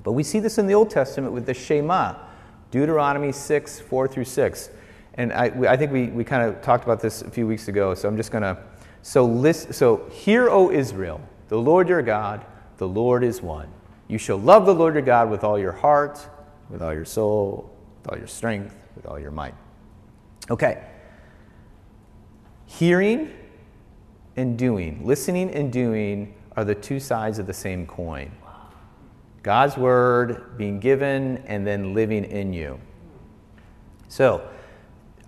But 0.03 0.13
we 0.13 0.23
see 0.23 0.39
this 0.39 0.57
in 0.57 0.67
the 0.67 0.73
Old 0.73 0.89
Testament 0.89 1.33
with 1.33 1.45
the 1.45 1.53
Shema, 1.53 2.15
Deuteronomy 2.71 3.31
6, 3.31 3.79
4 3.81 4.07
through 4.07 4.25
6. 4.25 4.69
And 5.17 5.33
I, 5.33 5.45
I 5.67 5.75
think 5.75 5.91
we, 5.91 6.07
we 6.07 6.23
kind 6.23 6.43
of 6.43 6.61
talked 6.61 6.83
about 6.83 6.99
this 6.99 7.23
a 7.23 7.29
few 7.29 7.47
weeks 7.47 7.67
ago, 7.67 7.93
so 7.95 8.07
I'm 8.07 8.17
just 8.17 8.31
going 8.31 8.43
to. 8.43 8.57
So, 9.01 9.25
list, 9.25 9.73
so, 9.73 10.07
hear, 10.11 10.49
O 10.49 10.71
Israel, 10.71 11.21
the 11.49 11.57
Lord 11.57 11.89
your 11.89 12.01
God, 12.01 12.45
the 12.77 12.87
Lord 12.87 13.23
is 13.23 13.41
one. 13.41 13.69
You 14.07 14.17
shall 14.17 14.37
love 14.37 14.65
the 14.65 14.75
Lord 14.75 14.93
your 14.93 15.03
God 15.03 15.29
with 15.29 15.43
all 15.43 15.57
your 15.57 15.71
heart, 15.71 16.27
with 16.69 16.81
all 16.81 16.93
your 16.93 17.05
soul, 17.05 17.75
with 18.01 18.11
all 18.11 18.17
your 18.17 18.27
strength, 18.27 18.75
with 18.95 19.05
all 19.05 19.19
your 19.19 19.31
might. 19.31 19.55
Okay. 20.49 20.83
Hearing 22.65 23.31
and 24.35 24.57
doing, 24.57 25.05
listening 25.05 25.51
and 25.51 25.71
doing 25.73 26.35
are 26.55 26.63
the 26.63 26.75
two 26.75 26.99
sides 26.99 27.39
of 27.39 27.47
the 27.47 27.53
same 27.53 27.85
coin. 27.85 28.31
God's 29.41 29.77
word 29.77 30.57
being 30.57 30.79
given 30.79 31.37
and 31.47 31.65
then 31.65 31.93
living 31.93 32.25
in 32.25 32.53
you. 32.53 32.79
So, 34.09 34.47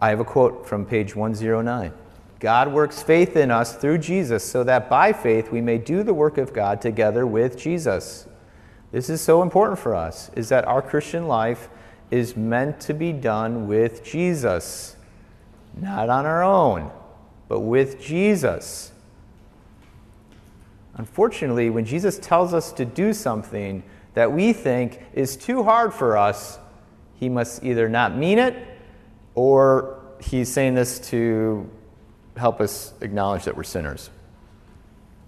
I 0.02 0.10
have 0.10 0.20
a 0.20 0.26
quote 0.26 0.66
from 0.66 0.86
page 0.86 1.16
109. 1.16 1.92
God 2.40 2.72
works 2.72 3.04
faith 3.04 3.36
in 3.36 3.52
us 3.52 3.76
through 3.76 3.98
Jesus 3.98 4.50
so 4.50 4.64
that 4.64 4.90
by 4.90 5.12
faith 5.12 5.52
we 5.52 5.60
may 5.60 5.78
do 5.78 6.04
the 6.04 6.14
work 6.14 6.38
of 6.38 6.54
God 6.54 6.82
together 6.82 7.28
with 7.28 7.58
Jesus. 7.58 8.28
This 8.92 9.10
is 9.10 9.20
so 9.20 9.42
important 9.42 9.78
for 9.78 9.94
us 9.94 10.32
is 10.36 10.50
that 10.50 10.66
our 10.66 10.82
Christian 10.82 11.28
life 11.28 11.68
is 12.12 12.38
meant 12.38 12.80
to 12.82 12.94
be 12.94 13.12
done 13.12 13.68
with 13.68 14.04
Jesus, 14.04 14.96
not 15.76 16.10
on 16.10 16.26
our 16.26 16.44
own, 16.44 16.90
but 17.50 17.60
with 17.60 18.02
Jesus. 18.02 18.94
Unfortunately, 20.96 21.70
when 21.70 21.86
Jesus 21.86 22.18
tells 22.20 22.54
us 22.54 22.72
to 22.74 22.86
do 22.86 23.14
something 23.14 23.84
that 24.14 24.32
we 24.32 24.54
think 24.54 25.02
is 25.14 25.36
too 25.36 25.64
hard 25.64 25.94
for 25.94 26.18
us, 26.18 26.58
he 27.16 27.28
must 27.30 27.64
either 27.64 27.90
not 27.90 28.16
mean 28.16 28.40
it 28.40 28.56
or 29.40 29.98
he's 30.20 30.52
saying 30.52 30.76
this 30.76 31.00
to 31.00 31.66
help 32.36 32.60
us 32.60 32.94
acknowledge 33.00 33.46
that 33.46 33.56
we're 33.56 33.64
sinners. 33.64 34.10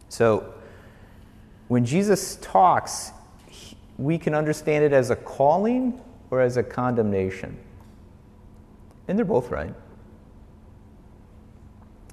So, 0.09 0.53
when 1.69 1.85
Jesus 1.85 2.37
talks, 2.41 3.13
we 3.97 4.17
can 4.17 4.35
understand 4.35 4.83
it 4.83 4.91
as 4.91 5.11
a 5.11 5.15
calling 5.15 6.01
or 6.29 6.41
as 6.41 6.57
a 6.57 6.63
condemnation. 6.63 7.57
And 9.07 9.17
they're 9.17 9.23
both 9.23 9.49
right. 9.49 9.73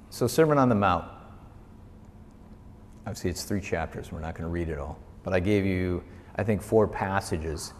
So, 0.09 0.25
Sermon 0.25 0.57
on 0.57 0.69
the 0.69 0.75
Mount. 0.75 1.03
Obviously, 3.05 3.29
it's 3.29 3.43
three 3.43 3.59
chapters. 3.59 4.09
We're 4.09 4.21
not 4.21 4.35
going 4.35 4.45
to 4.45 4.53
read 4.53 4.69
it 4.69 4.79
all. 4.79 4.97
But 5.23 5.33
I 5.33 5.41
gave 5.41 5.65
you, 5.65 6.01
I 6.37 6.43
think, 6.43 6.61
four 6.61 6.87
passages. 6.87 7.73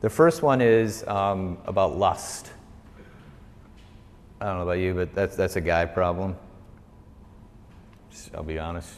The 0.00 0.10
first 0.10 0.42
one 0.42 0.60
is 0.60 1.06
um, 1.06 1.56
about 1.66 1.96
lust. 1.96 2.50
I 4.40 4.46
don't 4.46 4.56
know 4.56 4.62
about 4.62 4.78
you, 4.78 4.94
but 4.94 5.14
that's, 5.14 5.36
that's 5.36 5.56
a 5.56 5.60
guy 5.60 5.84
problem. 5.84 6.36
I'll 8.34 8.42
be 8.42 8.58
honest. 8.58 8.90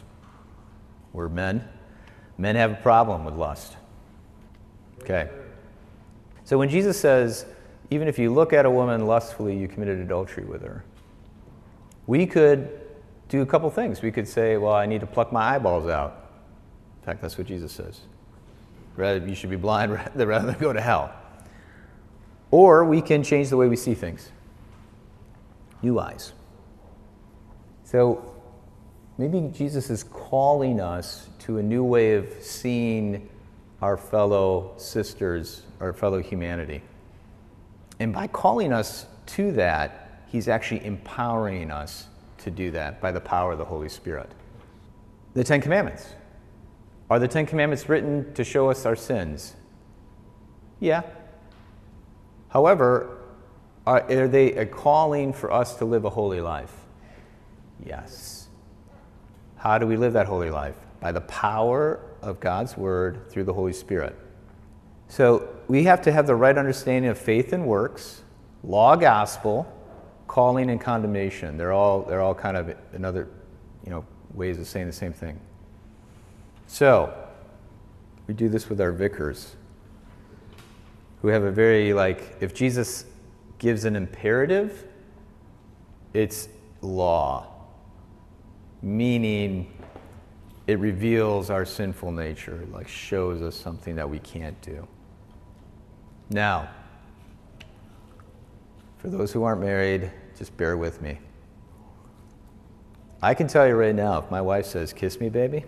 We're 1.12 1.28
men. 1.28 1.68
Men 2.38 2.56
have 2.56 2.72
a 2.72 2.76
problem 2.76 3.24
with 3.24 3.34
lust. 3.34 3.76
Okay. 5.00 5.28
So 6.44 6.58
when 6.58 6.68
Jesus 6.68 6.98
says, 6.98 7.46
even 7.90 8.08
if 8.08 8.18
you 8.18 8.32
look 8.32 8.52
at 8.52 8.64
a 8.64 8.70
woman 8.70 9.06
lustfully, 9.06 9.56
you 9.56 9.68
committed 9.68 9.98
adultery 9.98 10.44
with 10.44 10.62
her, 10.62 10.84
we 12.06 12.26
could 12.26 12.80
do 13.28 13.42
a 13.42 13.46
couple 13.46 13.68
things. 13.70 14.02
We 14.02 14.10
could 14.10 14.28
say, 14.28 14.56
well, 14.56 14.74
I 14.74 14.86
need 14.86 15.00
to 15.00 15.06
pluck 15.06 15.32
my 15.32 15.54
eyeballs 15.54 15.88
out. 15.88 16.30
In 17.00 17.06
fact, 17.06 17.20
that's 17.20 17.36
what 17.36 17.46
Jesus 17.46 17.72
says. 17.72 18.00
Rather, 18.96 19.26
you 19.26 19.34
should 19.34 19.50
be 19.50 19.56
blind 19.56 19.92
rather 20.14 20.46
than 20.46 20.58
go 20.58 20.72
to 20.72 20.80
hell. 20.80 21.12
Or 22.50 22.84
we 22.84 23.00
can 23.00 23.22
change 23.22 23.48
the 23.48 23.56
way 23.56 23.68
we 23.68 23.76
see 23.76 23.94
things. 23.94 24.30
Eyes. 26.00 26.32
So 27.84 28.34
maybe 29.18 29.50
Jesus 29.52 29.90
is 29.90 30.04
calling 30.04 30.80
us 30.80 31.28
to 31.40 31.58
a 31.58 31.62
new 31.62 31.84
way 31.84 32.14
of 32.14 32.32
seeing 32.40 33.28
our 33.80 33.96
fellow 33.96 34.72
sisters, 34.76 35.62
our 35.80 35.92
fellow 35.92 36.22
humanity. 36.22 36.82
And 37.98 38.12
by 38.12 38.28
calling 38.28 38.72
us 38.72 39.06
to 39.26 39.52
that, 39.52 40.22
he's 40.28 40.48
actually 40.48 40.84
empowering 40.84 41.70
us 41.70 42.06
to 42.38 42.50
do 42.50 42.70
that 42.70 43.00
by 43.00 43.12
the 43.12 43.20
power 43.20 43.52
of 43.52 43.58
the 43.58 43.64
Holy 43.64 43.88
Spirit. 43.88 44.30
The 45.34 45.44
Ten 45.44 45.60
Commandments. 45.60 46.06
Are 47.10 47.18
the 47.18 47.28
Ten 47.28 47.44
Commandments 47.46 47.88
written 47.88 48.32
to 48.34 48.44
show 48.44 48.70
us 48.70 48.86
our 48.86 48.96
sins? 48.96 49.54
Yeah. 50.80 51.02
However, 52.48 53.21
are, 53.86 54.02
are 54.10 54.28
they 54.28 54.52
a 54.52 54.66
calling 54.66 55.32
for 55.32 55.52
us 55.52 55.76
to 55.76 55.84
live 55.84 56.04
a 56.04 56.10
holy 56.10 56.40
life? 56.40 56.72
Yes. 57.84 58.48
How 59.56 59.78
do 59.78 59.86
we 59.86 59.96
live 59.96 60.12
that 60.12 60.26
holy 60.26 60.50
life? 60.50 60.76
By 61.00 61.12
the 61.12 61.20
power 61.22 62.00
of 62.20 62.40
God's 62.40 62.76
Word 62.76 63.28
through 63.30 63.44
the 63.44 63.52
Holy 63.52 63.72
Spirit. 63.72 64.16
So 65.08 65.48
we 65.68 65.84
have 65.84 66.00
to 66.02 66.12
have 66.12 66.26
the 66.26 66.34
right 66.34 66.56
understanding 66.56 67.10
of 67.10 67.18
faith 67.18 67.52
and 67.52 67.66
works, 67.66 68.22
law, 68.62 68.96
gospel, 68.96 69.70
calling, 70.26 70.70
and 70.70 70.80
condemnation. 70.80 71.58
They're 71.58 71.72
all, 71.72 72.02
they're 72.02 72.22
all 72.22 72.34
kind 72.34 72.56
of 72.56 72.74
another 72.92 73.28
you 73.84 73.90
know, 73.90 74.04
ways 74.32 74.58
of 74.58 74.66
saying 74.66 74.86
the 74.86 74.92
same 74.92 75.12
thing. 75.12 75.38
So 76.66 77.12
we 78.26 78.34
do 78.34 78.48
this 78.48 78.68
with 78.68 78.80
our 78.80 78.92
vicars 78.92 79.56
who 81.20 81.28
have 81.28 81.42
a 81.42 81.50
very, 81.50 81.92
like, 81.92 82.36
if 82.40 82.54
Jesus 82.54 83.04
gives 83.62 83.84
an 83.84 83.94
imperative, 83.94 84.84
it's 86.12 86.48
law, 86.80 87.46
meaning 88.82 89.72
it 90.66 90.80
reveals 90.80 91.48
our 91.48 91.64
sinful 91.64 92.10
nature, 92.10 92.66
like 92.72 92.88
shows 92.88 93.40
us 93.40 93.54
something 93.54 93.94
that 93.94 94.10
we 94.10 94.18
can't 94.18 94.60
do. 94.62 94.86
Now, 96.28 96.70
for 98.98 99.08
those 99.08 99.32
who 99.32 99.44
aren't 99.44 99.60
married, 99.60 100.10
just 100.36 100.56
bear 100.56 100.76
with 100.76 101.00
me. 101.00 101.20
I 103.22 103.32
can 103.34 103.46
tell 103.46 103.68
you 103.68 103.76
right 103.76 103.94
now, 103.94 104.18
if 104.18 104.28
my 104.28 104.40
wife 104.40 104.66
says, 104.66 104.92
Kiss 104.92 105.20
me, 105.20 105.28
baby, 105.28 105.64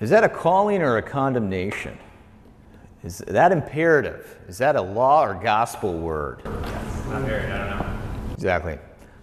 is 0.00 0.08
that 0.08 0.24
a 0.24 0.30
calling 0.30 0.80
or 0.80 0.96
a 0.96 1.02
condemnation? 1.02 1.98
Is 3.04 3.18
that 3.18 3.52
imperative? 3.52 4.38
Is 4.48 4.56
that 4.58 4.76
a 4.76 4.80
law 4.80 5.26
or 5.26 5.34
gospel 5.34 5.92
word? 5.92 6.42
Not 6.44 7.20
married, 7.22 7.50
I 7.50 7.68
don't 7.68 7.78
know. 7.78 7.98
Exactly. 8.32 8.78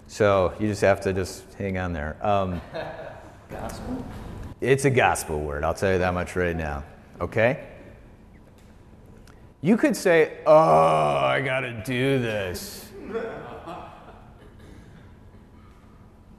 So 0.06 0.54
you 0.60 0.68
just 0.68 0.82
have 0.82 1.02
to 1.02 1.14
just 1.14 1.52
hang 1.56 1.80
on 1.80 1.92
there. 1.92 2.16
Um, 2.22 2.62
Gospel? 3.50 4.06
it's 4.62 4.86
a 4.86 4.90
gospel 4.92 5.40
word, 5.40 5.64
I'll 5.64 5.74
tell 5.74 5.92
you 5.92 5.98
that 5.98 6.14
much 6.14 6.36
right 6.36 6.56
now. 6.56 6.84
Okay? 7.20 7.68
You 9.62 9.78
could 9.78 9.98
say, 9.98 10.38
oh, 10.46 10.54
I 10.54 11.42
gotta 11.42 11.82
do 11.84 12.20
this. 12.20 12.88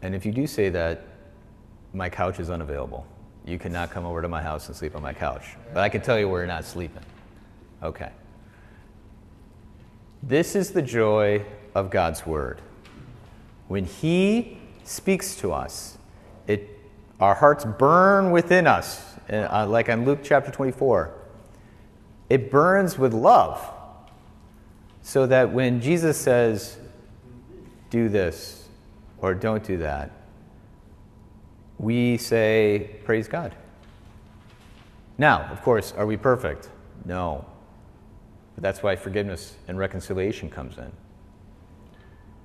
And 0.02 0.14
if 0.14 0.24
you 0.24 0.32
do 0.32 0.46
say 0.46 0.68
that, 0.68 1.06
my 1.92 2.08
couch 2.08 2.38
is 2.38 2.50
unavailable. 2.50 3.04
You 3.44 3.58
cannot 3.58 3.90
come 3.90 4.06
over 4.06 4.22
to 4.22 4.28
my 4.28 4.42
house 4.42 4.68
and 4.68 4.76
sleep 4.76 4.94
on 4.94 5.02
my 5.02 5.12
couch. 5.12 5.56
But 5.74 5.80
I 5.80 5.88
can 5.88 6.02
tell 6.02 6.18
you 6.18 6.28
where 6.28 6.40
you're 6.40 6.46
not 6.46 6.64
sleeping. 6.64 7.02
Okay. 7.82 8.10
This 10.22 10.54
is 10.54 10.70
the 10.70 10.82
joy 10.82 11.44
of 11.74 11.90
God's 11.90 12.24
Word. 12.24 12.60
When 13.66 13.84
He 13.84 14.58
speaks 14.84 15.34
to 15.36 15.52
us, 15.52 15.98
it, 16.46 16.68
our 17.18 17.34
hearts 17.34 17.64
burn 17.64 18.30
within 18.30 18.66
us, 18.66 19.14
uh, 19.30 19.66
like 19.68 19.88
on 19.88 20.04
Luke 20.04 20.20
chapter 20.22 20.50
24. 20.50 21.12
It 22.30 22.50
burns 22.50 22.98
with 22.98 23.12
love, 23.12 23.60
so 25.02 25.26
that 25.26 25.52
when 25.52 25.80
Jesus 25.80 26.16
says, 26.16 26.78
do 27.90 28.08
this 28.08 28.68
or 29.18 29.34
don't 29.34 29.64
do 29.64 29.78
that, 29.78 30.10
we 31.78 32.16
say, 32.16 32.90
Praise 33.04 33.26
God. 33.26 33.54
Now, 35.18 35.48
of 35.50 35.60
course, 35.62 35.92
are 35.96 36.06
we 36.06 36.16
perfect? 36.16 36.70
No. 37.04 37.44
That's 38.62 38.82
why 38.82 38.96
forgiveness 38.96 39.56
and 39.66 39.76
reconciliation 39.76 40.48
comes 40.48 40.78
in 40.78 40.92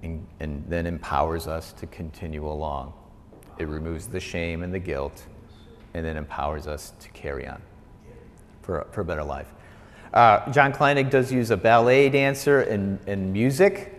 and, 0.01 0.27
and 0.39 0.65
then 0.67 0.87
empowers 0.87 1.47
us 1.47 1.71
to 1.73 1.85
continue 1.85 2.45
along. 2.45 2.91
It 3.59 3.67
removes 3.67 4.07
the 4.07 4.19
shame 4.19 4.63
and 4.63 4.73
the 4.73 4.79
guilt 4.79 5.25
and 5.93 6.03
then 6.03 6.17
empowers 6.17 6.67
us 6.67 6.91
to 6.99 7.09
carry 7.09 7.47
on 7.47 7.61
for, 8.63 8.87
for 8.91 9.01
a 9.01 9.05
better 9.05 9.23
life. 9.23 9.47
Uh, 10.11 10.51
John 10.51 10.73
Kleinig 10.73 11.11
does 11.11 11.31
use 11.31 11.51
a 11.51 11.57
ballet 11.57 12.09
dancer 12.09 12.61
and, 12.61 12.99
and 13.07 13.31
music 13.31 13.93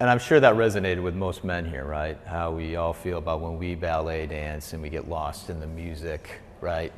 and 0.00 0.10
I'm 0.10 0.18
sure 0.18 0.40
that 0.40 0.54
resonated 0.54 1.02
with 1.02 1.14
most 1.14 1.44
men 1.44 1.64
here, 1.64 1.84
right? 1.84 2.18
How 2.26 2.50
we 2.50 2.74
all 2.74 2.92
feel 2.92 3.18
about 3.18 3.40
when 3.40 3.56
we 3.56 3.76
ballet 3.76 4.26
dance 4.26 4.72
and 4.72 4.82
we 4.82 4.88
get 4.88 5.08
lost 5.08 5.48
in 5.48 5.60
the 5.60 5.66
music, 5.66 6.40
right? 6.60 6.92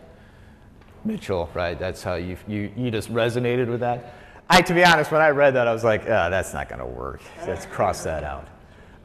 Mitchell, 1.05 1.50
right? 1.52 1.78
That's 1.78 2.02
how 2.02 2.14
you, 2.14 2.38
you, 2.48 2.72
you 2.74 2.90
just 2.90 3.12
resonated 3.12 3.66
with 3.66 3.80
that. 3.80 4.14
I, 4.49 4.62
to 4.62 4.74
be 4.74 4.84
honest, 4.84 5.11
when 5.11 5.22
I 5.22 5.30
read 5.30 5.55
that, 5.55 5.66
I 5.66 5.72
was 5.72 5.84
like, 5.84 6.03
oh, 6.03 6.30
that's 6.30 6.53
not 6.53 6.68
going 6.68 6.80
to 6.80 6.86
work. 6.86 7.22
Let's 7.47 7.66
cross 7.66 8.05
that 8.05 8.24
out. 8.24 8.49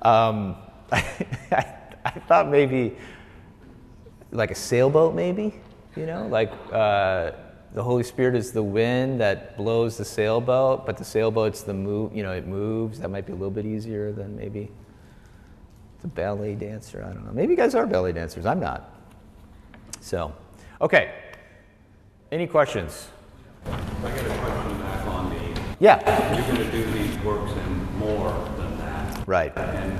Um, 0.01 0.55
I, 0.91 1.65
I 2.05 2.11
thought 2.11 2.49
maybe 2.49 2.95
like 4.31 4.51
a 4.51 4.55
sailboat, 4.55 5.15
maybe, 5.15 5.55
you 5.95 6.05
know, 6.05 6.27
like 6.27 6.51
uh, 6.71 7.31
the 7.73 7.83
Holy 7.83 8.03
Spirit 8.03 8.35
is 8.35 8.51
the 8.51 8.63
wind 8.63 9.19
that 9.21 9.57
blows 9.57 9.97
the 9.97 10.05
sailboat, 10.05 10.85
but 10.85 10.97
the 10.97 11.03
sailboat's 11.03 11.61
the 11.61 11.73
move, 11.73 12.15
you 12.15 12.23
know, 12.23 12.31
it 12.31 12.47
moves. 12.47 12.99
That 12.99 13.09
might 13.09 13.25
be 13.25 13.31
a 13.31 13.35
little 13.35 13.51
bit 13.51 13.65
easier 13.65 14.11
than 14.11 14.35
maybe 14.35 14.71
the 16.01 16.07
ballet 16.07 16.55
dancer. 16.55 17.03
I 17.03 17.13
don't 17.13 17.25
know. 17.25 17.31
Maybe 17.31 17.51
you 17.51 17.57
guys 17.57 17.75
are 17.75 17.85
ballet 17.85 18.11
dancers. 18.11 18.45
I'm 18.45 18.59
not. 18.59 18.95
So, 20.01 20.33
okay. 20.81 21.13
Any 22.31 22.47
questions? 22.47 23.09
I 23.65 23.69
got 23.69 24.25
a 24.25 24.39
question 24.39 24.79
back 24.79 25.05
on 25.07 25.29
the, 25.29 25.68
Yeah. 25.81 26.35
you're 26.35 26.45
gonna 26.45 26.69
do 26.71 26.83
these 26.91 27.17
works 27.19 27.53
and 27.53 27.95
more 27.99 28.33
than 28.57 28.77
that. 28.79 29.25
Right. 29.25 29.57
And 29.57 29.97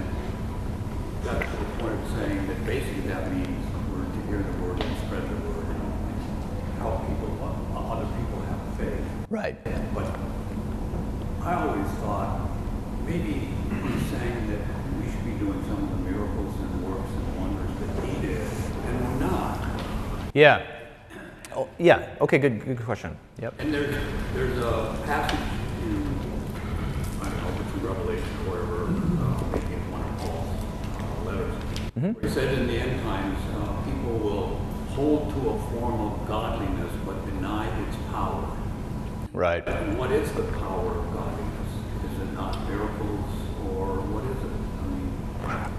to 1.24 1.30
the 1.30 1.66
point 1.80 1.94
of 1.94 2.12
saying 2.18 2.48
that 2.48 2.66
basically 2.66 3.04
that 3.04 3.32
means 3.32 3.66
we're 3.90 4.04
to 4.04 4.28
hear 4.28 4.44
the 4.44 4.62
word 4.62 4.84
and 4.84 4.98
spread 5.08 5.24
the 5.24 5.36
word 5.48 5.68
and 5.68 6.78
help 6.80 7.08
people, 7.08 7.32
other 7.78 8.06
people 8.18 8.42
have 8.42 8.78
faith. 8.78 9.06
Right. 9.30 9.56
But 9.94 10.14
I 11.44 11.54
always 11.64 11.88
thought 12.00 12.50
maybe 13.06 13.48
he's 13.72 14.06
saying 14.12 14.48
that 14.52 14.60
we 15.00 15.10
should 15.10 15.24
be 15.24 15.32
doing 15.40 15.64
some 15.64 15.82
of 15.82 15.90
the 15.92 16.12
miracles 16.12 16.60
and 16.60 16.92
works 16.92 17.10
and 17.10 17.40
wonders 17.40 17.72
that 17.80 18.06
he 18.06 18.28
did, 18.28 18.42
and 18.42 19.02
we're 19.02 19.28
not. 19.28 19.66
Yeah. 20.34 20.62
Oh, 21.56 21.70
yeah. 21.78 22.18
Okay. 22.20 22.38
Good. 22.38 22.66
Good 22.66 22.84
question. 22.84 23.16
Yep. 23.42 23.54
And 23.60 23.74
there's, 23.74 23.96
there's 24.34 24.58
a 24.58 25.02
passage 25.06 25.40
Revelation 27.90 28.30
or 28.46 28.54
wherever, 28.54 28.84
uh, 28.86 29.58
maybe 29.58 29.74
in 29.74 29.92
one 29.92 30.02
of 30.06 30.14
Paul's 30.22 30.54
uh, 30.94 31.26
letters. 31.26 31.56
where 32.14 32.22
He 32.22 32.30
said 32.30 32.54
in 32.60 32.68
the 32.68 32.78
end 32.78 33.02
times, 33.02 33.38
uh, 33.56 33.82
people 33.82 34.18
will 34.20 34.48
hold 34.94 35.34
to 35.34 35.50
a 35.50 35.58
form 35.72 36.00
of 36.02 36.28
godliness 36.28 36.94
but 37.06 37.26
deny 37.26 37.66
its 37.88 37.98
power. 38.12 38.46
Right. 39.34 39.66
And 39.68 39.98
what 39.98 40.12
is 40.12 40.32
the 40.34 40.44
power 40.44 41.00
of 41.00 41.14
godliness? 41.14 41.70
Is 42.14 42.20
it 42.22 42.34
not 42.34 42.62
miracles 42.70 43.26
or 43.74 44.02
what 44.14 44.24
is 44.26 44.38
it? 44.46 44.54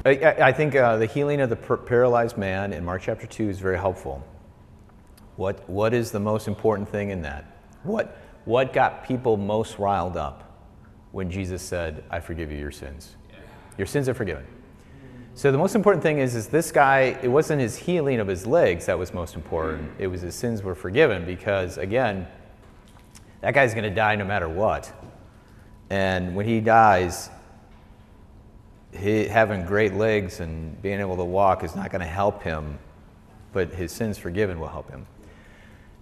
I 0.05 0.11
mean, 0.11 0.41
I, 0.43 0.49
I- 0.49 0.53
think 0.53 0.75
uh, 0.75 0.97
the 0.97 1.07
healing 1.07 1.41
of 1.41 1.49
the 1.51 1.57
par- 1.57 1.77
paralyzed 1.77 2.37
man 2.37 2.73
in 2.73 2.85
Mark 2.85 3.03
chapter 3.03 3.27
2 3.27 3.49
is 3.51 3.61
very 3.61 3.79
helpful. 3.79 4.25
What, 5.37 5.69
what 5.71 5.95
is 5.95 6.11
the 6.11 6.21
most 6.21 6.49
important 6.49 6.89
thing 6.89 7.11
in 7.11 7.23
that? 7.23 7.45
What, 7.85 8.17
what 8.47 8.73
got 8.73 9.05
people 9.05 9.37
most 9.37 9.79
riled 9.79 10.17
up 10.17 10.50
when 11.13 11.31
Jesus 11.31 11.63
said, 11.63 12.05
I 12.11 12.21
forgive 12.21 12.51
you 12.51 12.59
your 12.59 12.71
sins? 12.71 13.17
Your 13.79 13.87
sins 13.87 14.09
are 14.09 14.15
forgiven. 14.15 14.47
So 15.35 15.51
the 15.51 15.59
most 15.59 15.75
important 15.75 16.03
thing 16.03 16.19
is, 16.19 16.35
is 16.35 16.49
this 16.49 16.71
guy, 16.71 17.19
it 17.23 17.29
wasn't 17.29 17.61
his 17.61 17.77
healing 17.77 18.21
of 18.21 18.27
his 18.27 18.47
legs 18.47 18.87
that 18.87 18.99
was 18.99 19.15
most 19.15 19.37
important. 19.37 19.91
It 19.99 20.07
was 20.09 20.21
his 20.21 20.35
sins 20.35 20.63
were 20.63 20.75
forgiven 20.75 21.25
because, 21.25 21.79
again, 21.79 22.27
that 23.41 23.55
guy's 23.55 23.73
going 23.73 23.85
to 23.85 23.95
die 23.95 24.17
no 24.17 24.25
matter 24.25 24.49
what. 24.49 24.93
And 25.89 26.35
when 26.37 26.47
he 26.47 26.61
dies, 26.61 27.31
he, 28.93 29.27
having 29.27 29.65
great 29.65 29.95
legs 29.95 30.41
and 30.41 30.81
being 30.83 31.01
able 31.01 31.17
to 31.17 31.25
walk 31.25 31.65
is 31.65 31.75
not 31.75 31.91
going 31.91 32.01
to 32.01 32.07
help 32.07 32.43
him, 32.43 32.79
but 33.53 33.73
his 33.73 33.93
sins 33.93 34.19
forgiven 34.19 34.61
will 34.61 34.69
help 34.69 34.91
him. 34.91 35.07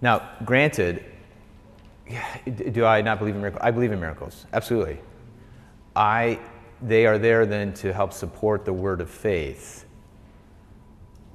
Now, 0.01 0.29
granted, 0.43 1.05
do 2.71 2.85
I 2.85 3.01
not 3.01 3.19
believe 3.19 3.35
in 3.35 3.41
miracles? 3.41 3.61
I 3.63 3.71
believe 3.71 3.91
in 3.91 3.99
miracles, 3.99 4.45
absolutely. 4.53 4.99
I, 5.95 6.39
they 6.81 7.05
are 7.05 7.17
there 7.17 7.45
then 7.45 7.73
to 7.75 7.93
help 7.93 8.13
support 8.13 8.65
the 8.65 8.73
word 8.73 9.01
of 9.01 9.09
faith. 9.09 9.85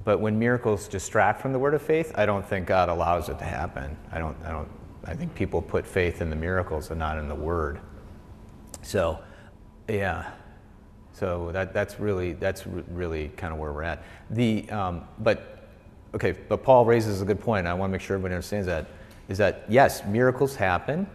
But 0.03 0.19
when 0.19 0.37
miracles 0.37 0.87
distract 0.87 1.41
from 1.41 1.51
the 1.51 1.59
word 1.59 1.73
of 1.73 1.81
faith, 1.81 2.11
I 2.15 2.25
don't 2.25 2.45
think 2.45 2.67
God 2.67 2.89
allows 2.89 3.29
it 3.29 3.39
to 3.39 3.45
happen. 3.45 3.97
I 4.11 4.19
don't, 4.19 4.37
I 4.45 4.51
don't, 4.51 4.69
I 5.05 5.15
think 5.15 5.33
people 5.33 5.61
put 5.61 5.85
faith 5.85 6.21
in 6.21 6.29
the 6.29 6.35
miracles 6.35 6.89
and 6.89 6.99
not 6.99 7.17
in 7.17 7.27
the 7.27 7.35
word. 7.35 7.79
So, 8.81 9.19
yeah. 9.87 10.31
So 11.13 11.51
that, 11.53 11.73
that's 11.73 11.99
really 11.99 12.33
that's 12.33 12.67
really 12.67 13.29
kind 13.29 13.53
of 13.53 13.59
where 13.59 13.71
we're 13.71 13.83
at. 13.83 14.03
The 14.31 14.69
um, 14.69 15.05
but 15.19 15.69
okay, 16.13 16.33
but 16.33 16.61
Paul 16.61 16.85
raises 16.85 17.21
a 17.21 17.25
good 17.25 17.39
point. 17.39 17.67
I 17.67 17.73
want 17.73 17.89
to 17.89 17.91
make 17.93 18.01
sure 18.01 18.15
everybody 18.15 18.35
understands 18.35 18.67
that 18.67 18.87
is 19.27 19.37
that 19.39 19.65
yes, 19.67 20.05
miracles 20.05 20.55
happen, 20.55 21.07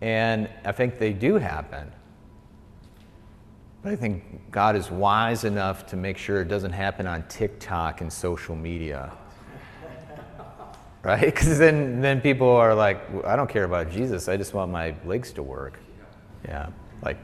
and 0.00 0.48
I 0.64 0.72
think 0.72 0.98
they 0.98 1.12
do 1.12 1.36
happen. 1.36 1.90
But 3.82 3.92
I 3.92 3.96
think 3.96 4.50
God 4.50 4.74
is 4.74 4.90
wise 4.90 5.44
enough 5.44 5.86
to 5.86 5.96
make 5.96 6.18
sure 6.18 6.40
it 6.42 6.48
doesn't 6.48 6.72
happen 6.72 7.06
on 7.06 7.22
TikTok 7.28 8.00
and 8.00 8.12
social 8.12 8.56
media. 8.56 9.12
Right? 11.02 11.26
Because 11.26 11.56
then, 11.56 12.00
then 12.00 12.20
people 12.20 12.48
are 12.50 12.74
like, 12.74 13.00
I 13.24 13.36
don't 13.36 13.48
care 13.48 13.62
about 13.62 13.92
Jesus. 13.92 14.28
I 14.28 14.36
just 14.36 14.54
want 14.54 14.72
my 14.72 14.92
legs 15.04 15.30
to 15.34 15.42
work. 15.44 15.78
Yeah. 16.44 16.70
Like, 17.00 17.16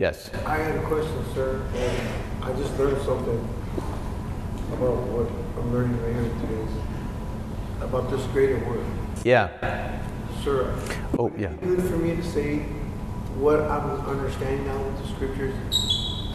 yes. 0.00 0.28
I 0.44 0.56
had 0.56 0.74
a 0.74 0.82
question, 0.88 1.24
sir, 1.32 1.64
and 1.72 2.44
I 2.44 2.52
just 2.54 2.76
learned 2.80 3.00
something 3.02 3.38
about 4.72 4.96
what 5.06 5.30
I'm 5.56 5.72
learning 5.72 6.02
right 6.02 6.14
here 6.14 6.34
today, 6.40 6.66
about 7.80 8.10
this 8.10 8.24
greater 8.32 8.58
word. 8.68 8.84
Yeah. 9.24 10.00
Sir, 10.42 10.74
Oh, 11.18 11.30
yeah. 11.38 11.52
good 11.62 11.82
for 11.84 11.96
me 11.96 12.16
to 12.16 12.24
say 12.24 12.58
what 13.38 13.60
I'm 13.60 13.90
understanding 14.06 14.66
now 14.66 14.82
with 14.82 15.02
the 15.02 15.08
scriptures. 15.14 15.54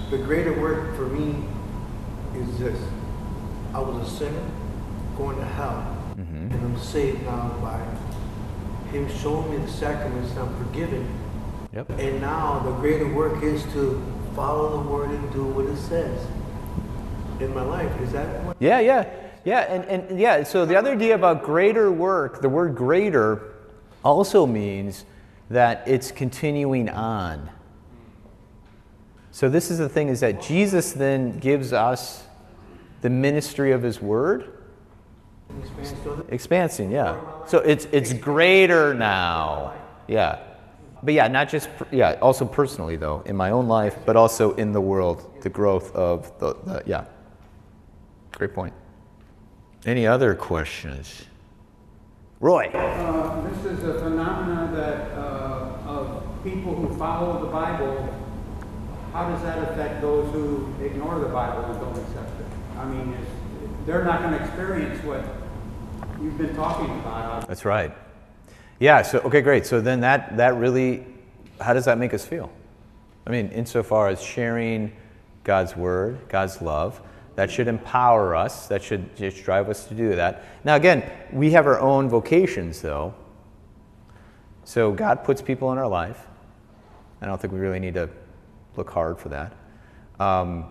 The 0.10 0.18
greater 0.18 0.54
work 0.60 0.96
for 0.96 1.08
me 1.08 1.44
is 2.36 2.60
this. 2.60 2.80
I 3.74 3.80
was 3.80 4.08
a 4.08 4.18
sinner 4.18 4.50
going 5.18 5.38
to 5.38 5.46
hell, 5.46 5.98
mm-hmm. 6.18 6.54
and 6.54 6.54
I'm 6.54 6.80
saved 6.80 7.24
now 7.24 7.50
by 7.62 7.80
Him 8.92 9.10
showing 9.20 9.52
me 9.52 9.66
the 9.66 9.72
sacraments 9.72 10.32
and 10.32 10.40
I'm 10.40 10.66
forgiven. 10.66 11.08
Yep. 11.74 11.90
And 12.00 12.22
now 12.22 12.60
the 12.60 12.72
greater 12.72 13.14
work 13.14 13.44
is 13.44 13.64
to 13.74 14.02
follow 14.36 14.82
the 14.82 14.90
word 14.90 15.10
and 15.10 15.34
do 15.34 15.44
what 15.44 15.66
it 15.66 15.78
says 15.78 16.26
in 17.42 17.54
my 17.54 17.64
life. 17.64 17.92
Is 18.02 18.14
that 18.14 18.44
what? 18.44 18.56
Yeah, 18.60 18.80
yeah, 18.80 19.06
yeah, 19.48 19.62
and, 19.62 19.86
and 19.86 20.20
yeah. 20.20 20.44
So 20.44 20.66
the 20.66 20.76
other 20.76 20.92
idea 20.92 21.16
about 21.16 21.42
greater 21.42 21.90
work, 21.90 22.42
the 22.42 22.50
word 22.50 22.76
greater 22.76 23.54
also 24.04 24.46
means 24.46 25.06
that 25.50 25.88
it's 25.88 26.12
continuing 26.12 26.90
on. 26.90 27.50
So 29.32 29.48
this 29.48 29.72
is 29.72 29.78
the 29.78 29.88
thing: 29.88 30.10
is 30.10 30.20
that 30.20 30.42
Jesus 30.42 30.92
then 30.92 31.40
gives 31.40 31.72
us 31.72 32.26
the 33.00 33.10
ministry 33.10 33.72
of 33.72 33.84
His 33.84 34.02
Word, 34.02 34.52
expansing. 36.28 36.92
Yeah. 36.92 37.18
So 37.46 37.60
it's 37.60 37.88
it's 37.94 38.12
greater 38.12 38.94
now. 38.94 39.76
Yeah. 40.10 40.40
But 41.02 41.14
yeah, 41.14 41.30
not 41.30 41.48
just 41.48 41.70
yeah, 41.90 42.18
also 42.22 42.44
personally 42.44 42.98
though, 42.98 43.24
in 43.26 43.38
my 43.38 43.52
own 43.52 43.70
life, 43.70 43.96
but 44.06 44.18
also 44.18 44.56
in 44.56 44.74
the 44.74 44.82
world, 44.82 45.42
the 45.42 45.50
growth 45.50 45.96
of 45.96 46.38
the, 46.40 46.54
the 46.66 46.84
yeah. 46.86 47.06
Great 48.34 48.54
point. 48.54 48.74
Any 49.86 50.08
other 50.08 50.36
questions? 50.36 51.26
Roy. 52.40 52.68
Uh, 52.74 53.42
This 53.48 53.66
is 53.80 53.84
a 53.84 54.00
phenomena 54.00 54.70
that, 54.76 55.18
uh, 55.18 55.90
of 55.90 56.24
people 56.44 56.76
who 56.76 56.94
follow 56.98 57.40
the 57.46 57.52
Bible, 57.52 58.14
how 59.14 59.30
does 59.30 59.42
that 59.44 59.58
affect 59.72 60.02
those 60.02 60.32
who 60.34 60.68
ignore 60.84 61.20
the 61.20 61.30
Bible 61.30 61.64
and 61.66 61.80
don't 61.80 61.98
accept 61.98 62.40
it? 62.40 62.46
I 62.80 62.86
mean, 62.86 63.14
it's- 63.14 63.28
they're 63.86 64.04
not 64.04 64.22
going 64.22 64.34
to 64.34 64.44
experience 64.44 65.04
what 65.04 65.24
you've 66.22 66.38
been 66.38 66.56
talking 66.56 67.00
about. 67.00 67.48
That's 67.48 67.66
right. 67.66 67.96
Yeah, 68.80 69.02
so 69.02 69.20
okay, 69.20 69.42
great. 69.42 69.66
So 69.66 69.82
then 69.82 70.02
that 70.02 70.38
that 70.38 70.56
really 70.56 71.08
how 71.60 71.74
does 71.74 71.86
that 71.86 71.98
make 71.98 72.14
us 72.14 72.24
feel? 72.26 72.52
I 73.26 73.32
mean, 73.32 73.48
insofar 73.50 74.10
as 74.10 74.22
sharing 74.22 74.92
God's 75.44 75.76
word, 75.76 76.20
God's 76.30 76.62
love, 76.62 77.02
that 77.38 77.52
should 77.52 77.68
empower 77.68 78.36
us, 78.36 78.68
that 78.68 78.82
should 78.82 79.16
just 79.16 79.44
drive 79.44 79.70
us 79.70 79.86
to 79.86 79.94
do 79.94 80.16
that. 80.16 80.44
Now 80.64 80.76
again, 80.76 81.08
we 81.32 81.52
have 81.52 81.68
our 81.68 81.80
own 81.80 82.10
vocations 82.10 82.82
though. 82.82 83.14
So 84.64 84.92
God 84.92 85.24
puts 85.24 85.40
people 85.40 85.72
in 85.72 85.78
our 85.78 85.88
life. 85.88 86.26
I 87.22 87.28
don't 87.28 87.40
think 87.40 87.54
we 87.54 87.60
really 87.60 87.80
need 87.80 87.94
to 87.94 88.10
look 88.76 88.90
hard 88.90 89.20
for 89.20 89.30
that. 89.30 89.54
Um, 90.20 90.66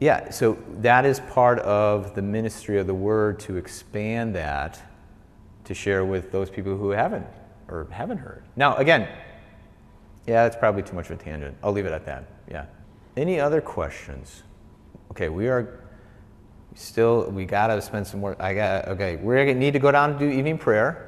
yeah, 0.00 0.30
so 0.30 0.58
that 0.80 1.06
is 1.06 1.20
part 1.20 1.60
of 1.60 2.16
the 2.16 2.22
ministry 2.22 2.78
of 2.78 2.88
the 2.88 2.94
word 2.94 3.38
to 3.40 3.56
expand 3.56 4.34
that 4.34 4.82
to 5.62 5.74
share 5.74 6.04
with 6.04 6.32
those 6.32 6.50
people 6.50 6.76
who 6.76 6.90
haven't 6.90 7.26
or 7.68 7.86
haven't 7.92 8.18
heard. 8.18 8.42
Now, 8.56 8.74
again, 8.76 9.08
Yeah, 10.26 10.42
that's 10.42 10.56
probably 10.56 10.82
too 10.82 10.94
much 10.94 11.08
of 11.08 11.18
a 11.18 11.22
tangent. 11.24 11.56
I'll 11.62 11.72
leave 11.72 11.86
it 11.86 11.92
at 11.92 12.04
that. 12.04 12.24
Yeah. 12.50 12.66
Any 13.16 13.40
other 13.40 13.62
questions? 13.62 14.42
Okay, 15.10 15.28
we 15.28 15.48
are 15.48 15.84
still, 16.74 17.30
we 17.30 17.44
gotta 17.44 17.80
spend 17.80 18.06
some 18.06 18.20
more. 18.20 18.36
I 18.40 18.54
got, 18.54 18.88
okay, 18.88 19.16
gonna 19.46 19.58
need 19.58 19.72
to 19.72 19.78
go 19.78 19.90
down 19.90 20.10
and 20.10 20.18
do 20.18 20.28
evening 20.28 20.58
prayer. 20.58 21.07